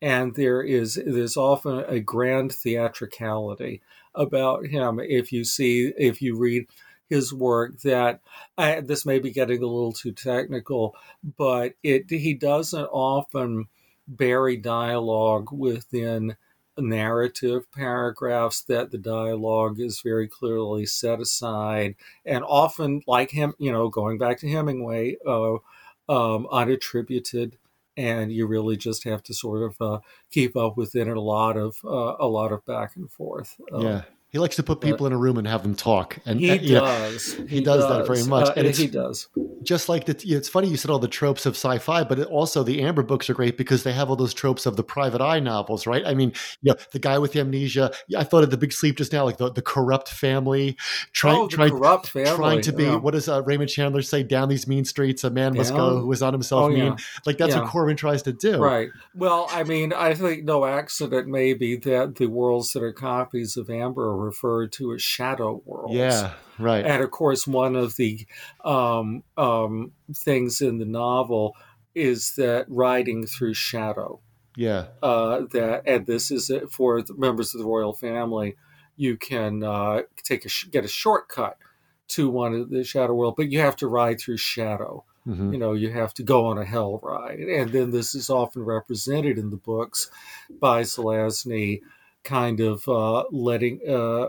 And 0.01 0.36
there 0.36 0.61
is 0.61 0.99
there's 1.05 1.38
often 1.38 1.80
a 1.88 1.99
grand 1.99 2.53
theatricality 2.53 3.82
about 4.13 4.68
him 4.68 4.99
if 4.99 5.32
you 5.32 5.43
see 5.43 5.91
if 5.97 6.22
you 6.22 6.38
read 6.38 6.68
his 7.09 7.34
work 7.34 7.80
that 7.82 8.20
I, 8.57 8.82
this 8.82 9.05
may 9.05 9.20
be 9.20 9.32
getting 9.32 9.63
a 9.63 9.68
little 9.68 9.93
too 9.93 10.11
technical, 10.11 10.95
but 11.38 11.74
it 11.84 12.09
he 12.09 12.34
doesn't 12.34 12.86
often 12.86 13.68
bury 14.07 14.57
dialogue 14.57 15.51
within 15.51 16.36
narrative 16.78 17.71
paragraphs 17.71 18.61
that 18.61 18.91
the 18.91 18.97
dialogue 18.97 19.80
is 19.80 20.01
very 20.01 20.28
clearly 20.28 20.86
set 20.86 21.19
aside 21.19 21.95
and 22.25 22.43
often 22.43 23.01
like 23.07 23.32
him 23.32 23.53
you 23.57 23.71
know 23.71 23.89
going 23.89 24.17
back 24.17 24.39
to 24.39 24.49
hemingway 24.49 25.15
uh, 25.25 25.53
um, 26.09 26.47
unattributed 26.51 27.53
and 27.97 28.32
you 28.32 28.45
really 28.45 28.78
just 28.78 29.03
have 29.03 29.23
to 29.23 29.34
sort 29.34 29.63
of 29.63 29.82
uh, 29.82 29.99
keep 30.32 30.55
up 30.55 30.78
with 30.78 30.95
it 30.95 31.07
a 31.07 31.19
lot 31.19 31.57
of 31.57 31.78
uh, 31.84 32.15
a 32.19 32.28
lot 32.28 32.51
of 32.51 32.65
back 32.65 32.95
and 32.95 33.11
forth 33.11 33.59
Um, 33.73 33.82
yeah. 33.82 34.01
He 34.30 34.39
likes 34.39 34.57
to 34.57 34.63
put 34.63 34.82
people 34.82 35.07
in 35.07 35.13
a 35.13 35.17
room 35.17 35.38
and 35.38 35.47
have 35.47 35.63
them 35.63 35.73
talk. 35.73 36.17
And 36.25 36.39
he 36.39 36.49
and, 36.49 36.61
you 36.61 36.75
know, 36.75 36.82
does 36.82 37.34
he 37.47 37.61
does 37.61 37.88
that 37.88 38.05
very 38.05 38.23
much. 38.23 38.49
Uh, 38.49 38.53
And 38.57 38.67
he 38.75 38.88
does 38.88 39.30
just 39.63 39.89
like 39.89 40.05
the, 40.05 40.15
you 40.25 40.34
know, 40.34 40.38
it's 40.38 40.49
funny 40.49 40.67
you 40.67 40.78
said 40.78 40.91
all 40.91 40.99
the 40.99 41.07
tropes 41.07 41.45
of 41.45 41.53
sci-fi, 41.55 42.03
but 42.03 42.19
it 42.19 42.28
also 42.28 42.63
the 42.63 42.82
Amber 42.82 43.03
books 43.03 43.30
are 43.30 43.34
great 43.34 43.57
because 43.57 43.84
they 43.84 43.91
have 43.93 44.09
all 44.09 44.15
those 44.15 44.34
tropes 44.34 44.65
of 44.65 44.75
the 44.78 44.84
private 44.84 45.21
eye 45.21 45.39
novels, 45.39 45.88
right? 45.88 46.05
I 46.05 46.13
mean, 46.13 46.32
you 46.61 46.71
know, 46.71 46.78
the 46.91 46.99
guy 46.99 47.17
with 47.17 47.34
the 47.34 47.39
amnesia. 47.39 47.91
I 48.17 48.23
thought 48.23 48.43
of 48.43 48.49
the 48.49 48.57
Big 48.57 48.71
Sleep 48.73 48.97
just 48.97 49.11
now, 49.13 49.25
like 49.25 49.38
the, 49.38 49.51
the 49.51 49.61
corrupt 49.61 50.09
family, 50.09 50.78
trying, 51.11 51.38
oh, 51.38 51.47
trying, 51.47 51.71
corrupt 51.71 52.07
family 52.09 52.36
trying 52.36 52.61
to 52.61 52.71
be. 52.71 52.84
yeah. 52.84 52.95
What 52.95 53.11
does 53.13 53.28
uh, 53.28 53.43
Raymond 53.43 53.69
Chandler 53.69 54.01
say? 54.01 54.23
Down 54.23 54.49
these 54.49 54.67
mean 54.67 54.86
streets, 54.86 55.23
a 55.23 55.30
man 55.30 55.55
must 55.55 55.73
go 55.73 55.99
who 55.99 56.11
is 56.11 56.21
on 56.21 56.34
himself 56.34 56.65
Oh, 56.65 56.69
mean. 56.69 56.78
yeah. 56.80 56.95
Like 57.25 57.38
that's 57.38 57.53
Yeah. 57.53 57.61
what 57.61 57.69
Corwin 57.69 57.95
tries 57.97 58.23
to 58.23 58.34
do. 58.34 58.57
Right. 58.57 58.89
Well, 59.15 59.47
I 59.51 59.63
mean, 59.63 59.93
I 59.93 60.13
think 60.13 60.43
no 60.43 60.65
accident 60.65 61.28
maybe 61.28 61.75
that 61.78 62.15
the 62.15 62.28
worlds 62.28 62.73
that 62.73 62.84
are 62.84 62.93
copies 62.93 63.57
of 63.57 63.69
Amber 63.69 64.09
are 64.26 64.26
referred 64.28 64.71
to 64.73 64.93
as 64.93 65.01
shadow 65.01 65.61
worlds. 65.65 65.95
Yeah. 65.95 66.34
Right. 66.59 66.86
And 66.86 67.03
of 67.03 67.11
course, 67.11 67.47
one 67.47 67.75
of 67.75 67.95
the 67.95 68.25
um, 68.63 69.23
um, 69.38 69.91
things 70.13 70.61
in 70.61 70.78
the 70.80 70.86
novel 70.86 71.55
is 71.95 72.36
that 72.36 72.65
riding 72.69 73.25
through 73.25 73.53
shadow. 73.55 74.19
yeah. 74.55 74.84
Uh, 75.01 75.41
that 75.51 75.84
and 75.86 76.05
this 76.05 76.32
is 76.32 76.51
for 76.71 77.01
the 77.01 77.13
members 77.15 77.53
of 77.53 77.59
the 77.61 77.67
royal 77.67 77.93
family. 77.93 78.55
You 78.95 79.17
can 79.17 79.63
uh, 79.63 80.01
take 80.23 80.45
a 80.45 80.49
get 80.71 80.86
a 80.86 80.88
shortcut 80.88 81.57
to 82.15 82.30
one 82.30 82.53
of 82.55 82.69
the 82.69 82.84
shadow 82.84 83.13
world, 83.13 83.36
but 83.38 83.51
you 83.51 83.59
have 83.59 83.75
to 83.78 83.88
ride 83.88 84.19
through 84.19 84.38
shadow 84.38 85.03
Mhm. 85.28 85.51
you 85.51 85.59
know 85.59 85.73
you 85.73 85.91
have 85.91 86.13
to 86.13 86.23
go 86.23 86.45
on 86.45 86.57
a 86.57 86.63
hell 86.63 87.01
ride 87.03 87.39
and 87.57 87.69
then 87.73 87.91
this 87.91 88.15
is 88.15 88.30
often 88.30 88.63
represented 88.63 89.38
in 89.38 89.49
the 89.49 89.57
books 89.71 90.09
by 90.49 90.84
Zelazny 90.84 91.82
kind 92.28 92.59
of 92.59 92.88
uh, 92.89 93.23
letting 93.32 93.80
uh, 93.88 94.28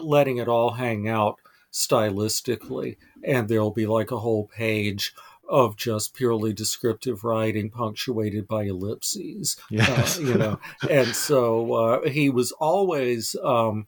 letting 0.00 0.36
it 0.38 0.48
all 0.48 0.70
hang 0.70 1.08
out 1.08 1.36
stylistically 1.72 2.96
and 3.24 3.48
there'll 3.48 3.72
be 3.72 3.86
like 3.86 4.10
a 4.10 4.18
whole 4.18 4.46
page 4.46 5.14
of 5.48 5.76
just 5.76 6.14
purely 6.14 6.52
descriptive 6.52 7.24
writing 7.24 7.70
punctuated 7.70 8.46
by 8.46 8.62
ellipses 8.64 9.56
Yes. 9.70 10.18
uh, 10.18 10.22
you 10.22 10.34
know 10.34 10.60
and 10.90 11.08
so 11.08 11.72
uh, 11.74 12.08
he 12.08 12.30
was 12.30 12.52
always 12.52 13.34
um, 13.42 13.86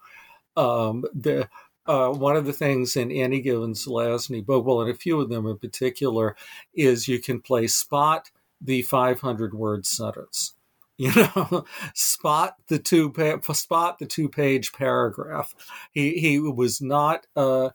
um, 0.57 1.05
the 1.15 1.49
uh, 1.87 2.09
one 2.09 2.37
of 2.37 2.47
the 2.47 2.53
things 2.53 2.97
in 2.97 3.11
any 3.13 3.43
given 3.43 3.75
Zelazny 3.75 4.45
book, 4.45 4.65
well, 4.65 4.81
in 4.81 4.89
a 4.89 4.95
few 4.95 5.21
of 5.21 5.29
them 5.29 5.47
in 5.47 5.59
particular, 5.59 6.35
is 6.73 7.09
you 7.09 7.19
can 7.19 7.43
play 7.43 7.67
spot 7.67 8.31
the 8.59 8.81
500 8.81 9.53
word 9.53 9.85
sentence. 9.85 10.55
You 10.99 11.11
know, 11.15 11.65
spot 11.95 12.55
the 12.69 12.79
two 12.79 13.11
pa- 13.11 13.41
spot 13.53 13.99
the 13.99 14.07
two 14.07 14.29
page 14.29 14.73
paragraph. 14.73 15.53
He 15.93 16.13
he 16.21 16.39
was 16.39 16.81
not. 16.81 17.27
Uh, 17.35 17.71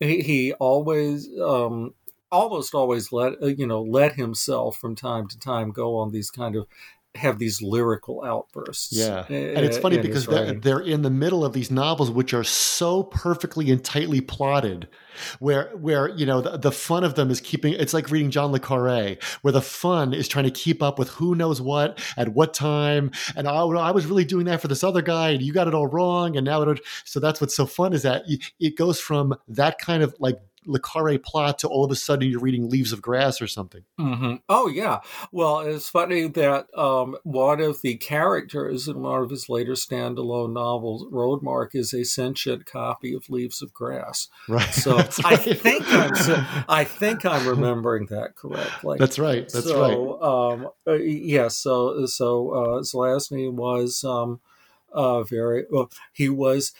he, 0.00 0.22
he 0.22 0.52
always 0.54 1.28
um, 1.40 1.94
almost 2.32 2.74
always 2.74 3.12
let 3.12 3.40
uh, 3.40 3.46
you 3.46 3.66
know 3.66 3.80
let 3.82 4.14
himself 4.14 4.76
from 4.76 4.96
time 4.96 5.28
to 5.28 5.38
time 5.38 5.70
go 5.70 5.96
on 5.96 6.10
these 6.10 6.30
kind 6.32 6.56
of 6.56 6.66
have 7.14 7.38
these 7.38 7.62
lyrical 7.62 8.24
outbursts. 8.24 8.92
Yeah. 8.92 9.24
uh, 9.30 9.34
And 9.34 9.64
it's 9.64 9.78
funny 9.78 9.98
because 9.98 10.26
they're, 10.26 10.52
they're 10.52 10.80
in 10.80 11.02
the 11.02 11.10
middle 11.10 11.44
of 11.44 11.52
these 11.52 11.70
novels, 11.70 12.10
which 12.10 12.34
are 12.34 12.42
so 12.42 13.04
perfectly 13.04 13.70
and 13.70 13.84
tightly 13.84 14.20
plotted, 14.20 14.88
where 15.38 15.70
where 15.76 16.08
you 16.08 16.26
know 16.26 16.40
the, 16.40 16.58
the 16.58 16.72
fun 16.72 17.04
of 17.04 17.14
them 17.14 17.30
is 17.30 17.40
keeping. 17.40 17.74
It's 17.74 17.94
like 17.94 18.10
reading 18.10 18.30
John 18.30 18.50
le 18.50 18.58
Carre, 18.58 19.16
where 19.42 19.52
the 19.52 19.62
fun 19.62 20.12
is 20.12 20.26
trying 20.26 20.46
to 20.46 20.50
keep 20.50 20.82
up 20.82 20.98
with 20.98 21.08
who 21.10 21.34
knows 21.34 21.60
what 21.60 22.00
at 22.16 22.30
what 22.30 22.52
time. 22.52 23.12
And 23.36 23.46
I, 23.46 23.62
I 23.62 23.90
was 23.92 24.06
really 24.06 24.24
doing 24.24 24.46
that 24.46 24.60
for 24.60 24.68
this 24.68 24.82
other 24.82 25.02
guy, 25.02 25.30
and 25.30 25.42
you 25.42 25.52
got 25.52 25.68
it 25.68 25.74
all 25.74 25.86
wrong. 25.86 26.36
And 26.36 26.44
now 26.44 26.62
it. 26.62 26.80
So 27.04 27.20
that's 27.20 27.40
what's 27.40 27.54
so 27.54 27.66
fun 27.66 27.92
is 27.92 28.02
that 28.02 28.24
it 28.58 28.76
goes 28.76 29.00
from 29.00 29.34
that 29.48 29.78
kind 29.78 30.02
of 30.02 30.14
like 30.18 30.38
le 30.66 30.78
Carre 30.78 31.18
plot 31.18 31.58
to 31.60 31.68
all 31.68 31.84
of 31.84 31.90
a 31.90 31.96
sudden 31.96 32.28
you're 32.28 32.40
reading 32.40 32.68
Leaves 32.68 32.92
of 32.92 33.02
Grass 33.02 33.40
or 33.40 33.46
something. 33.46 33.82
hmm 33.98 34.34
Oh 34.48 34.68
yeah. 34.68 35.00
Well, 35.32 35.60
it's 35.60 35.88
funny 35.88 36.28
that 36.28 36.66
um, 36.76 37.16
one 37.22 37.60
of 37.60 37.82
the 37.82 37.96
characters 37.96 38.88
in 38.88 39.00
one 39.00 39.22
of 39.22 39.30
his 39.30 39.48
later 39.48 39.72
standalone 39.72 40.52
novels, 40.52 41.06
Roadmark, 41.12 41.74
is 41.74 41.92
a 41.92 42.04
sentient 42.04 42.66
copy 42.66 43.14
of 43.14 43.28
Leaves 43.28 43.62
of 43.62 43.72
Grass. 43.72 44.28
Right. 44.48 44.72
So 44.72 44.96
That's 45.04 45.24
I 45.24 45.36
think 45.36 45.84
I'm 45.88 46.64
I 46.68 46.84
think 46.84 47.24
I'm 47.24 47.46
remembering 47.48 48.06
that 48.06 48.36
correctly. 48.36 48.98
That's 48.98 49.18
right. 49.18 49.48
That's 49.48 49.66
right. 49.66 49.72
so, 49.72 50.22
um, 50.22 50.68
uh, 50.86 50.94
yeah. 50.94 51.48
So 51.48 52.06
so 52.06 52.50
uh, 52.50 52.80
Zelazny 52.82 53.52
was 53.52 54.04
um, 54.04 54.40
uh, 54.92 55.22
very 55.22 55.64
well. 55.70 55.90
He 56.12 56.28
was 56.28 56.72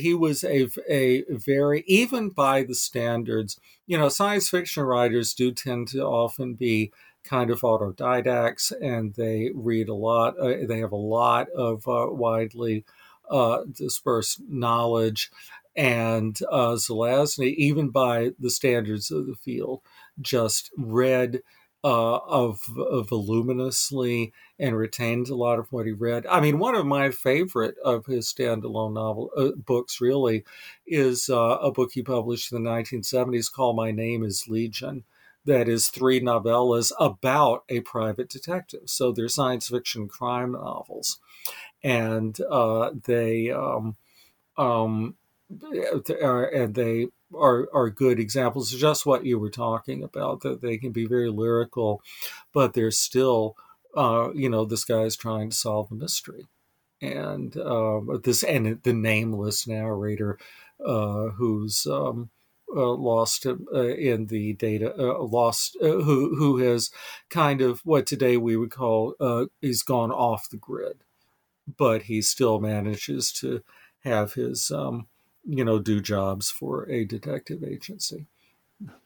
he 0.00 0.14
was 0.14 0.44
a 0.44 0.68
a 0.88 1.24
very 1.28 1.84
even 1.86 2.30
by 2.30 2.62
the 2.62 2.74
standards. 2.74 3.58
You 3.86 3.98
know, 3.98 4.08
science 4.08 4.48
fiction 4.48 4.84
writers 4.84 5.34
do 5.34 5.52
tend 5.52 5.88
to 5.88 6.02
often 6.02 6.54
be 6.54 6.92
kind 7.24 7.50
of 7.50 7.60
autodidacts, 7.60 8.72
and 8.80 9.14
they 9.14 9.50
read 9.54 9.88
a 9.88 9.94
lot. 9.94 10.38
Uh, 10.38 10.66
they 10.66 10.78
have 10.80 10.92
a 10.92 10.96
lot 10.96 11.48
of 11.50 11.86
uh, 11.86 12.06
widely 12.10 12.84
uh, 13.30 13.58
dispersed 13.70 14.40
knowledge. 14.48 15.30
And 15.74 16.38
uh, 16.50 16.72
Zelazny, 16.72 17.54
even 17.54 17.88
by 17.88 18.32
the 18.38 18.50
standards 18.50 19.10
of 19.10 19.26
the 19.26 19.34
field, 19.36 19.80
just 20.20 20.70
read 20.76 21.40
uh, 21.84 22.16
of, 22.18 22.60
of 22.78 23.08
voluminously 23.08 24.32
and 24.62 24.76
retained 24.76 25.28
a 25.28 25.34
lot 25.34 25.58
of 25.58 25.72
what 25.72 25.86
he 25.86 25.92
read. 25.92 26.24
I 26.26 26.40
mean, 26.40 26.60
one 26.60 26.76
of 26.76 26.86
my 26.86 27.10
favorite 27.10 27.74
of 27.84 28.06
his 28.06 28.32
standalone 28.32 28.94
novel 28.94 29.30
uh, 29.36 29.50
books 29.56 30.00
really 30.00 30.44
is 30.86 31.28
uh, 31.28 31.58
a 31.60 31.72
book 31.72 31.90
he 31.92 32.02
published 32.02 32.52
in 32.52 32.62
the 32.62 32.70
1970s 32.70 33.52
called 33.52 33.74
My 33.74 33.90
Name 33.90 34.22
is 34.22 34.46
Legion. 34.46 35.02
That 35.44 35.68
is 35.68 35.88
three 35.88 36.20
novellas 36.20 36.92
about 37.00 37.64
a 37.68 37.80
private 37.80 38.28
detective. 38.28 38.82
So 38.84 39.10
they're 39.10 39.28
science 39.28 39.68
fiction 39.68 40.06
crime 40.06 40.52
novels, 40.52 41.18
and 41.82 42.40
uh, 42.48 42.92
they 43.04 43.50
um, 43.50 43.96
um, 44.56 45.16
uh, 45.60 46.46
and 46.52 46.76
they 46.76 47.08
are 47.36 47.68
are 47.74 47.90
good 47.90 48.20
examples 48.20 48.72
of 48.72 48.78
just 48.78 49.04
what 49.06 49.24
you 49.26 49.40
were 49.40 49.50
talking 49.50 50.04
about 50.04 50.42
that 50.42 50.60
they 50.60 50.76
can 50.78 50.92
be 50.92 51.06
very 51.06 51.30
lyrical 51.30 52.02
but 52.52 52.74
they're 52.74 52.90
still 52.90 53.56
uh, 53.96 54.30
you 54.34 54.48
know 54.48 54.64
this 54.64 54.84
guy's 54.84 55.16
trying 55.16 55.50
to 55.50 55.56
solve 55.56 55.90
a 55.90 55.94
mystery 55.94 56.46
and 57.02 57.56
uh, 57.56 58.00
this 58.22 58.42
and 58.44 58.80
the 58.84 58.92
nameless 58.92 59.66
narrator 59.66 60.38
uh, 60.84 61.28
who's 61.30 61.86
um, 61.86 62.30
uh, 62.74 62.92
lost 62.92 63.44
uh, 63.46 63.54
in 63.80 64.26
the 64.26 64.54
data, 64.54 64.94
uh, 64.96 65.22
lost 65.22 65.76
who 65.80 66.36
who 66.36 66.58
has 66.58 66.90
kind 67.28 67.60
of 67.60 67.80
what 67.84 68.06
today 68.06 68.36
we 68.36 68.56
would 68.56 68.70
call 68.70 69.14
he's 69.60 69.82
gone 69.82 70.12
off 70.12 70.48
the 70.48 70.56
grid, 70.56 71.04
but 71.76 72.02
he 72.02 72.22
still 72.22 72.60
manages 72.60 73.32
to 73.32 73.62
have 74.04 74.34
his 74.34 74.70
um, 74.70 75.06
you 75.44 75.64
know 75.64 75.78
do 75.78 76.00
jobs 76.00 76.50
for 76.50 76.88
a 76.88 77.04
detective 77.04 77.62
agency. 77.64 78.26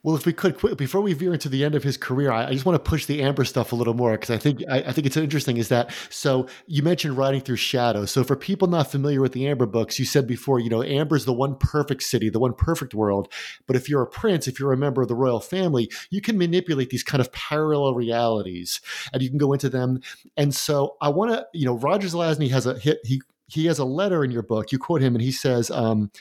Well, 0.02 0.14
if 0.14 0.24
we 0.24 0.32
could, 0.32 0.56
before 0.76 1.00
we 1.00 1.12
veer 1.14 1.32
into 1.32 1.48
the 1.48 1.64
end 1.64 1.74
of 1.74 1.82
his 1.82 1.96
career, 1.96 2.30
I, 2.30 2.46
I 2.46 2.52
just 2.52 2.64
want 2.64 2.82
to 2.82 2.90
push 2.90 3.06
the 3.06 3.22
Amber 3.22 3.44
stuff 3.44 3.72
a 3.72 3.76
little 3.76 3.94
more 3.94 4.12
because 4.12 4.30
I 4.30 4.38
think 4.38 4.62
I, 4.70 4.78
I, 4.78 4.92
think 4.92 5.06
it's 5.06 5.16
interesting. 5.16 5.56
Is 5.56 5.68
that 5.68 5.90
so? 6.10 6.46
You 6.66 6.84
mentioned 6.84 7.16
riding 7.16 7.40
through 7.40 7.56
shadows. 7.56 8.12
So 8.12 8.22
for 8.22 8.36
people 8.36 8.68
not 8.68 8.90
familiar 8.90 9.20
with 9.20 9.32
the 9.32 9.48
Amber 9.48 9.66
books, 9.66 9.98
you 9.98 10.04
said 10.04 10.26
before, 10.26 10.60
you 10.60 10.70
know, 10.70 10.82
Amber's 10.82 11.24
the 11.24 11.32
one 11.32 11.56
perfect 11.56 12.04
city, 12.04 12.30
the 12.30 12.38
one 12.38 12.54
perfect 12.54 12.94
world. 12.94 13.32
But 13.66 13.74
if 13.74 13.88
you're 13.88 14.02
a 14.02 14.06
prince, 14.06 14.46
if 14.46 14.60
you're 14.60 14.72
a 14.72 14.76
member 14.76 15.02
of 15.02 15.08
the 15.08 15.16
royal 15.16 15.40
family, 15.40 15.90
you 16.10 16.20
can 16.20 16.38
manipulate 16.38 16.90
these 16.90 17.02
kind 17.02 17.20
of 17.20 17.32
parallel 17.32 17.94
realities, 17.94 18.80
and 19.12 19.22
you 19.22 19.28
can 19.28 19.38
go 19.38 19.52
into 19.52 19.68
them. 19.68 20.00
And 20.36 20.54
so 20.54 20.96
I 21.00 21.08
want 21.08 21.32
to, 21.32 21.46
you 21.52 21.66
know, 21.66 21.74
Roger 21.74 22.06
Zelazny 22.06 22.50
has 22.50 22.66
a 22.66 22.78
hit. 22.78 22.98
He 23.04 23.22
he 23.48 23.66
has 23.66 23.80
a 23.80 23.84
letter 23.84 24.24
in 24.24 24.30
your 24.30 24.42
book. 24.42 24.70
You 24.70 24.78
quote 24.78 25.02
him, 25.02 25.16
and 25.16 25.22
he 25.22 25.32
says. 25.32 25.70
Um, 25.70 26.12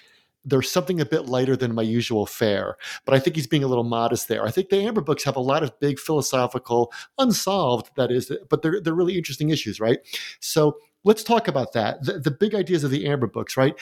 there's 0.45 0.71
something 0.71 1.01
a 1.01 1.05
bit 1.05 1.25
lighter 1.25 1.55
than 1.55 1.73
my 1.73 1.81
usual 1.81 2.25
fare. 2.25 2.77
But 3.03 3.15
I 3.15 3.19
think 3.19 3.35
he's 3.35 3.47
being 3.47 3.63
a 3.63 3.67
little 3.67 3.83
modest 3.83 4.27
there. 4.27 4.45
I 4.45 4.51
think 4.51 4.69
the 4.69 4.81
Amber 4.81 5.01
books 5.01 5.23
have 5.23 5.35
a 5.35 5.41
lot 5.41 5.63
of 5.63 5.77
big 5.79 5.99
philosophical, 5.99 6.93
unsolved, 7.17 7.89
that 7.95 8.11
is, 8.11 8.31
but 8.49 8.61
they're, 8.61 8.79
they're 8.79 8.93
really 8.93 9.17
interesting 9.17 9.49
issues, 9.49 9.79
right? 9.79 9.99
So 10.39 10.77
let's 11.03 11.23
talk 11.23 11.47
about 11.47 11.73
that. 11.73 12.03
The, 12.03 12.19
the 12.19 12.31
big 12.31 12.53
ideas 12.53 12.83
of 12.83 12.91
the 12.91 13.07
Amber 13.07 13.27
books, 13.27 13.57
right? 13.57 13.75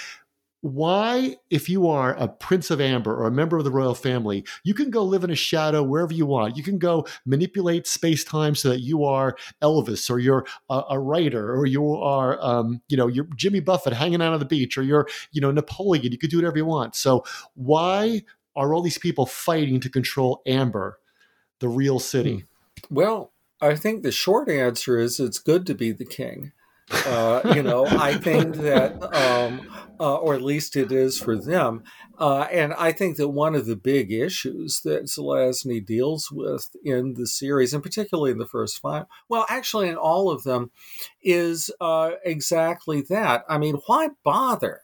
Why, 0.64 1.36
if 1.50 1.68
you 1.68 1.90
are 1.90 2.16
a 2.16 2.26
prince 2.26 2.72
of 2.72 2.80
amber 2.80 3.14
or 3.14 3.28
a 3.28 3.32
member 3.32 3.58
of 3.58 3.66
the 3.66 3.70
royal 3.70 3.94
family, 3.94 4.46
you 4.64 4.74
can 4.74 4.90
go 4.90 5.04
live 5.04 5.26
in 5.26 5.30
a 5.30 5.36
shadow 5.36 5.84
wherever 5.84 6.14
you 6.14 6.26
want. 6.26 6.56
You 6.56 6.64
can 6.64 6.78
go 6.78 7.06
manipulate 7.26 7.86
space 7.86 8.24
time 8.24 8.56
so 8.56 8.70
that 8.70 8.80
you 8.80 9.04
are 9.04 9.36
Elvis 9.62 10.10
or 10.10 10.20
you're 10.20 10.46
a, 10.70 10.84
a 10.92 11.00
writer 11.00 11.54
or 11.54 11.66
you 11.66 11.94
are, 11.96 12.42
um, 12.42 12.82
you 12.88 12.96
know, 12.96 13.08
you're 13.08 13.28
Jimmy 13.36 13.60
Buffett 13.60 13.92
hanging 13.92 14.22
out 14.22 14.32
on 14.32 14.40
the 14.40 14.46
beach 14.46 14.78
or 14.78 14.84
you're, 14.84 15.06
you 15.34 15.42
know, 15.42 15.52
Napoleon. 15.52 16.14
You 16.14 16.18
can 16.18 16.30
do 16.30 16.38
whatever 16.38 16.56
you 16.56 16.66
want. 16.66 16.96
So 16.96 17.26
why 17.56 18.24
are 18.56 18.74
all 18.74 18.82
these 18.82 18.98
people 18.98 19.26
fighting 19.26 19.82
to 19.82 19.90
control 19.90 20.42
Amber, 20.48 20.98
the 21.60 21.68
real 21.68 22.00
city? 22.00 22.46
Well, 22.90 23.34
I 23.60 23.76
think 23.76 24.02
the 24.02 24.14
short 24.14 24.48
answer 24.48 24.98
is 24.98 25.20
it's 25.20 25.40
good 25.40 25.66
to 25.66 25.76
be 25.76 25.92
the 25.92 26.06
king. 26.06 26.54
Uh, 26.92 27.42
you 27.56 27.64
know, 27.64 27.86
I 27.86 28.16
think 28.16 28.56
that, 28.58 29.02
um, 29.16 29.68
uh, 30.00 30.16
or 30.16 30.36
at 30.36 30.42
least 30.42 30.76
it 30.76 30.92
is 30.92 31.18
for 31.20 31.36
them. 31.36 31.84
Uh, 32.20 32.42
and 32.52 32.74
I 32.74 32.92
think 32.92 33.18
that 33.18 33.30
one 33.30 33.56
of 33.56 33.66
the 33.66 33.76
big 33.76 34.12
issues 34.12 34.82
that 34.82 35.06
Zelazny 35.06 35.84
deals 35.84 36.32
with 36.32 36.76
in 36.84 37.16
the 37.16 37.26
series, 37.26 37.74
and 37.74 37.82
particularly 37.82 38.32
in 38.32 38.38
the 38.38 38.46
first 38.46 38.80
five, 38.80 39.06
well, 39.28 39.46
actually 39.50 39.90
in 39.90 39.96
all 39.96 40.30
of 40.30 40.44
them, 40.44 40.72
is 41.22 41.72
uh, 41.82 42.12
exactly 42.24 43.02
that. 43.10 43.44
I 43.50 43.58
mean, 43.58 43.76
why 43.88 44.10
bother? 44.24 44.82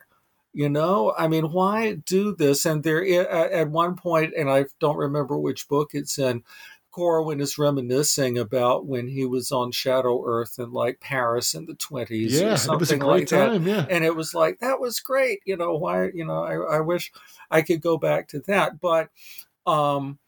You 0.52 0.68
know, 0.68 1.14
I 1.16 1.28
mean, 1.28 1.52
why 1.52 1.93
do 1.93 2.36
this? 2.36 2.66
And 2.66 2.84
there, 2.84 3.06
at 3.30 3.70
one 3.70 3.95
point, 3.95 4.34
and 4.36 4.50
I 4.50 4.66
don't 4.80 4.97
remember 4.97 5.38
which 5.38 5.68
book 5.68 5.91
it's 5.93 6.18
in, 6.18 6.43
Corwin 6.92 7.40
is 7.40 7.58
reminiscing 7.58 8.38
about 8.38 8.86
when 8.86 9.08
he 9.08 9.26
was 9.26 9.52
on 9.52 9.72
Shadow 9.72 10.24
Earth 10.26 10.58
in 10.60 10.72
like 10.72 11.00
Paris 11.00 11.54
in 11.54 11.66
the 11.66 11.76
twenties 11.76 12.40
yeah, 12.40 12.54
or 12.54 12.58
something 12.58 12.76
it 12.76 12.80
was 12.80 12.92
a 12.92 12.98
great 12.98 13.10
like 13.10 13.28
time, 13.28 13.64
that. 13.64 13.70
Yeah. 13.70 13.86
And 13.90 14.04
it 14.04 14.16
was 14.16 14.34
like 14.34 14.60
that 14.60 14.80
was 14.80 15.00
great. 15.00 15.40
You 15.46 15.58
know 15.58 15.76
why? 15.76 16.10
You 16.14 16.26
know 16.26 16.44
I, 16.44 16.78
I 16.78 16.80
wish 16.82 17.12
I 17.52 17.62
could 17.62 17.82
go 17.82 17.98
back 17.98 18.28
to 18.30 18.40
that, 18.48 18.80
but 18.80 19.10
um, 19.66 20.20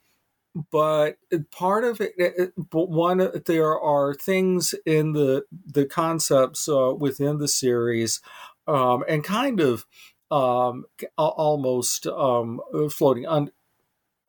but 0.71 1.17
part 1.51 1.83
of 1.83 2.01
it, 2.01 2.13
it 2.17 2.53
but 2.57 2.89
one 2.89 3.31
there 3.45 3.79
are 3.79 4.13
things 4.13 4.75
in 4.85 5.13
the 5.13 5.45
the 5.65 5.85
concepts 5.85 6.67
uh, 6.67 6.93
within 6.97 7.37
the 7.37 7.47
series, 7.47 8.21
um, 8.67 9.03
and 9.07 9.23
kind 9.23 9.59
of 9.59 9.85
um, 10.29 10.85
almost 11.17 12.07
um, 12.07 12.61
floating 12.89 13.25
on 13.25 13.51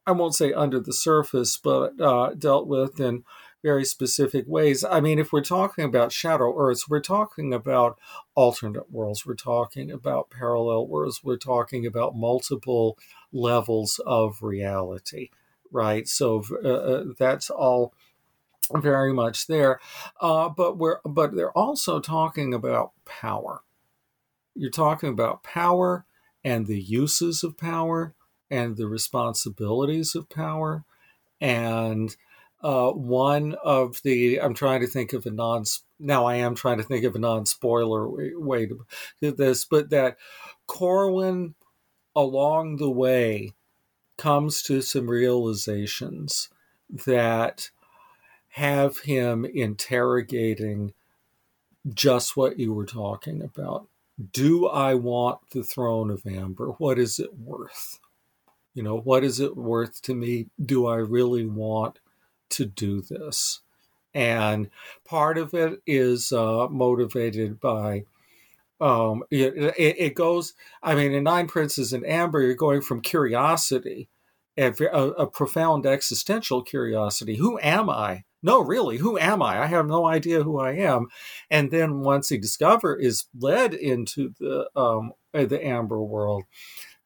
I 0.07 0.12
won't 0.12 0.34
say 0.34 0.53
under 0.53 0.80
the 0.80 0.92
surface, 0.92 1.57
but 1.57 2.00
uh, 2.00 2.34
dealt 2.34 2.66
with 2.66 2.98
in 3.00 3.24
very 3.62 3.84
specific 3.84 4.44
ways. 4.48 4.82
I 4.82 5.00
mean, 5.00 5.18
if 5.18 5.32
we're 5.32 5.42
talking 5.42 5.84
about 5.84 6.11
shadow 6.11 6.55
Earths, 6.59 6.88
we're 6.88 7.00
talking 7.00 7.55
about 7.55 7.98
alternate 8.34 8.90
worlds, 8.90 9.24
we're 9.24 9.34
talking 9.34 9.90
about 9.90 10.30
parallel 10.30 10.88
worlds, 10.88 11.22
we're 11.22 11.36
talking 11.36 11.86
about 11.86 12.16
multiple 12.16 12.98
levels 13.32 14.00
of 14.05 14.42
reality, 14.42 15.30
right? 15.70 16.09
So 16.09 16.42
uh, 16.64 16.68
uh 16.68 17.05
that's 17.18 17.50
all 17.50 17.94
very 18.74 19.12
much 19.12 19.46
there. 19.46 19.80
Uh, 20.20 20.48
but 20.48 20.76
we're 20.78 20.98
but 21.05 21.36
they're 21.36 21.57
also 21.57 22.00
talking 22.00 22.53
about 22.53 22.92
power. 23.05 23.62
You're 24.55 24.70
talking 24.70 25.11
about 25.11 25.44
power 25.44 26.05
and 26.44 26.66
the 26.66 26.80
uses 26.80 27.44
of 27.44 27.57
power 27.57 28.14
and 28.53 28.76
the 28.76 28.86
responsibilities 28.86 30.14
of 30.14 30.28
power. 30.28 30.84
And 31.40 32.14
uh, 32.62 32.90
one 32.90 33.57
of 33.64 34.00
the, 34.05 34.40
I'm 34.40 34.53
trying 34.53 34.82
to 34.82 34.86
think 34.86 35.14
of 35.14 35.24
a 35.24 35.30
non, 35.30 35.64
now 35.98 36.26
I 36.26 36.36
am 36.36 36.55
trying 36.55 36.76
to 36.76 36.84
think 36.84 37.05
of 37.05 37.16
a 37.16 37.18
non 37.18 37.46
spoiler 37.46 38.09
way, 38.09 38.32
way 38.34 38.66
to 38.66 38.86
do 39.22 39.32
this, 39.32 39.64
but 39.64 39.88
that 39.88 40.18
Corwin 40.66 41.55
along 42.14 42.76
the 42.76 42.90
way 42.90 43.55
comes 44.18 44.62
to 44.64 44.82
some 44.82 45.09
realizations 45.09 46.50
that 47.07 47.70
have 48.50 48.98
him 48.98 49.46
interrogating 49.46 50.92
just 51.94 52.36
what 52.36 52.59
you 52.59 52.74
were 52.74 52.84
talking 52.84 53.40
about. 53.42 53.88
Do 54.30 54.68
I 54.68 54.94
want 54.94 55.38
the 55.53 55.64
throne 55.64 56.11
of 56.11 56.26
Amber? 56.26 56.68
What 56.72 56.98
is 56.98 57.18
it 57.18 57.36
worth? 57.38 57.98
You 58.75 58.83
know, 58.83 58.99
what 58.99 59.25
is 59.25 59.41
it 59.41 59.57
worth 59.57 60.01
to 60.03 60.14
me? 60.14 60.47
Do 60.64 60.87
I 60.87 60.97
really 60.97 61.45
want 61.45 62.01
to 62.51 62.64
do 62.64 63.03
this? 63.03 63.61
And 64.14 64.70
part 65.05 65.39
of 65.39 65.55
it 65.55 65.81
is 65.87 66.33
uh, 66.33 66.68
motivated 66.68 67.61
by 67.61 68.05
um, 68.81 69.23
it, 69.31 69.75
it, 69.79 69.97
it, 69.99 70.14
goes. 70.14 70.55
I 70.83 70.95
mean, 70.97 71.12
in 71.12 71.23
Nine 71.23 71.47
Princes 71.47 71.93
in 71.93 72.05
Amber, 72.05 72.43
you're 72.43 72.55
going 72.55 72.83
from 72.83 73.01
curiosity, 73.01 74.09
a, 74.59 74.73
a, 74.73 75.27
profound 75.29 75.87
existential 75.87 76.62
curiosity. 76.62 77.37
Who 77.37 77.61
am 77.61 77.89
I? 77.89 78.25
No, 78.43 78.61
really, 78.61 78.99
who 78.99 79.16
am 79.18 79.41
I? 79.41 79.62
I 79.62 79.66
have 79.66 79.87
no 79.87 80.05
idea 80.05 80.43
who 80.43 80.59
I 80.59 80.73
am. 80.73 81.07
And 81.49 81.70
then 81.70 82.01
once 82.01 82.29
he 82.29 82.39
discover 82.39 82.97
is 82.97 83.27
led 83.39 83.73
into 83.73 84.35
the 84.41 84.68
um, 84.75 85.12
the 85.33 85.64
Amber 85.64 86.03
world, 86.03 86.43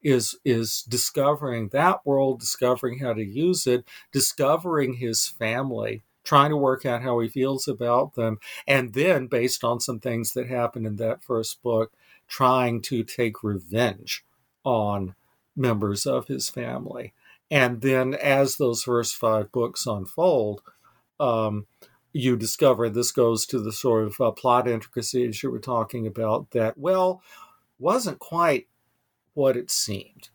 is 0.07 0.37
is 0.45 0.83
discovering 0.83 1.67
that 1.67 2.05
world, 2.05 2.39
discovering 2.39 2.99
how 2.99 3.11
to 3.11 3.25
use 3.25 3.67
it, 3.67 3.85
discovering 4.13 4.93
his 4.93 5.27
family, 5.27 6.01
trying 6.23 6.49
to 6.49 6.55
work 6.55 6.85
out 6.85 7.01
how 7.01 7.19
he 7.19 7.27
feels 7.27 7.67
about 7.67 8.13
them, 8.13 8.39
and 8.65 8.93
then 8.93 9.27
based 9.27 9.65
on 9.65 9.81
some 9.81 9.99
things 9.99 10.31
that 10.31 10.47
happened 10.47 10.87
in 10.87 10.95
that 10.95 11.21
first 11.21 11.61
book, 11.61 11.91
trying 12.25 12.81
to 12.81 13.03
take 13.03 13.43
revenge 13.43 14.23
on 14.63 15.13
members 15.57 16.05
of 16.05 16.27
his 16.27 16.49
family. 16.49 17.13
And 17.51 17.81
then 17.81 18.13
as 18.13 18.55
those 18.55 18.83
first 18.83 19.17
five 19.17 19.51
books 19.51 19.85
unfold, 19.85 20.61
um, 21.19 21.67
you 22.13 22.37
discover 22.37 22.87
this 22.87 23.11
goes 23.11 23.45
to 23.47 23.59
the 23.59 23.73
sort 23.73 24.05
of 24.05 24.21
uh, 24.21 24.31
plot 24.31 24.69
intricacies 24.69 25.43
you 25.43 25.51
were 25.51 25.59
talking 25.59 26.07
about 26.07 26.51
that, 26.51 26.77
well, 26.77 27.21
wasn't 27.77 28.19
quite 28.19 28.67
what 29.37 29.55
it 29.55 29.69
seemed. 29.69 30.29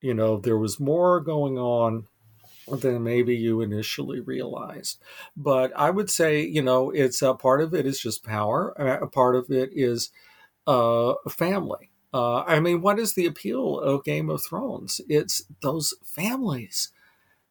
You 0.00 0.12
know, 0.12 0.36
there 0.36 0.58
was 0.58 0.80
more 0.80 1.20
going 1.20 1.58
on 1.58 2.08
than 2.68 3.04
maybe 3.04 3.36
you 3.36 3.60
initially 3.60 4.18
realized. 4.18 5.00
But 5.36 5.72
I 5.76 5.90
would 5.90 6.10
say, 6.10 6.44
you 6.44 6.60
know, 6.60 6.90
it's 6.90 7.22
a 7.22 7.34
part 7.34 7.62
of 7.62 7.72
it 7.72 7.86
is 7.86 8.00
just 8.00 8.24
power. 8.24 8.70
A 8.70 9.06
part 9.06 9.36
of 9.36 9.48
it 9.50 9.70
is 9.72 10.10
uh, 10.66 11.14
family. 11.28 11.92
Uh, 12.12 12.42
I 12.42 12.58
mean, 12.58 12.80
what 12.80 12.98
is 12.98 13.14
the 13.14 13.26
appeal 13.26 13.78
of 13.78 14.04
Game 14.04 14.28
of 14.28 14.42
Thrones? 14.42 15.00
It's 15.08 15.44
those 15.62 15.94
families. 16.04 16.90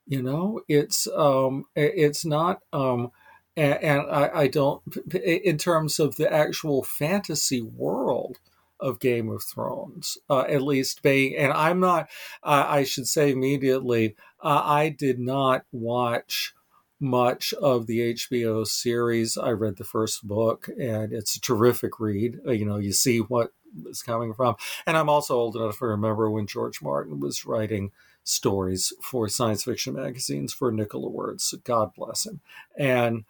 You 0.06 0.22
know, 0.22 0.60
it's 0.68 1.08
um, 1.08 1.66
it's 1.74 2.26
not. 2.26 2.60
Um, 2.74 3.12
and, 3.56 3.82
and 3.82 4.02
I, 4.12 4.30
I 4.34 4.48
don't, 4.48 4.82
in 5.14 5.58
terms 5.58 6.00
of 6.00 6.18
the 6.18 6.32
actual 6.32 6.84
fantasy 6.84 7.62
world, 7.62 8.40
of 8.80 9.00
Game 9.00 9.30
of 9.30 9.44
Thrones, 9.44 10.18
uh, 10.30 10.42
at 10.42 10.62
least 10.62 11.02
being, 11.02 11.36
and 11.36 11.54
I'm 11.54 11.80
not, 11.80 12.10
uh, 12.44 12.66
I 12.68 12.84
should 12.84 13.08
say 13.08 13.32
immediately, 13.32 14.16
uh, 14.42 14.62
I 14.64 14.90
did 14.90 15.20
not 15.20 15.66
watch 15.72 16.54
much 17.00 17.54
of 17.54 17.88
the 17.88 18.14
HBO 18.14 18.66
series. 18.66 19.38
I 19.38 19.52
read 19.52 19.78
the 19.78 19.84
first 19.84 20.28
book, 20.28 20.70
and 20.80 21.12
it's 21.14 21.36
a 21.36 21.42
terrific 21.42 22.00
read. 22.00 22.40
Uh, 22.46 22.52
you 22.52 22.66
know, 22.66 22.78
you 22.78 22.94
see 22.94 23.20
what 23.20 23.52
is 23.86 24.02
coming 24.02 24.34
from. 24.34 24.56
And 24.86 24.96
I'm 24.98 25.10
also 25.10 25.36
old 25.36 25.56
enough 25.56 25.80
to 25.80 25.86
remember 25.86 26.30
when 26.30 26.48
George 26.48 26.82
Martin 26.82 27.20
was 27.20 27.46
writing 27.46 27.92
stories 28.24 28.94
for 29.02 29.30
science 29.30 29.64
fiction 29.64 29.94
magazines 29.94 30.54
for 30.54 30.72
Nicola 30.72 31.10
Words. 31.10 31.54
God 31.64 31.94
bless 31.96 32.26
him. 32.26 32.42
And 32.78 33.26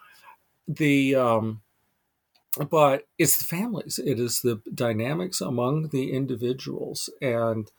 the, 0.68 1.16
um, 1.16 1.62
but 2.70 3.08
it's 3.18 3.38
the 3.38 3.44
families, 3.44 4.00
it 4.00 4.20
is 4.20 4.42
the 4.42 4.62
dynamics 4.74 5.42
among 5.42 5.90
the 5.90 6.12
individuals. 6.12 7.10
And 7.22 7.72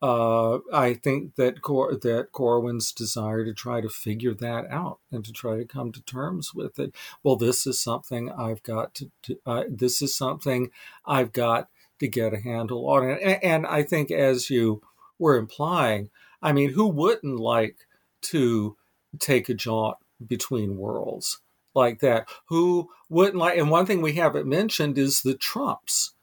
uh, 0.00 0.58
I 0.72 0.94
think 0.94 1.36
that 1.36 1.62
Cor- 1.62 1.94
that 1.94 2.32
Corwin's 2.32 2.92
desire 2.92 3.44
to 3.44 3.54
try 3.54 3.80
to 3.80 3.88
figure 3.88 4.34
that 4.34 4.66
out 4.68 4.98
and 5.12 5.24
to 5.24 5.32
try 5.32 5.56
to 5.56 5.64
come 5.64 5.92
to 5.92 6.02
terms 6.02 6.52
with 6.52 6.78
it. 6.78 6.94
Well, 7.22 7.36
this 7.36 7.66
is 7.66 7.80
something 7.80 8.30
I've 8.32 8.62
got 8.64 8.94
to. 8.96 9.10
to 9.22 9.38
uh, 9.46 9.64
this 9.68 10.02
is 10.02 10.14
something 10.14 10.70
I've 11.06 11.32
got 11.32 11.68
to 12.00 12.08
get 12.08 12.34
a 12.34 12.40
handle 12.40 12.88
on. 12.88 13.10
And, 13.10 13.44
and 13.44 13.66
I 13.66 13.84
think, 13.84 14.10
as 14.10 14.50
you 14.50 14.82
were 15.20 15.36
implying, 15.36 16.10
I 16.42 16.52
mean, 16.52 16.70
who 16.70 16.88
wouldn't 16.88 17.38
like 17.38 17.76
to 18.22 18.76
take 19.20 19.48
a 19.48 19.54
jaunt 19.54 19.98
between 20.26 20.78
worlds 20.78 21.40
like 21.74 22.00
that? 22.00 22.28
Who 22.46 22.90
wouldn't 23.08 23.36
like? 23.36 23.58
And 23.58 23.70
one 23.70 23.86
thing 23.86 24.02
we 24.02 24.14
haven't 24.14 24.46
mentioned 24.46 24.98
is 24.98 25.22
the 25.22 25.34
Trumps 25.34 26.14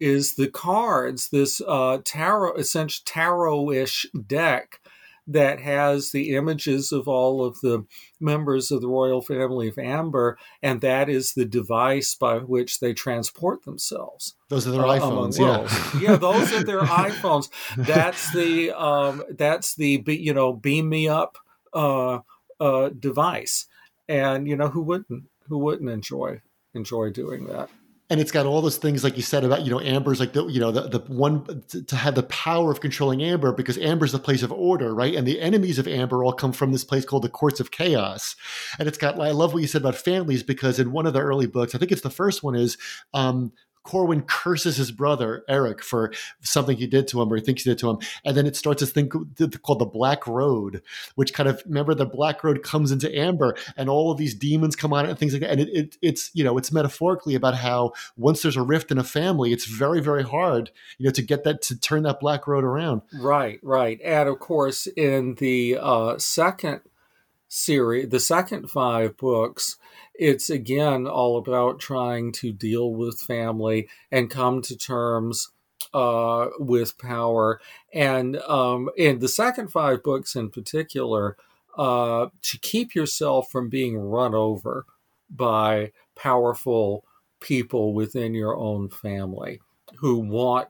is 0.00 0.34
the 0.34 0.48
cards, 0.48 1.30
this 1.30 1.60
uh, 1.66 1.98
tarot, 2.04 2.54
essentially 2.56 3.02
tarot-ish 3.06 4.06
deck 4.26 4.80
that 5.26 5.60
has 5.60 6.12
the 6.12 6.34
images 6.34 6.92
of 6.92 7.08
all 7.08 7.44
of 7.44 7.60
the 7.60 7.86
members 8.20 8.70
of 8.70 8.82
the 8.82 8.88
royal 8.88 9.22
family 9.22 9.68
of 9.68 9.78
Amber, 9.78 10.36
and 10.62 10.80
that 10.82 11.08
is 11.08 11.32
the 11.32 11.46
device 11.46 12.14
by 12.14 12.38
which 12.38 12.80
they 12.80 12.92
transport 12.92 13.64
themselves. 13.64 14.34
Those 14.48 14.66
are 14.66 14.72
their 14.72 14.84
uh, 14.86 14.98
iPhones, 14.98 15.38
yeah. 15.38 16.00
yeah, 16.00 16.16
those 16.16 16.52
are 16.52 16.64
their 16.64 16.82
iPhones. 16.82 17.48
That's 17.76 18.32
the 18.34 18.72
um, 18.72 19.22
that's 19.30 19.74
the 19.76 20.02
you 20.06 20.34
know 20.34 20.52
beam 20.52 20.88
me 20.88 21.08
up 21.08 21.38
uh, 21.72 22.18
uh, 22.60 22.90
device, 22.90 23.66
and 24.08 24.48
you 24.48 24.56
know 24.56 24.68
who 24.68 24.82
wouldn't 24.82 25.24
who 25.48 25.58
wouldn't 25.58 25.90
enjoy 25.90 26.40
enjoy 26.74 27.10
doing 27.10 27.46
that? 27.46 27.68
And 28.10 28.20
it's 28.20 28.30
got 28.30 28.44
all 28.44 28.60
those 28.60 28.76
things 28.76 29.02
like 29.02 29.16
you 29.16 29.22
said 29.22 29.44
about 29.44 29.62
you 29.62 29.70
know 29.70 29.80
amber's 29.80 30.20
like 30.20 30.34
the 30.34 30.46
you 30.46 30.60
know 30.60 30.70
the, 30.70 30.82
the 30.82 30.98
one 31.12 31.64
to 31.68 31.96
have 31.96 32.14
the 32.14 32.22
power 32.24 32.70
of 32.70 32.80
controlling 32.80 33.22
amber 33.22 33.50
because 33.50 33.78
amber's 33.78 34.12
the 34.12 34.18
place 34.18 34.42
of 34.42 34.52
order 34.52 34.94
right? 34.94 35.14
And 35.14 35.26
the 35.26 35.40
enemies 35.40 35.78
of 35.78 35.88
amber 35.88 36.22
all 36.22 36.32
come 36.32 36.52
from 36.52 36.72
this 36.72 36.84
place 36.84 37.04
called 37.04 37.22
the 37.22 37.30
courts 37.30 37.60
of 37.60 37.70
chaos. 37.70 38.36
And 38.78 38.86
it's 38.88 38.98
got 38.98 39.18
i 39.18 39.30
love 39.30 39.54
what 39.54 39.62
you 39.62 39.68
said 39.68 39.80
about 39.80 39.96
families 39.96 40.42
because 40.42 40.78
in 40.78 40.92
one 40.92 41.06
of 41.06 41.14
the 41.14 41.20
early 41.20 41.46
books 41.46 41.74
i 41.74 41.78
think 41.78 41.92
it's 41.92 42.02
the 42.02 42.10
first 42.10 42.42
one 42.42 42.54
is 42.54 42.76
um, 43.14 43.52
Corwin 43.84 44.22
curses 44.22 44.78
his 44.78 44.90
brother 44.90 45.44
Eric 45.48 45.82
for 45.82 46.12
something 46.40 46.76
he 46.76 46.86
did 46.86 47.06
to 47.08 47.20
him 47.20 47.32
or 47.32 47.36
he 47.36 47.42
thinks 47.42 47.62
he 47.62 47.70
did 47.70 47.78
to 47.78 47.90
him, 47.90 47.98
and 48.24 48.36
then 48.36 48.46
it 48.46 48.56
starts 48.56 48.80
this 48.80 48.90
thing 48.90 49.08
called 49.08 49.78
the 49.78 49.86
Black 49.86 50.26
Road, 50.26 50.82
which 51.14 51.34
kind 51.34 51.48
of 51.48 51.62
remember 51.66 51.94
the 51.94 52.06
Black 52.06 52.42
Road 52.42 52.62
comes 52.62 52.90
into 52.90 53.14
Amber, 53.16 53.54
and 53.76 53.88
all 53.88 54.10
of 54.10 54.18
these 54.18 54.34
demons 54.34 54.74
come 54.74 54.92
on 54.92 55.04
it 55.04 55.10
and 55.10 55.18
things 55.18 55.32
like 55.32 55.42
that, 55.42 55.50
and 55.50 55.60
it, 55.60 55.68
it, 55.68 55.98
it's 56.02 56.30
you 56.34 56.42
know 56.42 56.58
it's 56.58 56.72
metaphorically 56.72 57.34
about 57.34 57.54
how 57.54 57.92
once 58.16 58.42
there's 58.42 58.56
a 58.56 58.62
rift 58.62 58.90
in 58.90 58.98
a 58.98 59.04
family, 59.04 59.52
it's 59.52 59.66
very 59.66 60.00
very 60.00 60.24
hard 60.24 60.70
you 60.98 61.04
know 61.04 61.12
to 61.12 61.22
get 61.22 61.44
that 61.44 61.62
to 61.62 61.78
turn 61.78 62.02
that 62.02 62.20
Black 62.20 62.46
Road 62.46 62.64
around. 62.64 63.02
Right, 63.12 63.60
right, 63.62 64.00
and 64.02 64.28
of 64.28 64.38
course 64.38 64.86
in 64.86 65.34
the 65.34 65.78
uh, 65.80 66.18
second 66.18 66.80
series, 67.54 68.08
the 68.08 68.20
second 68.20 68.70
five 68.70 69.16
books 69.16 69.76
it's 70.14 70.48
again 70.48 71.06
all 71.06 71.36
about 71.36 71.80
trying 71.80 72.30
to 72.30 72.52
deal 72.52 72.92
with 72.92 73.20
family 73.20 73.88
and 74.12 74.30
come 74.30 74.62
to 74.62 74.76
terms 74.76 75.50
uh, 75.92 76.48
with 76.58 76.96
power. 76.98 77.60
And 77.92 78.36
um, 78.38 78.90
in 78.96 79.18
the 79.18 79.28
second 79.28 79.72
five 79.72 80.02
books 80.02 80.36
in 80.36 80.50
particular, 80.50 81.36
uh, 81.76 82.28
to 82.42 82.58
keep 82.58 82.94
yourself 82.94 83.50
from 83.50 83.68
being 83.68 83.98
run 83.98 84.34
over 84.34 84.86
by 85.28 85.90
powerful 86.14 87.04
people 87.40 87.92
within 87.92 88.34
your 88.34 88.56
own 88.56 88.88
family 88.88 89.60
who 89.96 90.18
want 90.18 90.68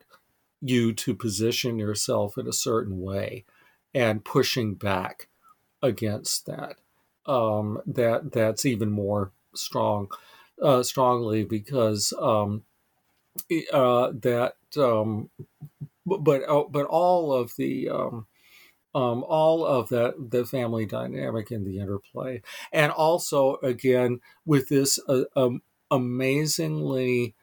you 0.61 0.91
to 0.93 1.13
position 1.13 1.77
yourself 1.77 2.37
in 2.37 2.47
a 2.47 2.53
certain 2.53 2.99
way 2.99 3.45
and 3.93 4.25
pushing 4.25 4.73
back 4.73 5.27
against 5.85 6.45
that 6.47 6.77
um, 7.25 7.81
that 7.85 8.31
that's 8.33 8.65
even 8.65 8.91
more 8.91 9.31
strong, 9.55 10.09
uh, 10.61 10.83
strongly 10.83 11.43
because 11.43 12.13
um, 12.19 12.63
uh, 13.71 14.11
that. 14.21 14.55
Um, 14.77 15.29
but 16.05 16.43
uh, 16.49 16.65
but 16.69 16.85
all 16.85 17.33
of 17.33 17.53
the 17.57 17.89
um, 17.89 18.27
um, 18.95 19.23
all 19.27 19.65
of 19.65 19.89
that 19.89 20.15
the 20.31 20.45
family 20.45 20.85
dynamic 20.85 21.51
and 21.51 21.65
the 21.65 21.79
interplay, 21.79 22.41
and 22.73 22.91
also 22.91 23.57
again 23.57 24.21
with 24.45 24.69
this 24.69 24.99
uh, 25.09 25.23
um, 25.35 25.61
amazingly 25.91 27.35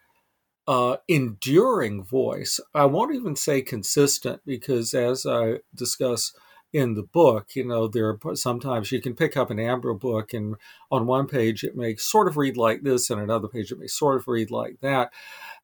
uh, 0.67 0.97
enduring 1.09 2.05
voice. 2.05 2.61
I 2.75 2.87
won't 2.87 3.15
even 3.15 3.37
say 3.37 3.63
consistent 3.63 4.43
because, 4.47 4.95
as 4.95 5.27
I 5.27 5.61
discuss 5.75 6.35
in 6.73 6.95
the 6.95 7.03
book. 7.03 7.55
You 7.55 7.65
know, 7.65 7.87
there 7.87 8.09
are 8.09 8.37
sometimes 8.37 8.91
you 8.91 9.01
can 9.01 9.15
pick 9.15 9.37
up 9.37 9.51
an 9.51 9.59
Amber 9.59 9.95
book, 9.95 10.33
and 10.33 10.57
on 10.91 11.07
one 11.07 11.27
page 11.27 11.65
it 11.65 11.77
may 11.77 11.97
sort 11.97 12.29
of 12.29 12.37
read 12.37 12.57
like 12.57 12.83
this, 12.83 13.11
and 13.11 13.21
another 13.21 13.49
page 13.49 13.71
it 13.71 13.79
may 13.79 13.87
sort 13.87 14.17
of 14.17 14.29
read 14.29 14.51
like 14.51 14.81
that, 14.81 15.13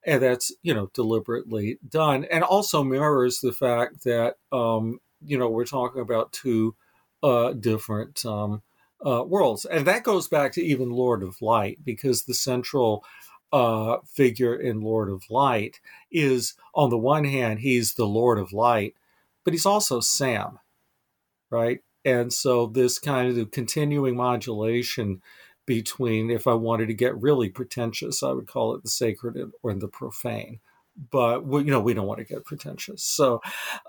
and 0.05 0.23
that's 0.23 0.53
you 0.63 0.75
know 0.75 0.91
deliberately 0.95 1.79
done, 1.89 2.25
and 2.25 2.45
also 2.45 2.85
mirrors 2.85 3.41
the 3.41 3.53
fact 3.53 4.05
that 4.05 4.37
um, 4.53 5.01
you 5.25 5.39
know 5.39 5.49
we're 5.49 5.65
talking 5.65 6.03
about 6.03 6.33
two 6.33 6.75
uh, 7.23 7.53
different 7.53 8.25
um, 8.27 8.63
uh, 9.05 9.25
worlds, 9.25 9.65
and 9.65 9.87
that 9.87 10.05
goes 10.05 10.29
back 10.29 10.53
to 10.53 10.63
even 10.63 10.91
Lord 10.91 11.23
of 11.23 11.41
Light 11.41 11.79
because 11.85 12.25
the 12.25 12.35
central 12.35 13.05
uh, 13.51 13.97
figure 14.05 14.55
in 14.55 14.83
Lord 14.83 15.09
of 15.09 15.23
Light 15.31 15.81
is, 16.13 16.55
on 16.75 16.91
the 16.91 16.99
one 16.99 17.25
hand, 17.25 17.61
he's 17.61 17.95
the 17.95 18.07
Lord 18.07 18.39
of 18.39 18.53
Light, 18.53 18.95
but 19.43 19.55
he's 19.55 19.65
also 19.65 20.01
Sam 20.01 20.59
right? 21.51 21.81
And 22.05 22.33
so 22.33 22.67
this 22.67 22.99
kind 22.99 23.37
of 23.37 23.51
continuing 23.51 24.17
modulation 24.17 25.21
between, 25.67 26.31
if 26.31 26.47
I 26.47 26.55
wanted 26.55 26.87
to 26.87 26.95
get 26.95 27.21
really 27.21 27.51
pretentious, 27.51 28.23
I 28.23 28.33
would 28.33 28.47
call 28.47 28.75
it 28.75 28.83
the 28.83 28.89
sacred 28.89 29.37
or 29.63 29.75
the 29.75 29.89
profane. 29.89 30.61
But 31.11 31.47
we, 31.47 31.65
you 31.65 31.71
know, 31.71 31.81
we 31.81 31.95
don't 31.95 32.07
want 32.07 32.19
to 32.19 32.25
get 32.25 32.45
pretentious, 32.45 33.05
so 33.05 33.41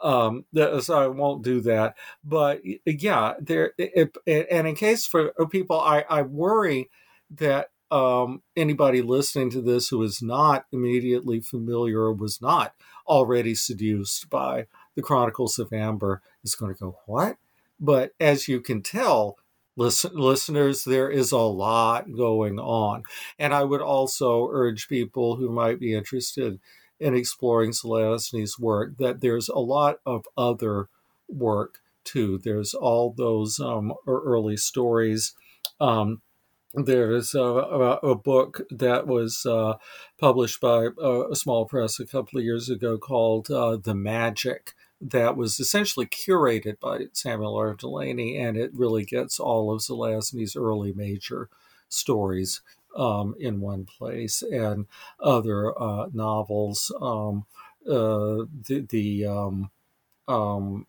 um, 0.03 0.45
so 0.53 0.93
I 0.93 1.07
won't 1.07 1.41
do 1.43 1.59
that. 1.61 1.95
But 2.23 2.61
yeah, 2.85 3.33
there. 3.39 3.71
It, 3.79 4.15
and 4.27 4.67
in 4.67 4.75
case 4.75 5.07
for 5.07 5.33
people, 5.49 5.79
I, 5.79 6.05
I 6.07 6.21
worry 6.21 6.91
that 7.31 7.69
um, 7.89 8.43
anybody 8.55 9.01
listening 9.01 9.49
to 9.51 9.61
this 9.61 9.87
who 9.89 10.03
is 10.03 10.21
not 10.21 10.65
immediately 10.71 11.39
familiar 11.39 12.01
or 12.01 12.13
was 12.13 12.41
not 12.41 12.75
already 13.07 13.55
seduced 13.55 14.29
by 14.29 14.67
the 14.95 15.01
Chronicles 15.01 15.57
of 15.57 15.73
Amber 15.73 16.21
is 16.43 16.53
going 16.53 16.71
to 16.73 16.79
go, 16.79 16.99
"What? 17.07 17.37
But 17.79 18.11
as 18.19 18.47
you 18.47 18.61
can 18.61 18.81
tell, 18.81 19.37
listen, 19.75 20.11
listeners, 20.13 20.83
there 20.83 21.09
is 21.09 21.31
a 21.31 21.37
lot 21.37 22.11
going 22.15 22.59
on. 22.59 23.03
And 23.37 23.53
I 23.53 23.63
would 23.63 23.81
also 23.81 24.49
urge 24.51 24.89
people 24.89 25.37
who 25.37 25.49
might 25.49 25.79
be 25.79 25.93
interested 25.93 26.59
in 26.99 27.15
exploring 27.15 27.71
Zelazny's 27.71 28.59
work 28.59 28.97
that 28.97 29.21
there's 29.21 29.47
a 29.47 29.59
lot 29.59 29.97
of 30.05 30.25
other 30.37 30.89
work 31.29 31.79
too. 32.03 32.39
There's 32.43 32.73
all 32.73 33.13
those 33.15 33.59
um, 33.59 33.93
early 34.07 34.57
stories. 34.57 35.33
Um, 35.79 36.21
there's 36.73 37.33
a, 37.33 37.39
a, 37.39 38.15
book 38.15 38.61
that 38.69 39.07
was 39.07 39.43
uh, 39.45 39.77
published 40.19 40.61
by 40.61 40.89
a, 41.01 41.31
a, 41.31 41.35
small 41.35 41.65
press 41.65 41.99
a 41.99 42.05
couple 42.05 42.37
of 42.37 42.45
years 42.45 42.69
ago 42.69 42.99
called 42.99 43.49
uh, 43.49 43.77
The 43.77 43.95
Magic 43.95 44.73
that 45.01 45.37
was 45.37 45.59
essentially 45.59 46.05
curated 46.05 46.79
by 46.79 47.05
Samuel 47.13 47.55
R. 47.55 47.73
Delany, 47.73 48.37
and 48.37 48.57
it 48.57 48.71
really 48.73 49.05
gets 49.05 49.39
all 49.39 49.71
of 49.71 49.81
Zelazny's 49.81 50.55
early 50.55 50.93
major 50.93 51.49
stories 51.87 52.61
um, 52.95 53.35
in 53.39 53.61
one 53.61 53.85
place 53.85 54.41
and 54.41 54.87
other 55.19 55.79
uh, 55.81 56.07
novels. 56.13 56.91
Um, 57.01 57.45
uh, 57.89 58.45
the, 58.67 58.85
the 58.89 59.25
um, 59.25 59.71
um 60.27 60.85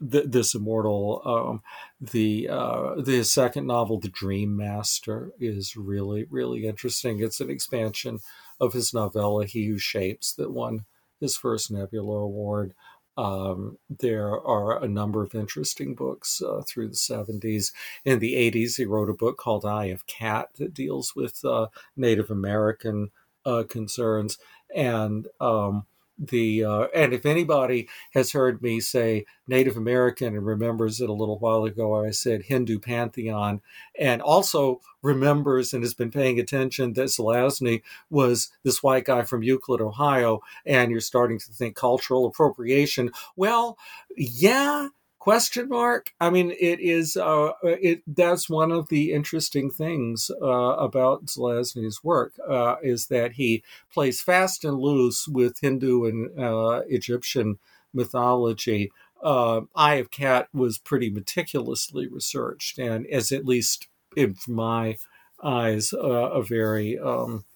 this 0.00 0.54
immortal, 0.54 1.22
um, 1.24 1.62
the 2.00 2.48
uh, 2.50 3.00
the 3.00 3.22
second 3.24 3.66
novel, 3.66 3.98
The 3.98 4.08
Dream 4.08 4.56
Master, 4.56 5.30
is 5.38 5.76
really 5.76 6.26
really 6.28 6.66
interesting. 6.66 7.20
It's 7.20 7.40
an 7.40 7.50
expansion 7.50 8.20
of 8.60 8.72
his 8.72 8.92
novella, 8.92 9.46
He 9.46 9.66
Who 9.66 9.78
Shapes, 9.78 10.32
that 10.34 10.50
won 10.50 10.84
his 11.20 11.36
first 11.36 11.70
Nebula 11.70 12.18
Award. 12.18 12.74
Um, 13.16 13.78
there 13.88 14.40
are 14.46 14.82
a 14.82 14.88
number 14.88 15.22
of 15.22 15.34
interesting 15.34 15.94
books 15.94 16.42
uh, 16.42 16.62
through 16.66 16.88
the 16.88 16.94
70s. 16.94 17.72
In 18.04 18.18
the 18.18 18.34
80s, 18.34 18.76
he 18.76 18.84
wrote 18.84 19.10
a 19.10 19.14
book 19.14 19.36
called 19.36 19.64
Eye 19.64 19.86
of 19.86 20.06
Cat 20.06 20.48
that 20.58 20.74
deals 20.74 21.14
with 21.14 21.44
uh, 21.44 21.68
Native 21.96 22.30
American 22.30 23.10
uh, 23.46 23.64
concerns. 23.68 24.38
And 24.74 25.28
um, 25.40 25.86
the 26.18 26.64
uh, 26.64 26.86
and 26.94 27.12
if 27.12 27.26
anybody 27.26 27.88
has 28.12 28.32
heard 28.32 28.62
me 28.62 28.80
say 28.80 29.26
Native 29.46 29.76
American 29.76 30.36
and 30.36 30.46
remembers 30.46 31.00
it 31.00 31.10
a 31.10 31.14
little 31.14 31.38
while 31.38 31.64
ago, 31.64 32.04
I 32.04 32.10
said 32.10 32.44
Hindu 32.44 32.78
pantheon, 32.78 33.60
and 33.98 34.22
also 34.22 34.80
remembers 35.02 35.72
and 35.72 35.82
has 35.82 35.94
been 35.94 36.10
paying 36.10 36.38
attention 36.38 36.94
that 36.94 37.08
Zelazny 37.08 37.82
was 38.10 38.50
this 38.62 38.82
white 38.82 39.04
guy 39.04 39.22
from 39.22 39.42
Euclid, 39.42 39.80
Ohio, 39.80 40.40
and 40.64 40.90
you're 40.90 41.00
starting 41.00 41.38
to 41.38 41.52
think 41.52 41.76
cultural 41.76 42.26
appropriation. 42.26 43.10
Well, 43.36 43.76
yeah, 44.16 44.88
question 45.24 45.70
mark. 45.70 46.12
I 46.20 46.28
mean 46.28 46.50
it 46.50 46.80
is 46.80 47.16
uh, 47.16 47.52
it 47.62 48.02
that's 48.06 48.50
one 48.50 48.70
of 48.70 48.90
the 48.90 49.10
interesting 49.10 49.70
things 49.70 50.30
uh, 50.42 50.76
about 50.76 51.24
zelazny's 51.24 52.04
work 52.04 52.34
uh, 52.46 52.76
is 52.82 53.06
that 53.06 53.32
he 53.32 53.62
plays 53.90 54.20
fast 54.20 54.66
and 54.66 54.78
loose 54.78 55.26
with 55.26 55.60
hindu 55.62 56.04
and 56.04 56.38
uh, 56.38 56.82
egyptian 56.90 57.58
mythology. 57.94 58.92
Uh, 59.22 59.62
eye 59.74 59.94
of 59.94 60.10
cat 60.10 60.48
was 60.52 60.76
pretty 60.76 61.08
meticulously 61.08 62.06
researched 62.06 62.78
and 62.78 63.06
as 63.06 63.32
at 63.32 63.46
least 63.46 63.88
in 64.14 64.36
my 64.46 64.98
eyes 65.42 65.94
uh, 65.94 66.28
a 66.32 66.42
very 66.42 66.98
um, 66.98 67.46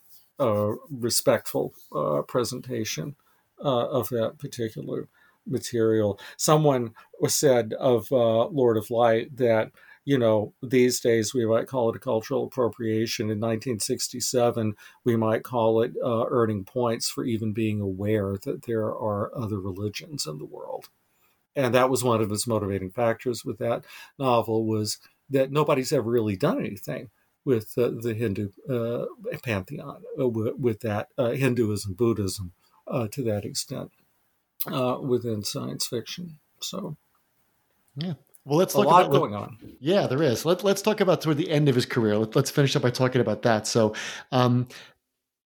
respectful 0.90 1.74
presentation 2.28 3.14
of 3.58 4.08
that 4.08 4.38
particular 4.38 5.06
material. 5.48 6.18
Someone 6.36 6.94
said 7.26 7.74
of 7.74 8.10
uh, 8.12 8.46
Lord 8.46 8.76
of 8.76 8.90
Light 8.90 9.36
that 9.36 9.72
you 10.08 10.16
know, 10.16 10.54
these 10.62 11.00
days 11.00 11.34
we 11.34 11.44
might 11.44 11.66
call 11.66 11.90
it 11.90 11.96
a 11.96 11.98
cultural 11.98 12.46
appropriation. 12.46 13.24
In 13.24 13.40
1967, 13.40 14.74
we 15.04 15.16
might 15.16 15.42
call 15.42 15.82
it 15.82 15.92
uh, 16.02 16.24
earning 16.30 16.64
points 16.64 17.10
for 17.10 17.26
even 17.26 17.52
being 17.52 17.78
aware 17.78 18.38
that 18.42 18.62
there 18.62 18.86
are 18.86 19.30
other 19.36 19.60
religions 19.60 20.26
in 20.26 20.38
the 20.38 20.46
world. 20.46 20.88
And 21.54 21.74
that 21.74 21.90
was 21.90 22.02
one 22.02 22.22
of 22.22 22.30
his 22.30 22.46
motivating 22.46 22.90
factors 22.90 23.44
with 23.44 23.58
that 23.58 23.84
novel 24.18 24.64
was 24.64 24.96
that 25.28 25.52
nobody's 25.52 25.92
ever 25.92 26.08
really 26.08 26.36
done 26.36 26.64
anything 26.64 27.10
with 27.44 27.76
uh, 27.76 27.90
the 28.00 28.14
Hindu 28.14 28.48
uh, 28.66 29.04
pantheon, 29.42 30.04
uh, 30.18 30.26
with, 30.26 30.54
with, 30.54 30.80
that 30.80 31.08
uh, 31.18 31.32
Hinduism, 31.32 31.92
Buddhism 31.92 32.52
uh, 32.86 33.08
to 33.08 33.22
that 33.24 33.44
extent 33.44 33.92
uh, 34.66 34.98
within 35.00 35.42
science 35.44 35.86
fiction. 35.86 36.38
So, 36.60 36.96
yeah. 37.96 38.14
Well, 38.44 38.58
let's 38.58 38.74
a 38.74 38.80
lot 38.80 39.06
about 39.06 39.12
going 39.12 39.34
on. 39.34 39.58
Yeah, 39.78 40.06
there 40.06 40.22
is. 40.22 40.46
Let, 40.46 40.64
let's 40.64 40.80
talk 40.80 41.00
about 41.00 41.20
toward 41.20 41.36
the 41.36 41.50
end 41.50 41.68
of 41.68 41.74
his 41.74 41.84
career. 41.84 42.16
Let, 42.16 42.34
us 42.34 42.50
finish 42.50 42.74
up 42.76 42.82
by 42.82 42.90
talking 42.90 43.20
about 43.20 43.42
that. 43.42 43.66
So, 43.66 43.94
um, 44.32 44.68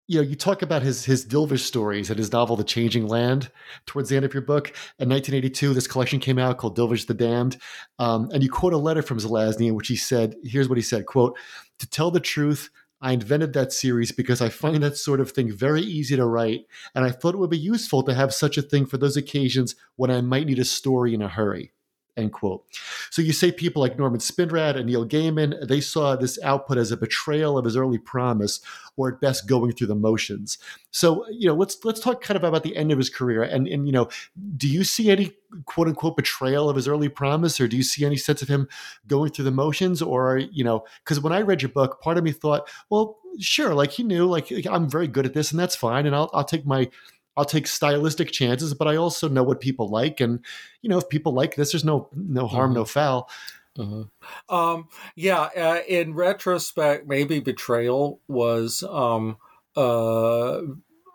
you 0.07 0.21
know, 0.21 0.27
you 0.27 0.35
talk 0.35 0.61
about 0.61 0.81
his 0.83 1.03
his 1.03 1.25
Dilvish 1.25 1.59
stories 1.59 2.09
and 2.09 2.17
his 2.17 2.31
novel 2.31 2.55
*The 2.55 2.63
Changing 2.63 3.07
Land* 3.07 3.51
towards 3.85 4.09
the 4.09 4.15
end 4.15 4.23
of 4.23 4.33
your 4.33 4.43
book. 4.43 4.69
In 4.99 5.09
1982, 5.09 5.73
this 5.73 5.87
collection 5.87 6.19
came 6.19 6.39
out 6.39 6.57
called 6.57 6.77
*Dilvish 6.77 7.07
the 7.07 7.13
Damned*, 7.13 7.57
um, 7.99 8.29
and 8.33 8.41
you 8.41 8.49
quote 8.49 8.73
a 8.73 8.77
letter 8.77 9.01
from 9.01 9.17
Zelazny 9.17 9.67
in 9.67 9.75
which 9.75 9.87
he 9.87 9.95
said, 9.95 10.35
"Here's 10.43 10.69
what 10.69 10.77
he 10.77 10.81
said: 10.81 11.05
"Quote: 11.05 11.37
To 11.79 11.89
tell 11.89 12.11
the 12.11 12.19
truth, 12.19 12.69
I 13.03 13.11
invented 13.11 13.51
that 13.51 13.73
series 13.73 14.13
because 14.13 14.39
I 14.39 14.47
find 14.47 14.81
that 14.81 14.95
sort 14.95 15.19
of 15.19 15.31
thing 15.31 15.51
very 15.51 15.81
easy 15.81 16.15
to 16.15 16.25
write, 16.25 16.67
and 16.95 17.03
I 17.03 17.11
thought 17.11 17.35
it 17.35 17.37
would 17.37 17.49
be 17.49 17.57
useful 17.57 18.01
to 18.03 18.13
have 18.13 18.33
such 18.33 18.57
a 18.57 18.61
thing 18.61 18.85
for 18.85 18.97
those 18.97 19.17
occasions 19.17 19.75
when 19.97 20.09
I 20.09 20.21
might 20.21 20.47
need 20.47 20.57
a 20.57 20.63
story 20.63 21.13
in 21.13 21.21
a 21.21 21.27
hurry. 21.27 21.72
End 22.15 22.31
quote. 22.31 22.63
So 23.09 23.23
you 23.23 23.33
say 23.33 23.51
people 23.51 23.81
like 23.81 23.97
Norman 23.97 24.19
Spinrad 24.19 24.75
and 24.75 24.85
Neil 24.85 25.03
Gaiman, 25.03 25.67
they 25.67 25.81
saw 25.81 26.15
this 26.15 26.37
output 26.43 26.77
as 26.77 26.91
a 26.91 26.97
betrayal 26.97 27.57
of 27.57 27.65
his 27.65 27.75
early 27.75 27.97
promise, 27.97 28.61
or 28.97 29.11
at 29.11 29.19
best 29.19 29.47
going 29.47 29.71
through 29.71 29.87
the 29.87 29.95
motions. 29.95 30.59
So, 30.91 31.25
you 31.31 31.47
know, 31.47 31.55
let's 31.55 31.83
let's 31.83 31.99
talk 31.99 32.21
kind 32.21 32.37
of 32.37 32.43
about 32.43 32.61
the 32.61 32.75
end 32.75 32.91
of 32.91 32.99
his 32.99 33.09
career. 33.09 33.41
And 33.41 33.67
and 33.67 33.87
you 33.87 33.91
know, 33.91 34.09
do 34.55 34.69
you 34.69 34.83
see 34.83 35.09
any 35.09 35.33
quote 35.65 35.87
unquote 35.87 36.15
betrayal 36.15 36.69
of 36.69 36.75
his 36.75 36.87
early 36.87 37.09
promise, 37.09 37.59
or 37.59 37.67
do 37.67 37.77
you 37.77 37.83
see 37.83 38.05
any 38.05 38.17
sense 38.17 38.43
of 38.43 38.47
him 38.47 38.67
going 39.07 39.31
through 39.31 39.45
the 39.45 39.51
motions? 39.51 39.99
Or, 39.99 40.37
you 40.37 40.63
know, 40.63 40.85
because 41.03 41.19
when 41.19 41.33
I 41.33 41.41
read 41.41 41.63
your 41.63 41.69
book, 41.69 41.99
part 41.99 42.19
of 42.19 42.23
me 42.23 42.31
thought, 42.31 42.69
well, 42.91 43.17
sure, 43.39 43.73
like 43.73 43.89
he 43.89 44.03
knew, 44.03 44.27
like 44.27 44.51
I'm 44.69 44.87
very 44.87 45.07
good 45.07 45.25
at 45.25 45.33
this, 45.33 45.49
and 45.49 45.59
that's 45.59 45.75
fine, 45.75 46.05
and 46.05 46.15
I'll 46.15 46.29
I'll 46.31 46.43
take 46.43 46.65
my 46.65 46.91
I'll 47.35 47.45
take 47.45 47.67
stylistic 47.67 48.31
chances, 48.31 48.73
but 48.73 48.87
I 48.87 48.95
also 48.95 49.27
know 49.27 49.43
what 49.43 49.59
people 49.59 49.87
like, 49.87 50.19
and 50.19 50.39
you 50.81 50.89
know 50.89 50.97
if 50.97 51.09
people 51.09 51.33
like 51.33 51.55
this, 51.55 51.71
there's 51.71 51.85
no 51.85 52.09
no 52.13 52.47
harm, 52.47 52.71
mm-hmm. 52.71 52.79
no 52.79 52.85
foul. 52.85 53.29
Mm-hmm. 53.77 54.55
Um, 54.55 54.87
yeah, 55.15 55.49
uh, 55.57 55.81
in 55.87 56.13
retrospect, 56.13 57.07
maybe 57.07 57.39
betrayal 57.39 58.19
was 58.27 58.83
um, 58.83 59.37
uh, 59.75 60.61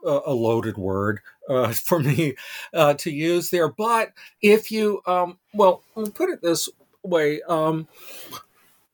a 0.05 0.33
loaded 0.33 0.77
word 0.77 1.21
uh, 1.49 1.73
for 1.85 2.01
me 2.01 2.35
uh, 2.75 2.95
to 2.95 3.11
use 3.11 3.51
there. 3.51 3.69
But 3.69 4.12
if 4.43 4.71
you, 4.71 5.03
um, 5.07 5.39
well, 5.55 5.83
I'll 5.97 6.11
put 6.11 6.31
it 6.31 6.43
this 6.43 6.69
way, 7.03 7.41
um, 7.49 7.89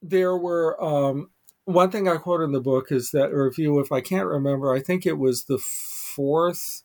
there 0.02 0.36
were 0.36 0.82
um, 0.82 1.30
one 1.64 1.90
thing 1.90 2.08
I 2.08 2.16
quote 2.16 2.42
in 2.42 2.52
the 2.52 2.60
book 2.60 2.92
is 2.92 3.10
that 3.12 3.32
review. 3.32 3.80
If 3.80 3.92
I 3.92 4.00
can't 4.00 4.26
remember, 4.26 4.74
I 4.74 4.80
think 4.80 5.06
it 5.06 5.18
was 5.18 5.44
the 5.44 5.58
fourth 5.58 6.82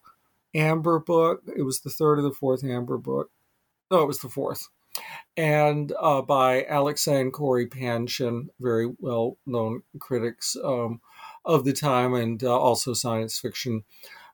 Amber 0.54 1.00
book. 1.00 1.44
It 1.56 1.64
was 1.64 1.82
the 1.82 1.90
third 1.90 2.20
or 2.20 2.24
the 2.24 2.32
fourth 2.32 2.64
Amber 2.64 2.98
book. 2.98 3.32
No, 3.92 4.02
it 4.02 4.08
was 4.08 4.20
the 4.20 4.30
fourth. 4.30 4.68
And 5.38 5.94
uh, 6.00 6.22
by 6.22 6.64
Alex 6.64 7.08
and 7.08 7.32
Cory 7.32 7.68
Panshin, 7.68 8.50
very 8.60 8.92
well 9.00 9.38
known 9.46 9.84
critics 10.00 10.58
um, 10.64 11.02
of 11.46 11.64
the 11.64 11.74
time 11.74 12.14
and 12.14 12.44
uh, 12.44 12.58
also 12.58 12.94
science 12.94 13.40
fiction 13.40 13.84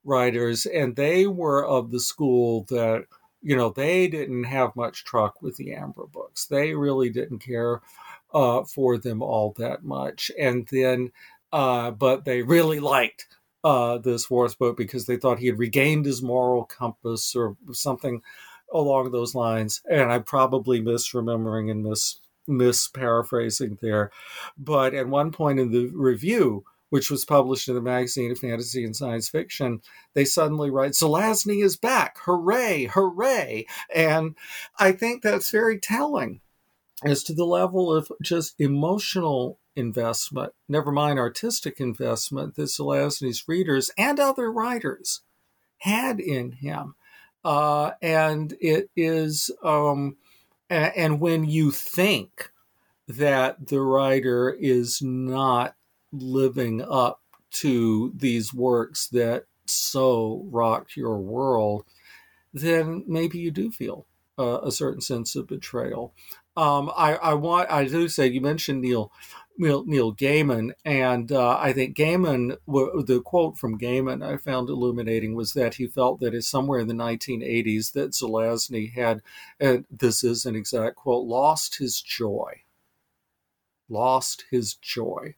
writers. 0.03 0.65
And 0.65 0.95
they 0.95 1.27
were 1.27 1.65
of 1.65 1.91
the 1.91 1.99
school 1.99 2.65
that, 2.69 3.05
you 3.41 3.55
know, 3.55 3.69
they 3.69 4.07
didn't 4.07 4.45
have 4.45 4.75
much 4.75 5.05
truck 5.05 5.41
with 5.41 5.57
the 5.57 5.73
Amber 5.73 6.07
books. 6.07 6.45
They 6.45 6.73
really 6.73 7.09
didn't 7.09 7.39
care 7.39 7.81
uh, 8.33 8.63
for 8.63 8.97
them 8.97 9.21
all 9.21 9.53
that 9.57 9.83
much. 9.83 10.31
And 10.39 10.67
then, 10.71 11.11
uh, 11.51 11.91
but 11.91 12.25
they 12.25 12.41
really 12.41 12.79
liked 12.79 13.27
uh, 13.65 13.97
this 13.97 14.27
book 14.27 14.77
because 14.77 15.07
they 15.07 15.17
thought 15.17 15.39
he 15.39 15.47
had 15.47 15.57
regained 15.57 16.05
his 16.05 16.21
moral 16.21 16.63
compass 16.65 17.35
or 17.35 17.57
something 17.71 18.21
along 18.71 19.09
those 19.11 19.33
lines. 19.33 19.81
And 19.89 20.13
I'm 20.13 20.23
probably 20.23 20.79
misremembering 20.81 21.71
and 21.71 21.83
mis 21.83 22.19
misparaphrasing 22.47 23.79
there. 23.79 24.11
But 24.55 24.93
at 24.93 25.07
one 25.07 25.31
point 25.31 25.59
in 25.59 25.71
the 25.71 25.87
review, 25.87 26.63
which 26.91 27.09
was 27.09 27.25
published 27.25 27.67
in 27.67 27.73
the 27.73 27.81
magazine 27.81 28.31
of 28.31 28.37
fantasy 28.37 28.85
and 28.85 28.95
science 28.95 29.29
fiction, 29.29 29.81
they 30.13 30.25
suddenly 30.25 30.69
write, 30.69 30.91
Zelazny 30.91 31.63
is 31.63 31.75
back. 31.75 32.19
Hooray, 32.19 32.85
hooray. 32.93 33.65
And 33.93 34.35
I 34.77 34.91
think 34.91 35.23
that's 35.23 35.49
very 35.49 35.79
telling 35.79 36.41
as 37.03 37.23
to 37.23 37.33
the 37.33 37.45
level 37.45 37.91
of 37.91 38.11
just 38.21 38.53
emotional 38.61 39.57
investment, 39.75 40.53
never 40.67 40.91
mind 40.91 41.19
artistic 41.19 41.79
investment, 41.79 42.55
that 42.55 42.63
Zelazny's 42.63 43.47
readers 43.47 43.91
and 43.97 44.19
other 44.19 44.51
writers 44.51 45.21
had 45.79 46.19
in 46.19 46.53
him. 46.53 46.95
Uh, 47.43 47.91
and 48.01 48.55
it 48.59 48.89
is, 48.95 49.51
um, 49.63 50.17
and 50.69 51.19
when 51.19 51.43
you 51.43 51.71
think 51.71 52.51
that 53.07 53.67
the 53.67 53.81
writer 53.81 54.49
is 54.51 55.01
not 55.01 55.75
living 56.11 56.81
up 56.81 57.21
to 57.51 58.11
these 58.15 58.53
works 58.53 59.07
that 59.09 59.45
so 59.65 60.43
rocked 60.49 60.97
your 60.97 61.19
world, 61.19 61.85
then 62.53 63.03
maybe 63.07 63.37
you 63.37 63.51
do 63.51 63.71
feel 63.71 64.07
uh, 64.39 64.59
a 64.61 64.71
certain 64.71 65.01
sense 65.01 65.35
of 65.35 65.47
betrayal. 65.47 66.13
Um, 66.57 66.91
I, 66.95 67.15
I 67.15 67.33
want 67.33 67.69
I 67.69 67.85
do 67.85 68.07
say 68.07 68.27
you 68.27 68.41
mentioned 68.41 68.81
Neil 68.81 69.11
Neil, 69.57 69.85
Neil 69.85 70.13
Gaiman, 70.13 70.73
and 70.83 71.31
uh, 71.31 71.57
I 71.57 71.71
think 71.71 71.95
Gaiman, 71.95 72.57
the 72.67 73.21
quote 73.23 73.57
from 73.57 73.79
Gaiman 73.79 74.25
I 74.25 74.37
found 74.37 74.69
illuminating 74.69 75.33
was 75.33 75.53
that 75.53 75.75
he 75.75 75.87
felt 75.87 76.19
that 76.19 76.33
it's 76.33 76.47
somewhere 76.47 76.79
in 76.79 76.87
the 76.87 76.93
1980s 76.93 77.93
that 77.93 78.11
Zelazny 78.11 78.91
had, 78.93 79.21
and 79.59 79.85
this 79.89 80.23
is 80.23 80.45
an 80.45 80.55
exact 80.55 80.97
quote, 80.97 81.25
lost 81.25 81.77
his 81.77 82.01
joy, 82.01 82.63
lost 83.87 84.43
his 84.51 84.75
joy, 84.75 85.35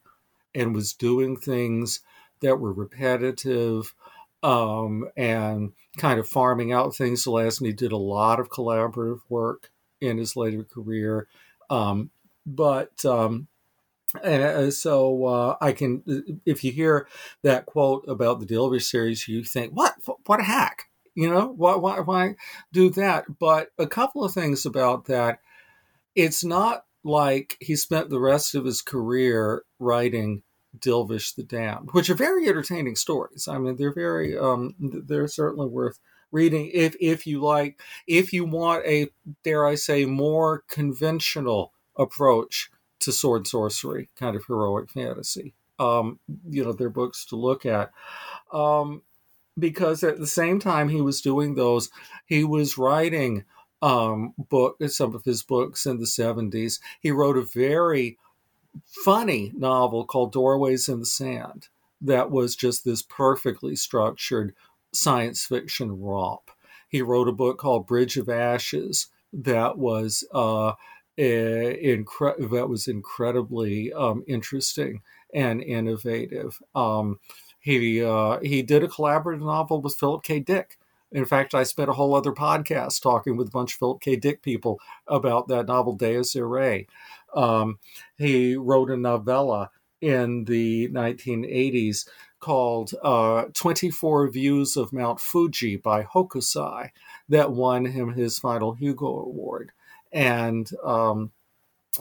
and 0.55 0.73
was 0.73 0.93
doing 0.93 1.37
things 1.37 1.99
that 2.41 2.59
were 2.59 2.73
repetitive 2.73 3.93
um, 4.41 5.07
and 5.15 5.73
kind 5.97 6.19
of 6.19 6.27
farming 6.27 6.71
out 6.71 6.95
things. 6.95 7.25
Zelazny 7.25 7.75
did 7.75 7.91
a 7.91 7.97
lot 7.97 8.39
of 8.39 8.49
collaborative 8.49 9.19
work 9.29 9.71
in 10.01 10.17
his 10.17 10.35
later 10.35 10.63
career, 10.63 11.27
um, 11.69 12.11
but 12.45 13.03
um, 13.05 13.47
and 14.23 14.73
so 14.73 15.25
uh, 15.25 15.57
I 15.59 15.73
can, 15.73 16.39
if 16.45 16.63
you 16.63 16.71
hear 16.71 17.07
that 17.43 17.65
quote 17.65 18.05
about 18.07 18.39
the 18.39 18.45
Dilvish 18.45 18.89
series, 18.89 19.27
you 19.27 19.43
think, 19.43 19.73
what, 19.73 19.95
what 20.25 20.39
a 20.39 20.43
hack. 20.43 20.85
You 21.13 21.29
know, 21.29 21.47
why, 21.47 21.75
why, 21.75 21.99
why 21.99 22.35
do 22.71 22.89
that? 22.91 23.39
But 23.39 23.69
a 23.77 23.87
couple 23.87 24.23
of 24.23 24.33
things 24.33 24.65
about 24.65 25.05
that. 25.05 25.39
It's 26.15 26.43
not 26.43 26.85
like 27.03 27.57
he 27.59 27.75
spent 27.75 28.09
the 28.09 28.19
rest 28.19 28.55
of 28.55 28.65
his 28.65 28.81
career 28.81 29.63
writing 29.79 30.43
Dilvish 30.77 31.35
the 31.35 31.43
Damned, 31.43 31.89
which 31.91 32.09
are 32.09 32.15
very 32.15 32.47
entertaining 32.47 32.95
stories. 32.95 33.47
I 33.47 33.57
mean, 33.57 33.75
they're 33.75 33.93
very, 33.93 34.37
um, 34.37 34.75
they're 34.79 35.27
certainly 35.27 35.67
worth 35.67 35.99
reading 36.31 36.69
if 36.73 36.95
if 36.99 37.25
you 37.25 37.41
like, 37.41 37.81
if 38.07 38.33
you 38.33 38.45
want 38.45 38.85
a, 38.85 39.07
dare 39.43 39.65
I 39.65 39.75
say, 39.75 40.05
more 40.05 40.63
conventional 40.67 41.73
approach 41.97 42.69
to 42.99 43.11
sword 43.11 43.47
sorcery, 43.47 44.09
kind 44.15 44.35
of 44.35 44.45
heroic 44.45 44.89
fantasy. 44.89 45.53
Um, 45.79 46.19
you 46.49 46.63
know, 46.63 46.73
they're 46.73 46.89
books 46.89 47.25
to 47.25 47.35
look 47.35 47.65
at. 47.65 47.91
Um, 48.51 49.03
because 49.59 50.03
at 50.03 50.19
the 50.19 50.27
same 50.27 50.59
time 50.59 50.89
he 50.89 51.01
was 51.01 51.21
doing 51.21 51.55
those, 51.55 51.89
he 52.25 52.43
was 52.43 52.77
writing 52.77 53.43
um, 53.81 54.33
book 54.37 54.77
some 54.87 55.15
of 55.15 55.23
his 55.23 55.43
books 55.43 55.85
in 55.85 55.99
the 55.99 56.05
70s. 56.05 56.79
He 56.99 57.11
wrote 57.11 57.37
a 57.37 57.41
very 57.41 58.17
funny 58.85 59.51
novel 59.55 60.05
called 60.05 60.31
Doorways 60.31 60.87
in 60.87 60.99
the 60.99 61.05
Sand 61.05 61.67
that 62.01 62.29
was 62.29 62.55
just 62.55 62.85
this 62.85 63.01
perfectly 63.01 63.75
structured 63.75 64.53
science 64.97 65.45
fiction 65.45 66.01
romp. 66.01 66.51
He 66.89 67.01
wrote 67.01 67.27
a 67.27 67.33
book 67.33 67.57
called 67.57 67.87
Bridge 67.87 68.17
of 68.17 68.29
Ashes 68.29 69.07
that 69.33 69.77
was 69.77 70.23
uh, 70.33 70.73
incre- 71.17 72.49
that 72.51 72.69
was 72.69 72.87
incredibly 72.87 73.91
um, 73.93 74.23
interesting 74.27 75.01
and 75.33 75.61
innovative. 75.61 76.59
Um, 76.73 77.19
he 77.59 78.03
uh, 78.03 78.39
he 78.41 78.61
did 78.61 78.83
a 78.83 78.87
collaborative 78.87 79.41
novel 79.41 79.81
with 79.81 79.95
Philip 79.95 80.23
K. 80.23 80.39
Dick. 80.39 80.77
In 81.11 81.25
fact, 81.25 81.55
I 81.55 81.63
spent 81.63 81.89
a 81.89 81.93
whole 81.93 82.15
other 82.15 82.33
podcast 82.33 83.01
talking 83.01 83.37
with 83.37 83.47
a 83.47 83.51
bunch 83.51 83.73
of 83.73 83.79
Philip 83.79 84.01
K. 84.01 84.15
Dick 84.15 84.41
people 84.41 84.79
about 85.07 85.47
that 85.47 85.67
novel 85.67 85.93
Deus 85.93 86.35
Irae. 86.35 86.87
Um, 87.33 87.79
he 88.17 88.55
wrote 88.55 88.91
a 88.91 88.97
novella 88.97 89.71
in 90.01 90.43
the 90.45 90.89
1980s 90.89 92.07
called 92.39 92.91
uh, 93.03 93.45
24 93.53 94.29
Views 94.29 94.77
of 94.77 94.93
Mount 94.93 95.19
Fuji 95.19 95.75
by 95.75 96.03
Hokusai 96.03 96.91
that 97.29 97.51
won 97.51 97.85
him 97.85 98.13
his 98.13 98.39
final 98.39 98.73
Hugo 98.73 99.07
Award. 99.07 99.71
And 100.11 100.69
um, 100.83 101.31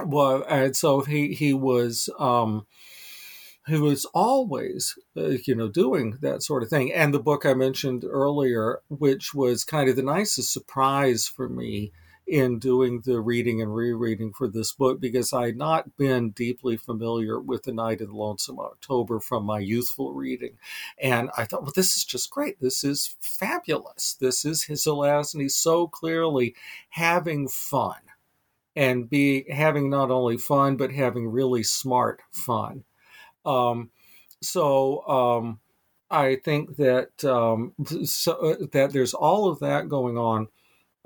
well, 0.05 0.45
and 0.49 0.76
so 0.76 1.01
he 1.01 1.34
he 1.34 1.53
was 1.53 2.09
um, 2.18 2.66
was 3.68 4.05
always 4.14 4.99
uh, 5.16 5.37
you 5.45 5.55
know 5.55 5.68
doing 5.68 6.18
that 6.20 6.43
sort 6.43 6.62
of 6.62 6.68
thing. 6.68 6.93
And 6.93 7.12
the 7.12 7.20
book 7.20 7.45
I 7.45 7.55
mentioned 7.55 8.05
earlier, 8.05 8.80
which 8.89 9.34
was 9.34 9.64
kind 9.64 9.89
of 9.89 9.97
the 9.97 10.03
nicest 10.03 10.53
surprise 10.53 11.26
for 11.26 11.49
me 11.49 11.93
in 12.27 12.59
doing 12.59 13.03
the 13.05 13.20
reading 13.20 13.62
and 13.62 13.74
rereading 13.74 14.33
for 14.33 14.49
this 14.49 14.72
book 14.72 15.01
because 15.01 15.33
I 15.33 15.47
had 15.47 15.57
not 15.57 15.97
been 15.97 16.31
deeply 16.31 16.77
familiar 16.77 17.39
with 17.41 17.62
The 17.62 17.72
Night 17.72 18.01
of 18.01 18.09
the 18.09 18.16
Lonesome 18.16 18.59
October 18.59 19.20
from 19.20 19.45
my 19.45 19.61
youthful 19.61 20.12
reading. 20.12 20.59
And 20.99 21.31
I 21.37 21.45
thought, 21.45 21.62
well, 21.62 21.72
this 21.74 21.97
is 21.97 22.05
just 22.05 22.31
great. 22.31 22.61
This 22.61 22.83
is 22.83 23.14
fabulous. 23.20 24.14
This 24.14 24.45
is 24.45 24.64
his 24.64 24.85
Zelazny 24.85 25.51
so 25.51 25.87
clearly 25.87 26.57
having 26.91 27.47
fun 27.49 28.01
and 28.74 29.09
be 29.09 29.47
having 29.51 29.89
not 29.89 30.11
only 30.11 30.37
fun 30.37 30.77
but 30.77 30.93
having 30.93 31.29
really 31.29 31.62
smart 31.62 32.20
fun. 32.33 32.85
Um, 33.45 33.91
so 34.43 35.07
um, 35.07 35.61
I 36.11 36.37
think 36.37 36.77
that 36.77 37.24
um, 37.24 37.72
so, 38.05 38.33
uh, 38.33 38.66
that 38.72 38.93
there's 38.93 39.14
all 39.14 39.49
of 39.49 39.61
that 39.61 39.89
going 39.89 40.18
on 40.18 40.49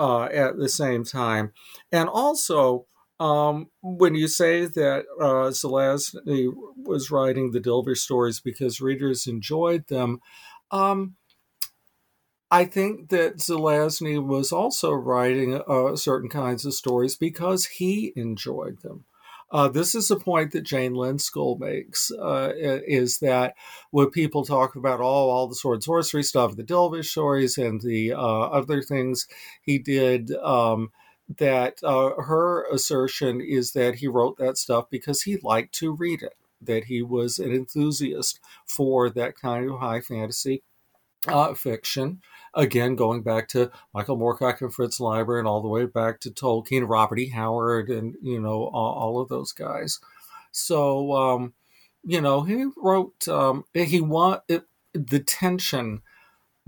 uh, 0.01 0.25
at 0.25 0.59
the 0.59 0.69
same 0.71 1.05
time, 1.05 1.53
and 1.93 2.09
also 2.09 2.87
um, 3.21 3.71
when 3.83 4.17
you 4.17 4.29
say 4.29 4.67
that 4.67 5.05
uh, 5.21 5.51
Zelazny 5.53 6.53
was 6.77 7.11
writing 7.11 7.53
the 7.53 7.61
Dilvish 7.61 7.99
stories 7.99 8.41
because 8.41 8.81
readers 8.81 9.27
enjoyed 9.29 9.89
them. 9.89 10.21
Um, 10.71 11.17
I 12.51 12.65
think 12.65 13.11
that 13.11 13.37
Zelazny 13.39 14.25
was 14.25 14.53
also 14.53 14.93
writing 14.93 15.61
uh, 15.67 15.95
certain 15.97 16.29
kinds 16.29 16.65
of 16.67 16.75
stories 16.75 17.17
because 17.17 17.67
he 17.67 18.13
enjoyed 18.17 18.83
them. 18.83 19.05
Uh, 19.51 19.69
this 19.69 19.95
is 19.95 20.11
a 20.11 20.17
point 20.17 20.53
that 20.53 20.63
Jane 20.63 20.93
Lindskold 20.93 21.59
makes: 21.59 22.11
uh, 22.13 22.53
is 22.57 23.19
that 23.19 23.55
when 23.91 24.11
people 24.11 24.45
talk 24.45 24.77
about 24.77 25.01
all 25.01 25.31
all 25.31 25.49
the 25.49 25.55
sword 25.55 25.83
sorcery 25.83 26.23
stuff, 26.23 26.57
the 26.57 26.63
Dilvish 26.63 27.07
stories, 27.11 27.59
and 27.59 27.81
the 27.81 28.13
uh, 28.13 28.17
other 28.19 28.81
things 28.83 29.27
he 29.61 29.79
did, 29.79 30.33
um, 30.37 30.91
that 31.39 31.79
uh, 31.83 32.11
her 32.23 32.67
assertion 32.73 33.41
is 33.41 33.73
that 33.73 33.97
he 33.97 34.07
wrote 34.07 34.37
that 34.39 34.57
stuff 34.57 34.89
because 34.91 35.23
he 35.23 35.37
liked 35.43 35.75
to 35.77 35.93
read 35.93 36.23
it, 36.23 36.37
that 36.61 36.85
he 36.85 37.03
was 37.03 37.39
an 37.39 37.53
enthusiast 37.53 38.39
for 38.67 39.11
that 39.11 39.37
kind 39.37 39.69
of 39.71 39.81
high 39.81 40.01
fantasy 40.01 40.63
uh, 41.29 41.55
fiction 41.55 42.21
again, 42.55 42.97
going 42.97 43.23
back 43.23 43.49
to 43.49 43.71
Michael 43.95 44.19
Moorcock 44.19 44.61
and 44.61 44.73
Fritz 44.73 45.01
Leiber 45.01 45.39
and 45.39 45.47
all 45.47 45.63
the 45.63 45.69
way 45.69 45.87
back 45.87 46.21
to 46.21 46.31
Tolkien, 46.31 46.89
Robert 46.89 47.19
E. 47.19 47.29
Howard, 47.29 47.89
and, 47.89 48.17
you 48.23 48.41
know, 48.41 48.65
all, 48.65 48.95
all 48.95 49.21
of 49.21 49.29
those 49.29 49.53
guys. 49.53 50.01
So, 50.53 51.13
um, 51.13 51.55
you 52.03 52.21
know, 52.21 52.43
he 52.43 52.67
wrote, 52.77 53.29
um, 53.29 53.65
he 53.75 54.01
want 54.01 54.43
it, 54.49 54.65
the 54.93 55.21
tension 55.21 56.03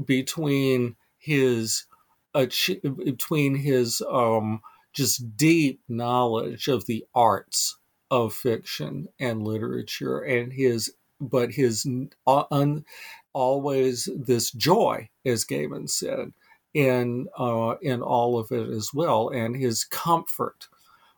between 0.05 0.97
his, 1.19 1.85
between 2.33 3.55
his, 3.57 4.03
um, 4.11 4.61
just 4.93 5.37
deep 5.37 5.81
knowledge 5.89 6.69
of 6.69 6.87
the 6.87 7.05
arts 7.15 7.79
of 8.11 8.35
fiction 8.35 9.09
and 9.19 9.43
literature 9.43 10.21
and 10.21 10.53
his 10.53 10.93
but 11.19 11.53
his 11.53 11.87
uh, 12.27 12.45
un, 12.51 12.85
always 13.33 14.09
this 14.17 14.51
joy, 14.51 15.09
as 15.25 15.45
Gaiman 15.45 15.89
said, 15.89 16.33
in 16.75 17.29
uh, 17.39 17.75
in 17.83 18.03
all 18.03 18.39
of 18.39 18.51
it 18.51 18.69
as 18.69 18.91
well, 18.95 19.29
and 19.29 19.57
his 19.57 19.85
comfort 19.85 20.69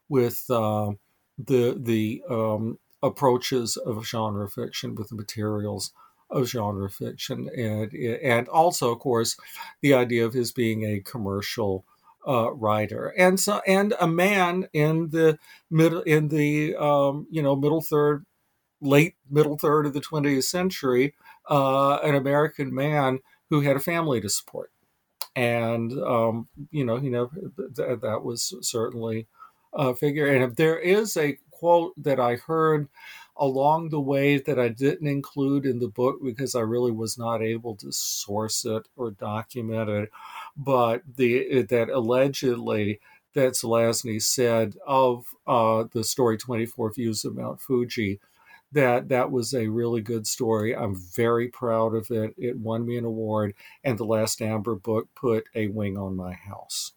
with 0.09 0.45
uh, 0.51 0.93
the 1.39 1.77
the 1.79 2.23
um, 2.29 2.79
approaches 3.03 3.77
of 3.77 4.07
genre 4.07 4.49
fiction, 4.49 4.95
with 4.95 5.09
the 5.09 5.15
materials 5.15 5.93
of 6.31 6.49
genre 6.49 6.91
fiction, 6.91 7.49
and 7.57 7.93
and 7.93 8.49
also, 8.49 8.93
of 8.93 8.99
course, 8.99 9.37
the 9.81 9.95
idea 9.95 10.25
of 10.25 10.35
his 10.35 10.53
being 10.53 10.85
a 10.85 11.01
commercial. 11.01 11.85
Uh, 12.27 12.51
writer 12.55 13.13
and 13.19 13.39
so 13.39 13.61
and 13.67 13.93
a 14.01 14.07
man 14.07 14.67
in 14.73 15.11
the 15.11 15.39
middle 15.71 16.01
in 16.05 16.29
the 16.29 16.75
um, 16.77 17.27
you 17.31 17.43
know 17.43 17.55
middle 17.55 17.83
third 17.83 18.25
late 18.81 19.15
middle 19.29 19.59
third 19.59 19.85
of 19.85 19.93
the 19.93 20.01
20th 20.01 20.45
century 20.45 21.15
uh, 21.49 21.97
an 21.97 22.15
American 22.15 22.75
man 22.75 23.21
who 23.51 23.61
had 23.61 23.77
a 23.77 23.81
family 23.81 24.21
to 24.21 24.29
support. 24.29 24.71
And, 25.37 25.93
um, 25.93 26.49
you 26.71 26.85
know, 26.85 26.97
you 26.97 27.11
know, 27.11 27.31
th- 27.77 28.01
that 28.01 28.21
was 28.23 28.55
certainly 28.61 29.27
a 29.73 29.95
figure. 29.95 30.27
And 30.27 30.45
if 30.45 30.55
there 30.55 30.79
is 30.79 31.17
a 31.17 31.39
quote 31.51 31.93
that 31.97 32.21
I 32.21 32.37
heard 32.37 32.89
along 33.37 33.89
the 33.89 34.01
way 34.01 34.39
that 34.39 34.59
I 34.59 34.69
didn't 34.69 35.09
include 35.09 35.67
in 35.67 35.81
the 35.81 35.89
book 35.89 36.19
because 36.23 36.55
I 36.55 36.61
really 36.61 36.93
was 36.93 37.19
not 37.19 37.43
able 37.43 37.75
to 37.77 37.91
source 37.91 38.65
it 38.65 38.87
or 38.97 39.11
document 39.11 39.91
it, 39.91 40.11
but 40.57 41.03
the 41.17 41.63
that 41.63 41.89
allegedly 41.89 43.01
that 43.35 43.55
Zelazny 43.55 44.23
said 44.23 44.77
of 44.87 45.27
uh, 45.47 45.85
the 45.93 46.05
story 46.05 46.37
24 46.37 46.93
Views 46.93 47.25
of 47.25 47.35
Mount 47.35 47.61
Fuji 47.61 48.21
that 48.75 49.09
that 49.09 49.31
was 49.31 49.55
a 49.55 49.69
really 49.69 50.03
good 50.03 50.27
story. 50.27 50.77
I'm 50.77 50.95
very 50.95 51.49
proud 51.49 51.95
of 51.95 52.11
it. 52.11 52.35
It 52.37 52.59
won 52.59 52.87
me 52.87 52.97
an 52.97 53.05
award, 53.05 53.55
and 53.83 53.99
the 53.99 54.05
last 54.05 54.43
Amber 54.43 54.75
book 54.75 55.09
put 55.15 55.47
a 55.55 55.69
wing 55.69 55.97
on 55.97 56.17
my 56.17 56.33
house. 56.33 56.93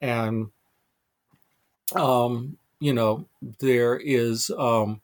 And, 0.00 0.48
um, 1.94 2.58
you 2.80 2.92
know, 2.92 3.26
there 3.60 3.96
is, 3.96 4.50
um, 4.56 5.00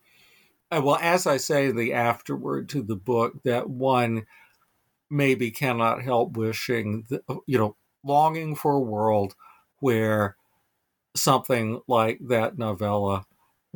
well, 0.70 0.99
as 1.01 1.26
I 1.26 1.36
say 1.36 1.66
in 1.66 1.76
the 1.76 1.94
afterword 1.94 2.68
to 2.70 2.82
the 2.82 2.96
book, 2.96 3.42
that 3.44 3.70
one 3.70 4.26
maybe 5.11 5.51
cannot 5.51 6.03
help 6.03 6.36
wishing, 6.36 7.07
that, 7.09 7.22
you 7.46 7.59
know, 7.59 7.76
longing 8.05 8.55
for 8.55 8.72
a 8.74 8.80
world 8.80 9.34
where 9.80 10.36
something 11.14 11.80
like 11.88 12.18
that 12.28 12.59
novella 12.59 13.24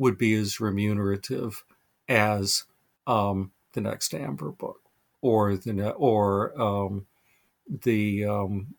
would 0.03 0.17
be 0.17 0.33
as 0.33 0.59
remunerative 0.59 1.63
as 2.09 2.65
um, 3.07 3.51
the 3.71 3.79
next 3.79 4.13
Amber 4.13 4.51
book 4.51 4.81
or 5.21 5.55
the 5.55 5.91
or 5.91 6.61
um, 6.61 7.05
the 7.69 8.25
um, 8.25 8.75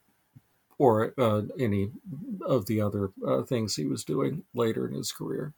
or 0.76 1.14
uh, 1.16 1.42
any 1.58 1.90
of 2.44 2.66
the 2.66 2.82
other 2.82 3.10
uh, 3.26 3.40
things 3.42 3.74
he 3.74 3.86
was 3.86 4.04
doing 4.04 4.44
later 4.54 4.86
in 4.86 4.92
his 4.92 5.12
career. 5.12 5.54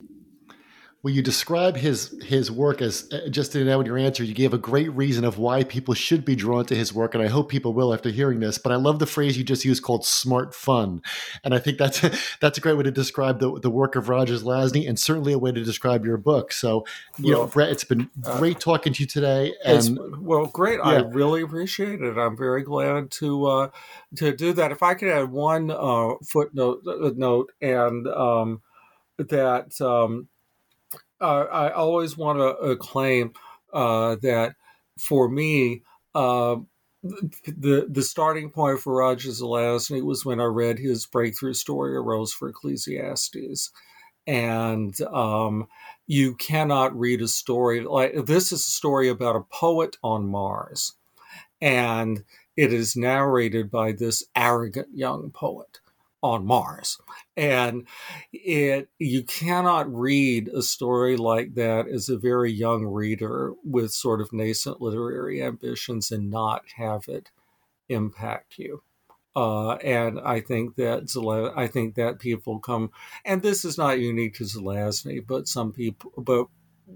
Well, 1.03 1.15
you 1.15 1.23
describe 1.23 1.77
his 1.77 2.21
his 2.25 2.51
work 2.51 2.83
as 2.83 3.09
uh, 3.13 3.29
just 3.29 3.55
in 3.55 3.67
your 3.67 3.97
answer. 3.97 4.25
You 4.25 4.35
gave 4.35 4.53
a 4.53 4.59
great 4.59 4.91
reason 4.93 5.25
of 5.25 5.39
why 5.39 5.63
people 5.63 5.95
should 5.95 6.25
be 6.25 6.35
drawn 6.35 6.65
to 6.67 6.75
his 6.75 6.93
work, 6.93 7.15
and 7.15 7.23
I 7.23 7.29
hope 7.29 7.49
people 7.49 7.75
will 7.75 7.95
after 7.95 8.09
hearing 8.09 8.41
this. 8.41 8.59
But 8.59 8.73
I 8.73 8.77
love 8.77 8.99
the 8.99 9.07
phrase 9.07 9.39
you 9.39 9.45
just 9.45 9.65
used 9.65 9.85
called 9.85 10.05
"smart 10.05 10.55
fun," 10.55 11.03
and 11.45 11.55
I 11.55 11.59
think 11.59 11.79
that's 11.79 12.01
that's 12.41 12.59
a 12.59 12.61
great 12.61 12.77
way 12.77 12.83
to 12.83 12.91
describe 12.91 13.39
the 13.39 13.61
the 13.61 13.71
work 13.71 13.95
of 13.95 14.09
Rogers 14.09 14.43
Zelazny, 14.43 14.89
and 14.89 14.99
certainly 14.99 15.33
a 15.33 15.39
way 15.39 15.53
to 15.53 15.63
describe 15.63 16.05
your 16.05 16.17
book. 16.17 16.51
So, 16.51 16.85
you 17.19 17.35
well, 17.35 17.43
know, 17.43 17.53
Brett, 17.53 17.71
it's 17.71 17.85
been 17.85 18.11
uh, 18.25 18.39
great 18.39 18.59
talking 18.59 18.93
to 18.95 19.03
you 19.03 19.07
today. 19.07 19.55
And 19.65 19.99
well, 20.19 20.47
great. 20.47 20.79
Yeah. 20.79 20.91
I 20.91 20.97
really 21.03 21.43
appreciate 21.43 22.01
it. 22.01 22.19
I'm 22.19 22.37
very 22.37 22.65
glad 22.65 23.13
to 23.13 23.47
uh, 23.47 23.69
to 24.17 24.35
do 24.35 24.53
that. 24.55 24.73
If 24.73 24.83
I 24.83 24.95
could 24.95 25.09
add 25.09 25.31
one 25.31 25.71
uh, 25.71 26.15
footnote 26.25 26.83
uh, 26.85 27.13
note 27.15 27.53
and 27.61 28.09
um, 28.09 28.63
that. 29.19 29.81
Um, 29.81 30.29
uh, 31.21 31.47
I 31.51 31.71
always 31.71 32.17
want 32.17 32.39
to 32.39 32.77
claim 32.77 33.33
uh, 33.73 34.17
that 34.23 34.57
for 34.99 35.29
me, 35.29 35.83
uh, 36.15 36.57
the 37.03 37.87
the 37.89 38.03
starting 38.03 38.51
point 38.51 38.81
for 38.81 38.97
Roger 38.97 39.31
Zelazny 39.31 40.03
was 40.03 40.25
when 40.25 40.41
I 40.41 40.45
read 40.45 40.79
his 40.79 41.07
breakthrough 41.07 41.55
story, 41.55 41.97
A 41.97 42.01
Rose 42.01 42.33
for 42.33 42.49
Ecclesiastes, 42.49 43.71
and 44.27 45.01
um, 45.03 45.69
you 46.07 46.35
cannot 46.35 46.99
read 46.99 47.23
a 47.23 47.29
story 47.29 47.83
like 47.83 48.27
this. 48.27 48.53
Is 48.53 48.67
a 48.67 48.71
story 48.71 49.09
about 49.09 49.37
a 49.37 49.47
poet 49.53 49.97
on 50.03 50.27
Mars, 50.27 50.95
and 51.61 52.25
it 52.57 52.73
is 52.73 52.97
narrated 52.97 53.71
by 53.71 53.93
this 53.93 54.25
arrogant 54.35 54.89
young 54.93 55.31
poet 55.31 55.81
on 56.23 56.47
Mars. 56.47 56.99
And 57.37 57.87
it 58.33 58.89
you 58.99 59.23
cannot 59.23 59.93
read 59.93 60.49
a 60.49 60.63
story 60.63 61.17
like 61.17 61.55
that 61.55 61.87
as 61.89 62.09
a 62.09 62.19
very 62.19 62.53
young 62.53 62.87
reader 62.87 63.55
with 63.65 63.93
sort 63.93 64.21
of 64.21 64.33
nascent 64.33 64.81
literary 64.81 65.43
ambitions 65.43 66.11
and 66.11 66.31
not 66.31 66.63
have 66.77 67.09
it 67.09 67.31
impact 67.89 68.59
you. 68.59 68.83
Uh, 69.35 69.75
and 69.77 70.19
I 70.21 70.41
think 70.41 70.77
that 70.77 71.53
I 71.55 71.67
think 71.67 71.95
that 71.97 72.19
people 72.19 72.59
come, 72.59 72.91
and 73.25 73.43
this 73.43 73.67
is 73.67 73.77
not 73.77 74.01
unique 74.01 74.35
to 74.37 74.45
Zelazny, 74.45 75.25
but 75.25 75.47
some 75.47 75.73
people, 75.73 76.11
but 76.17 76.47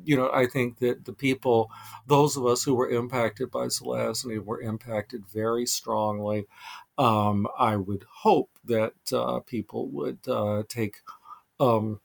you 0.04 0.16
know, 0.16 0.30
I 0.32 0.46
think 0.46 0.78
that 0.78 1.04
the 1.04 1.12
people, 1.12 1.70
those 2.06 2.36
of 2.36 2.46
us 2.46 2.62
who 2.62 2.74
were 2.74 2.88
impacted 2.88 3.50
by 3.50 3.66
Zelazny, 3.66 4.42
were 4.42 4.62
impacted 4.62 5.26
very 5.26 5.66
strongly 5.66 6.46
um, 7.00 7.48
I 7.58 7.76
would 7.76 8.04
hope 8.12 8.50
that 8.66 8.92
uh, 9.10 9.40
people 9.40 9.88
would 9.88 10.18
uh, 10.28 10.64
take, 10.68 10.96
um, 11.58 11.98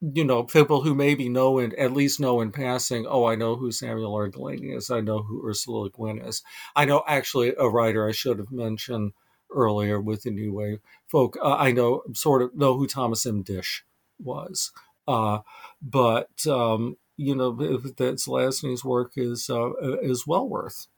you 0.00 0.24
know, 0.24 0.42
people 0.42 0.82
who 0.82 0.92
maybe 0.92 1.28
know 1.28 1.60
and 1.60 1.72
at 1.74 1.92
least 1.92 2.18
know 2.18 2.40
in 2.40 2.50
passing, 2.50 3.06
oh, 3.08 3.26
I 3.26 3.36
know 3.36 3.54
who 3.54 3.70
Samuel 3.70 4.12
R. 4.12 4.26
Delany 4.26 4.70
is. 4.70 4.90
I 4.90 5.02
know 5.02 5.22
who 5.22 5.46
Ursula 5.46 5.82
Le 5.82 5.90
Guin 5.90 6.18
is. 6.18 6.42
I 6.74 6.84
know 6.84 7.04
actually 7.06 7.54
a 7.56 7.68
writer 7.68 8.08
I 8.08 8.10
should 8.10 8.38
have 8.38 8.50
mentioned 8.50 9.12
earlier 9.54 10.00
with 10.00 10.22
the 10.22 10.32
New 10.32 10.52
Wave 10.52 10.80
folk. 11.06 11.36
Uh, 11.40 11.54
I 11.54 11.70
know 11.70 12.02
sort 12.12 12.42
of 12.42 12.52
know 12.56 12.76
who 12.76 12.88
Thomas 12.88 13.24
M. 13.24 13.44
Disch 13.44 13.82
was. 14.18 14.72
Uh, 15.06 15.40
but, 15.80 16.44
um, 16.48 16.96
you 17.16 17.36
know, 17.36 17.52
that 17.52 18.16
Zelazny's 18.16 18.84
work 18.84 19.12
is, 19.14 19.48
uh, 19.48 19.70
is 20.02 20.26
well 20.26 20.48
worth 20.48 20.88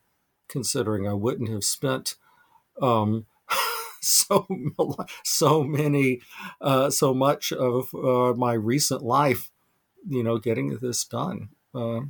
considering. 0.48 1.06
I 1.06 1.12
wouldn't 1.12 1.50
have 1.50 1.64
spent 1.64 2.14
um, 2.80 3.26
so 4.00 4.46
so 5.24 5.62
many 5.62 6.20
uh, 6.60 6.90
so 6.90 7.14
much 7.14 7.52
of 7.52 7.94
uh, 7.94 8.34
my 8.34 8.52
recent 8.52 9.02
life 9.02 9.50
you 10.08 10.22
know 10.22 10.38
getting 10.38 10.76
this 10.80 11.04
done 11.04 11.48
uh, 11.74 12.00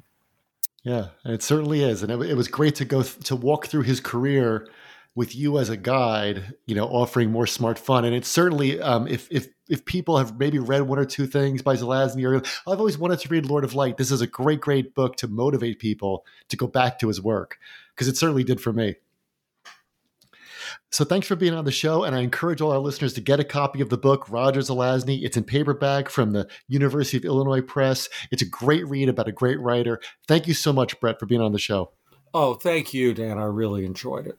yeah 0.82 1.08
it 1.24 1.42
certainly 1.42 1.82
is 1.82 2.02
and 2.02 2.10
it, 2.10 2.30
it 2.30 2.36
was 2.36 2.48
great 2.48 2.74
to 2.74 2.84
go 2.84 3.02
th- 3.02 3.24
to 3.24 3.36
walk 3.36 3.66
through 3.66 3.82
his 3.82 4.00
career 4.00 4.66
with 5.14 5.36
you 5.36 5.58
as 5.58 5.68
a 5.68 5.76
guide 5.76 6.54
you 6.66 6.74
know 6.74 6.86
offering 6.86 7.30
more 7.30 7.46
smart 7.46 7.78
fun 7.78 8.04
and 8.04 8.14
it's 8.14 8.28
certainly 8.28 8.80
um, 8.80 9.06
if 9.06 9.28
if 9.30 9.48
if 9.68 9.84
people 9.84 10.18
have 10.18 10.38
maybe 10.38 10.58
read 10.58 10.82
one 10.82 10.98
or 10.98 11.04
two 11.04 11.26
things 11.26 11.62
by 11.62 11.74
Zelazny 11.74 12.26
I've 12.66 12.78
always 12.78 12.98
wanted 12.98 13.20
to 13.20 13.28
read 13.28 13.46
Lord 13.46 13.64
of 13.64 13.74
Light. 13.74 13.96
This 13.96 14.10
is 14.10 14.20
a 14.20 14.26
great 14.26 14.60
great 14.60 14.94
book 14.94 15.16
to 15.16 15.28
motivate 15.28 15.78
people 15.78 16.26
to 16.48 16.56
go 16.56 16.66
back 16.66 16.98
to 16.98 17.08
his 17.08 17.22
work 17.22 17.58
because 17.94 18.08
it 18.08 18.16
certainly 18.16 18.44
did 18.44 18.60
for 18.60 18.72
me 18.72 18.96
so 20.92 21.04
thanks 21.04 21.26
for 21.26 21.36
being 21.36 21.54
on 21.54 21.64
the 21.64 21.72
show, 21.72 22.04
and 22.04 22.14
I 22.14 22.20
encourage 22.20 22.60
all 22.60 22.70
our 22.70 22.78
listeners 22.78 23.14
to 23.14 23.20
get 23.20 23.40
a 23.40 23.44
copy 23.44 23.80
of 23.80 23.88
the 23.88 23.96
book 23.96 24.30
Roger 24.30 24.60
Zelazny. 24.60 25.24
It's 25.24 25.38
in 25.38 25.44
paperback 25.44 26.10
from 26.10 26.32
the 26.32 26.48
University 26.68 27.16
of 27.16 27.24
Illinois 27.24 27.62
Press. 27.62 28.08
It's 28.30 28.42
a 28.42 28.48
great 28.48 28.86
read 28.86 29.08
about 29.08 29.26
a 29.26 29.32
great 29.32 29.58
writer. 29.58 30.00
Thank 30.28 30.46
you 30.46 30.54
so 30.54 30.72
much, 30.72 31.00
Brett, 31.00 31.18
for 31.18 31.24
being 31.26 31.40
on 31.40 31.52
the 31.52 31.58
show. 31.58 31.92
Oh, 32.34 32.54
thank 32.54 32.92
you, 32.92 33.14
Dan. 33.14 33.38
I 33.38 33.44
really 33.44 33.84
enjoyed 33.84 34.26
it. 34.26 34.38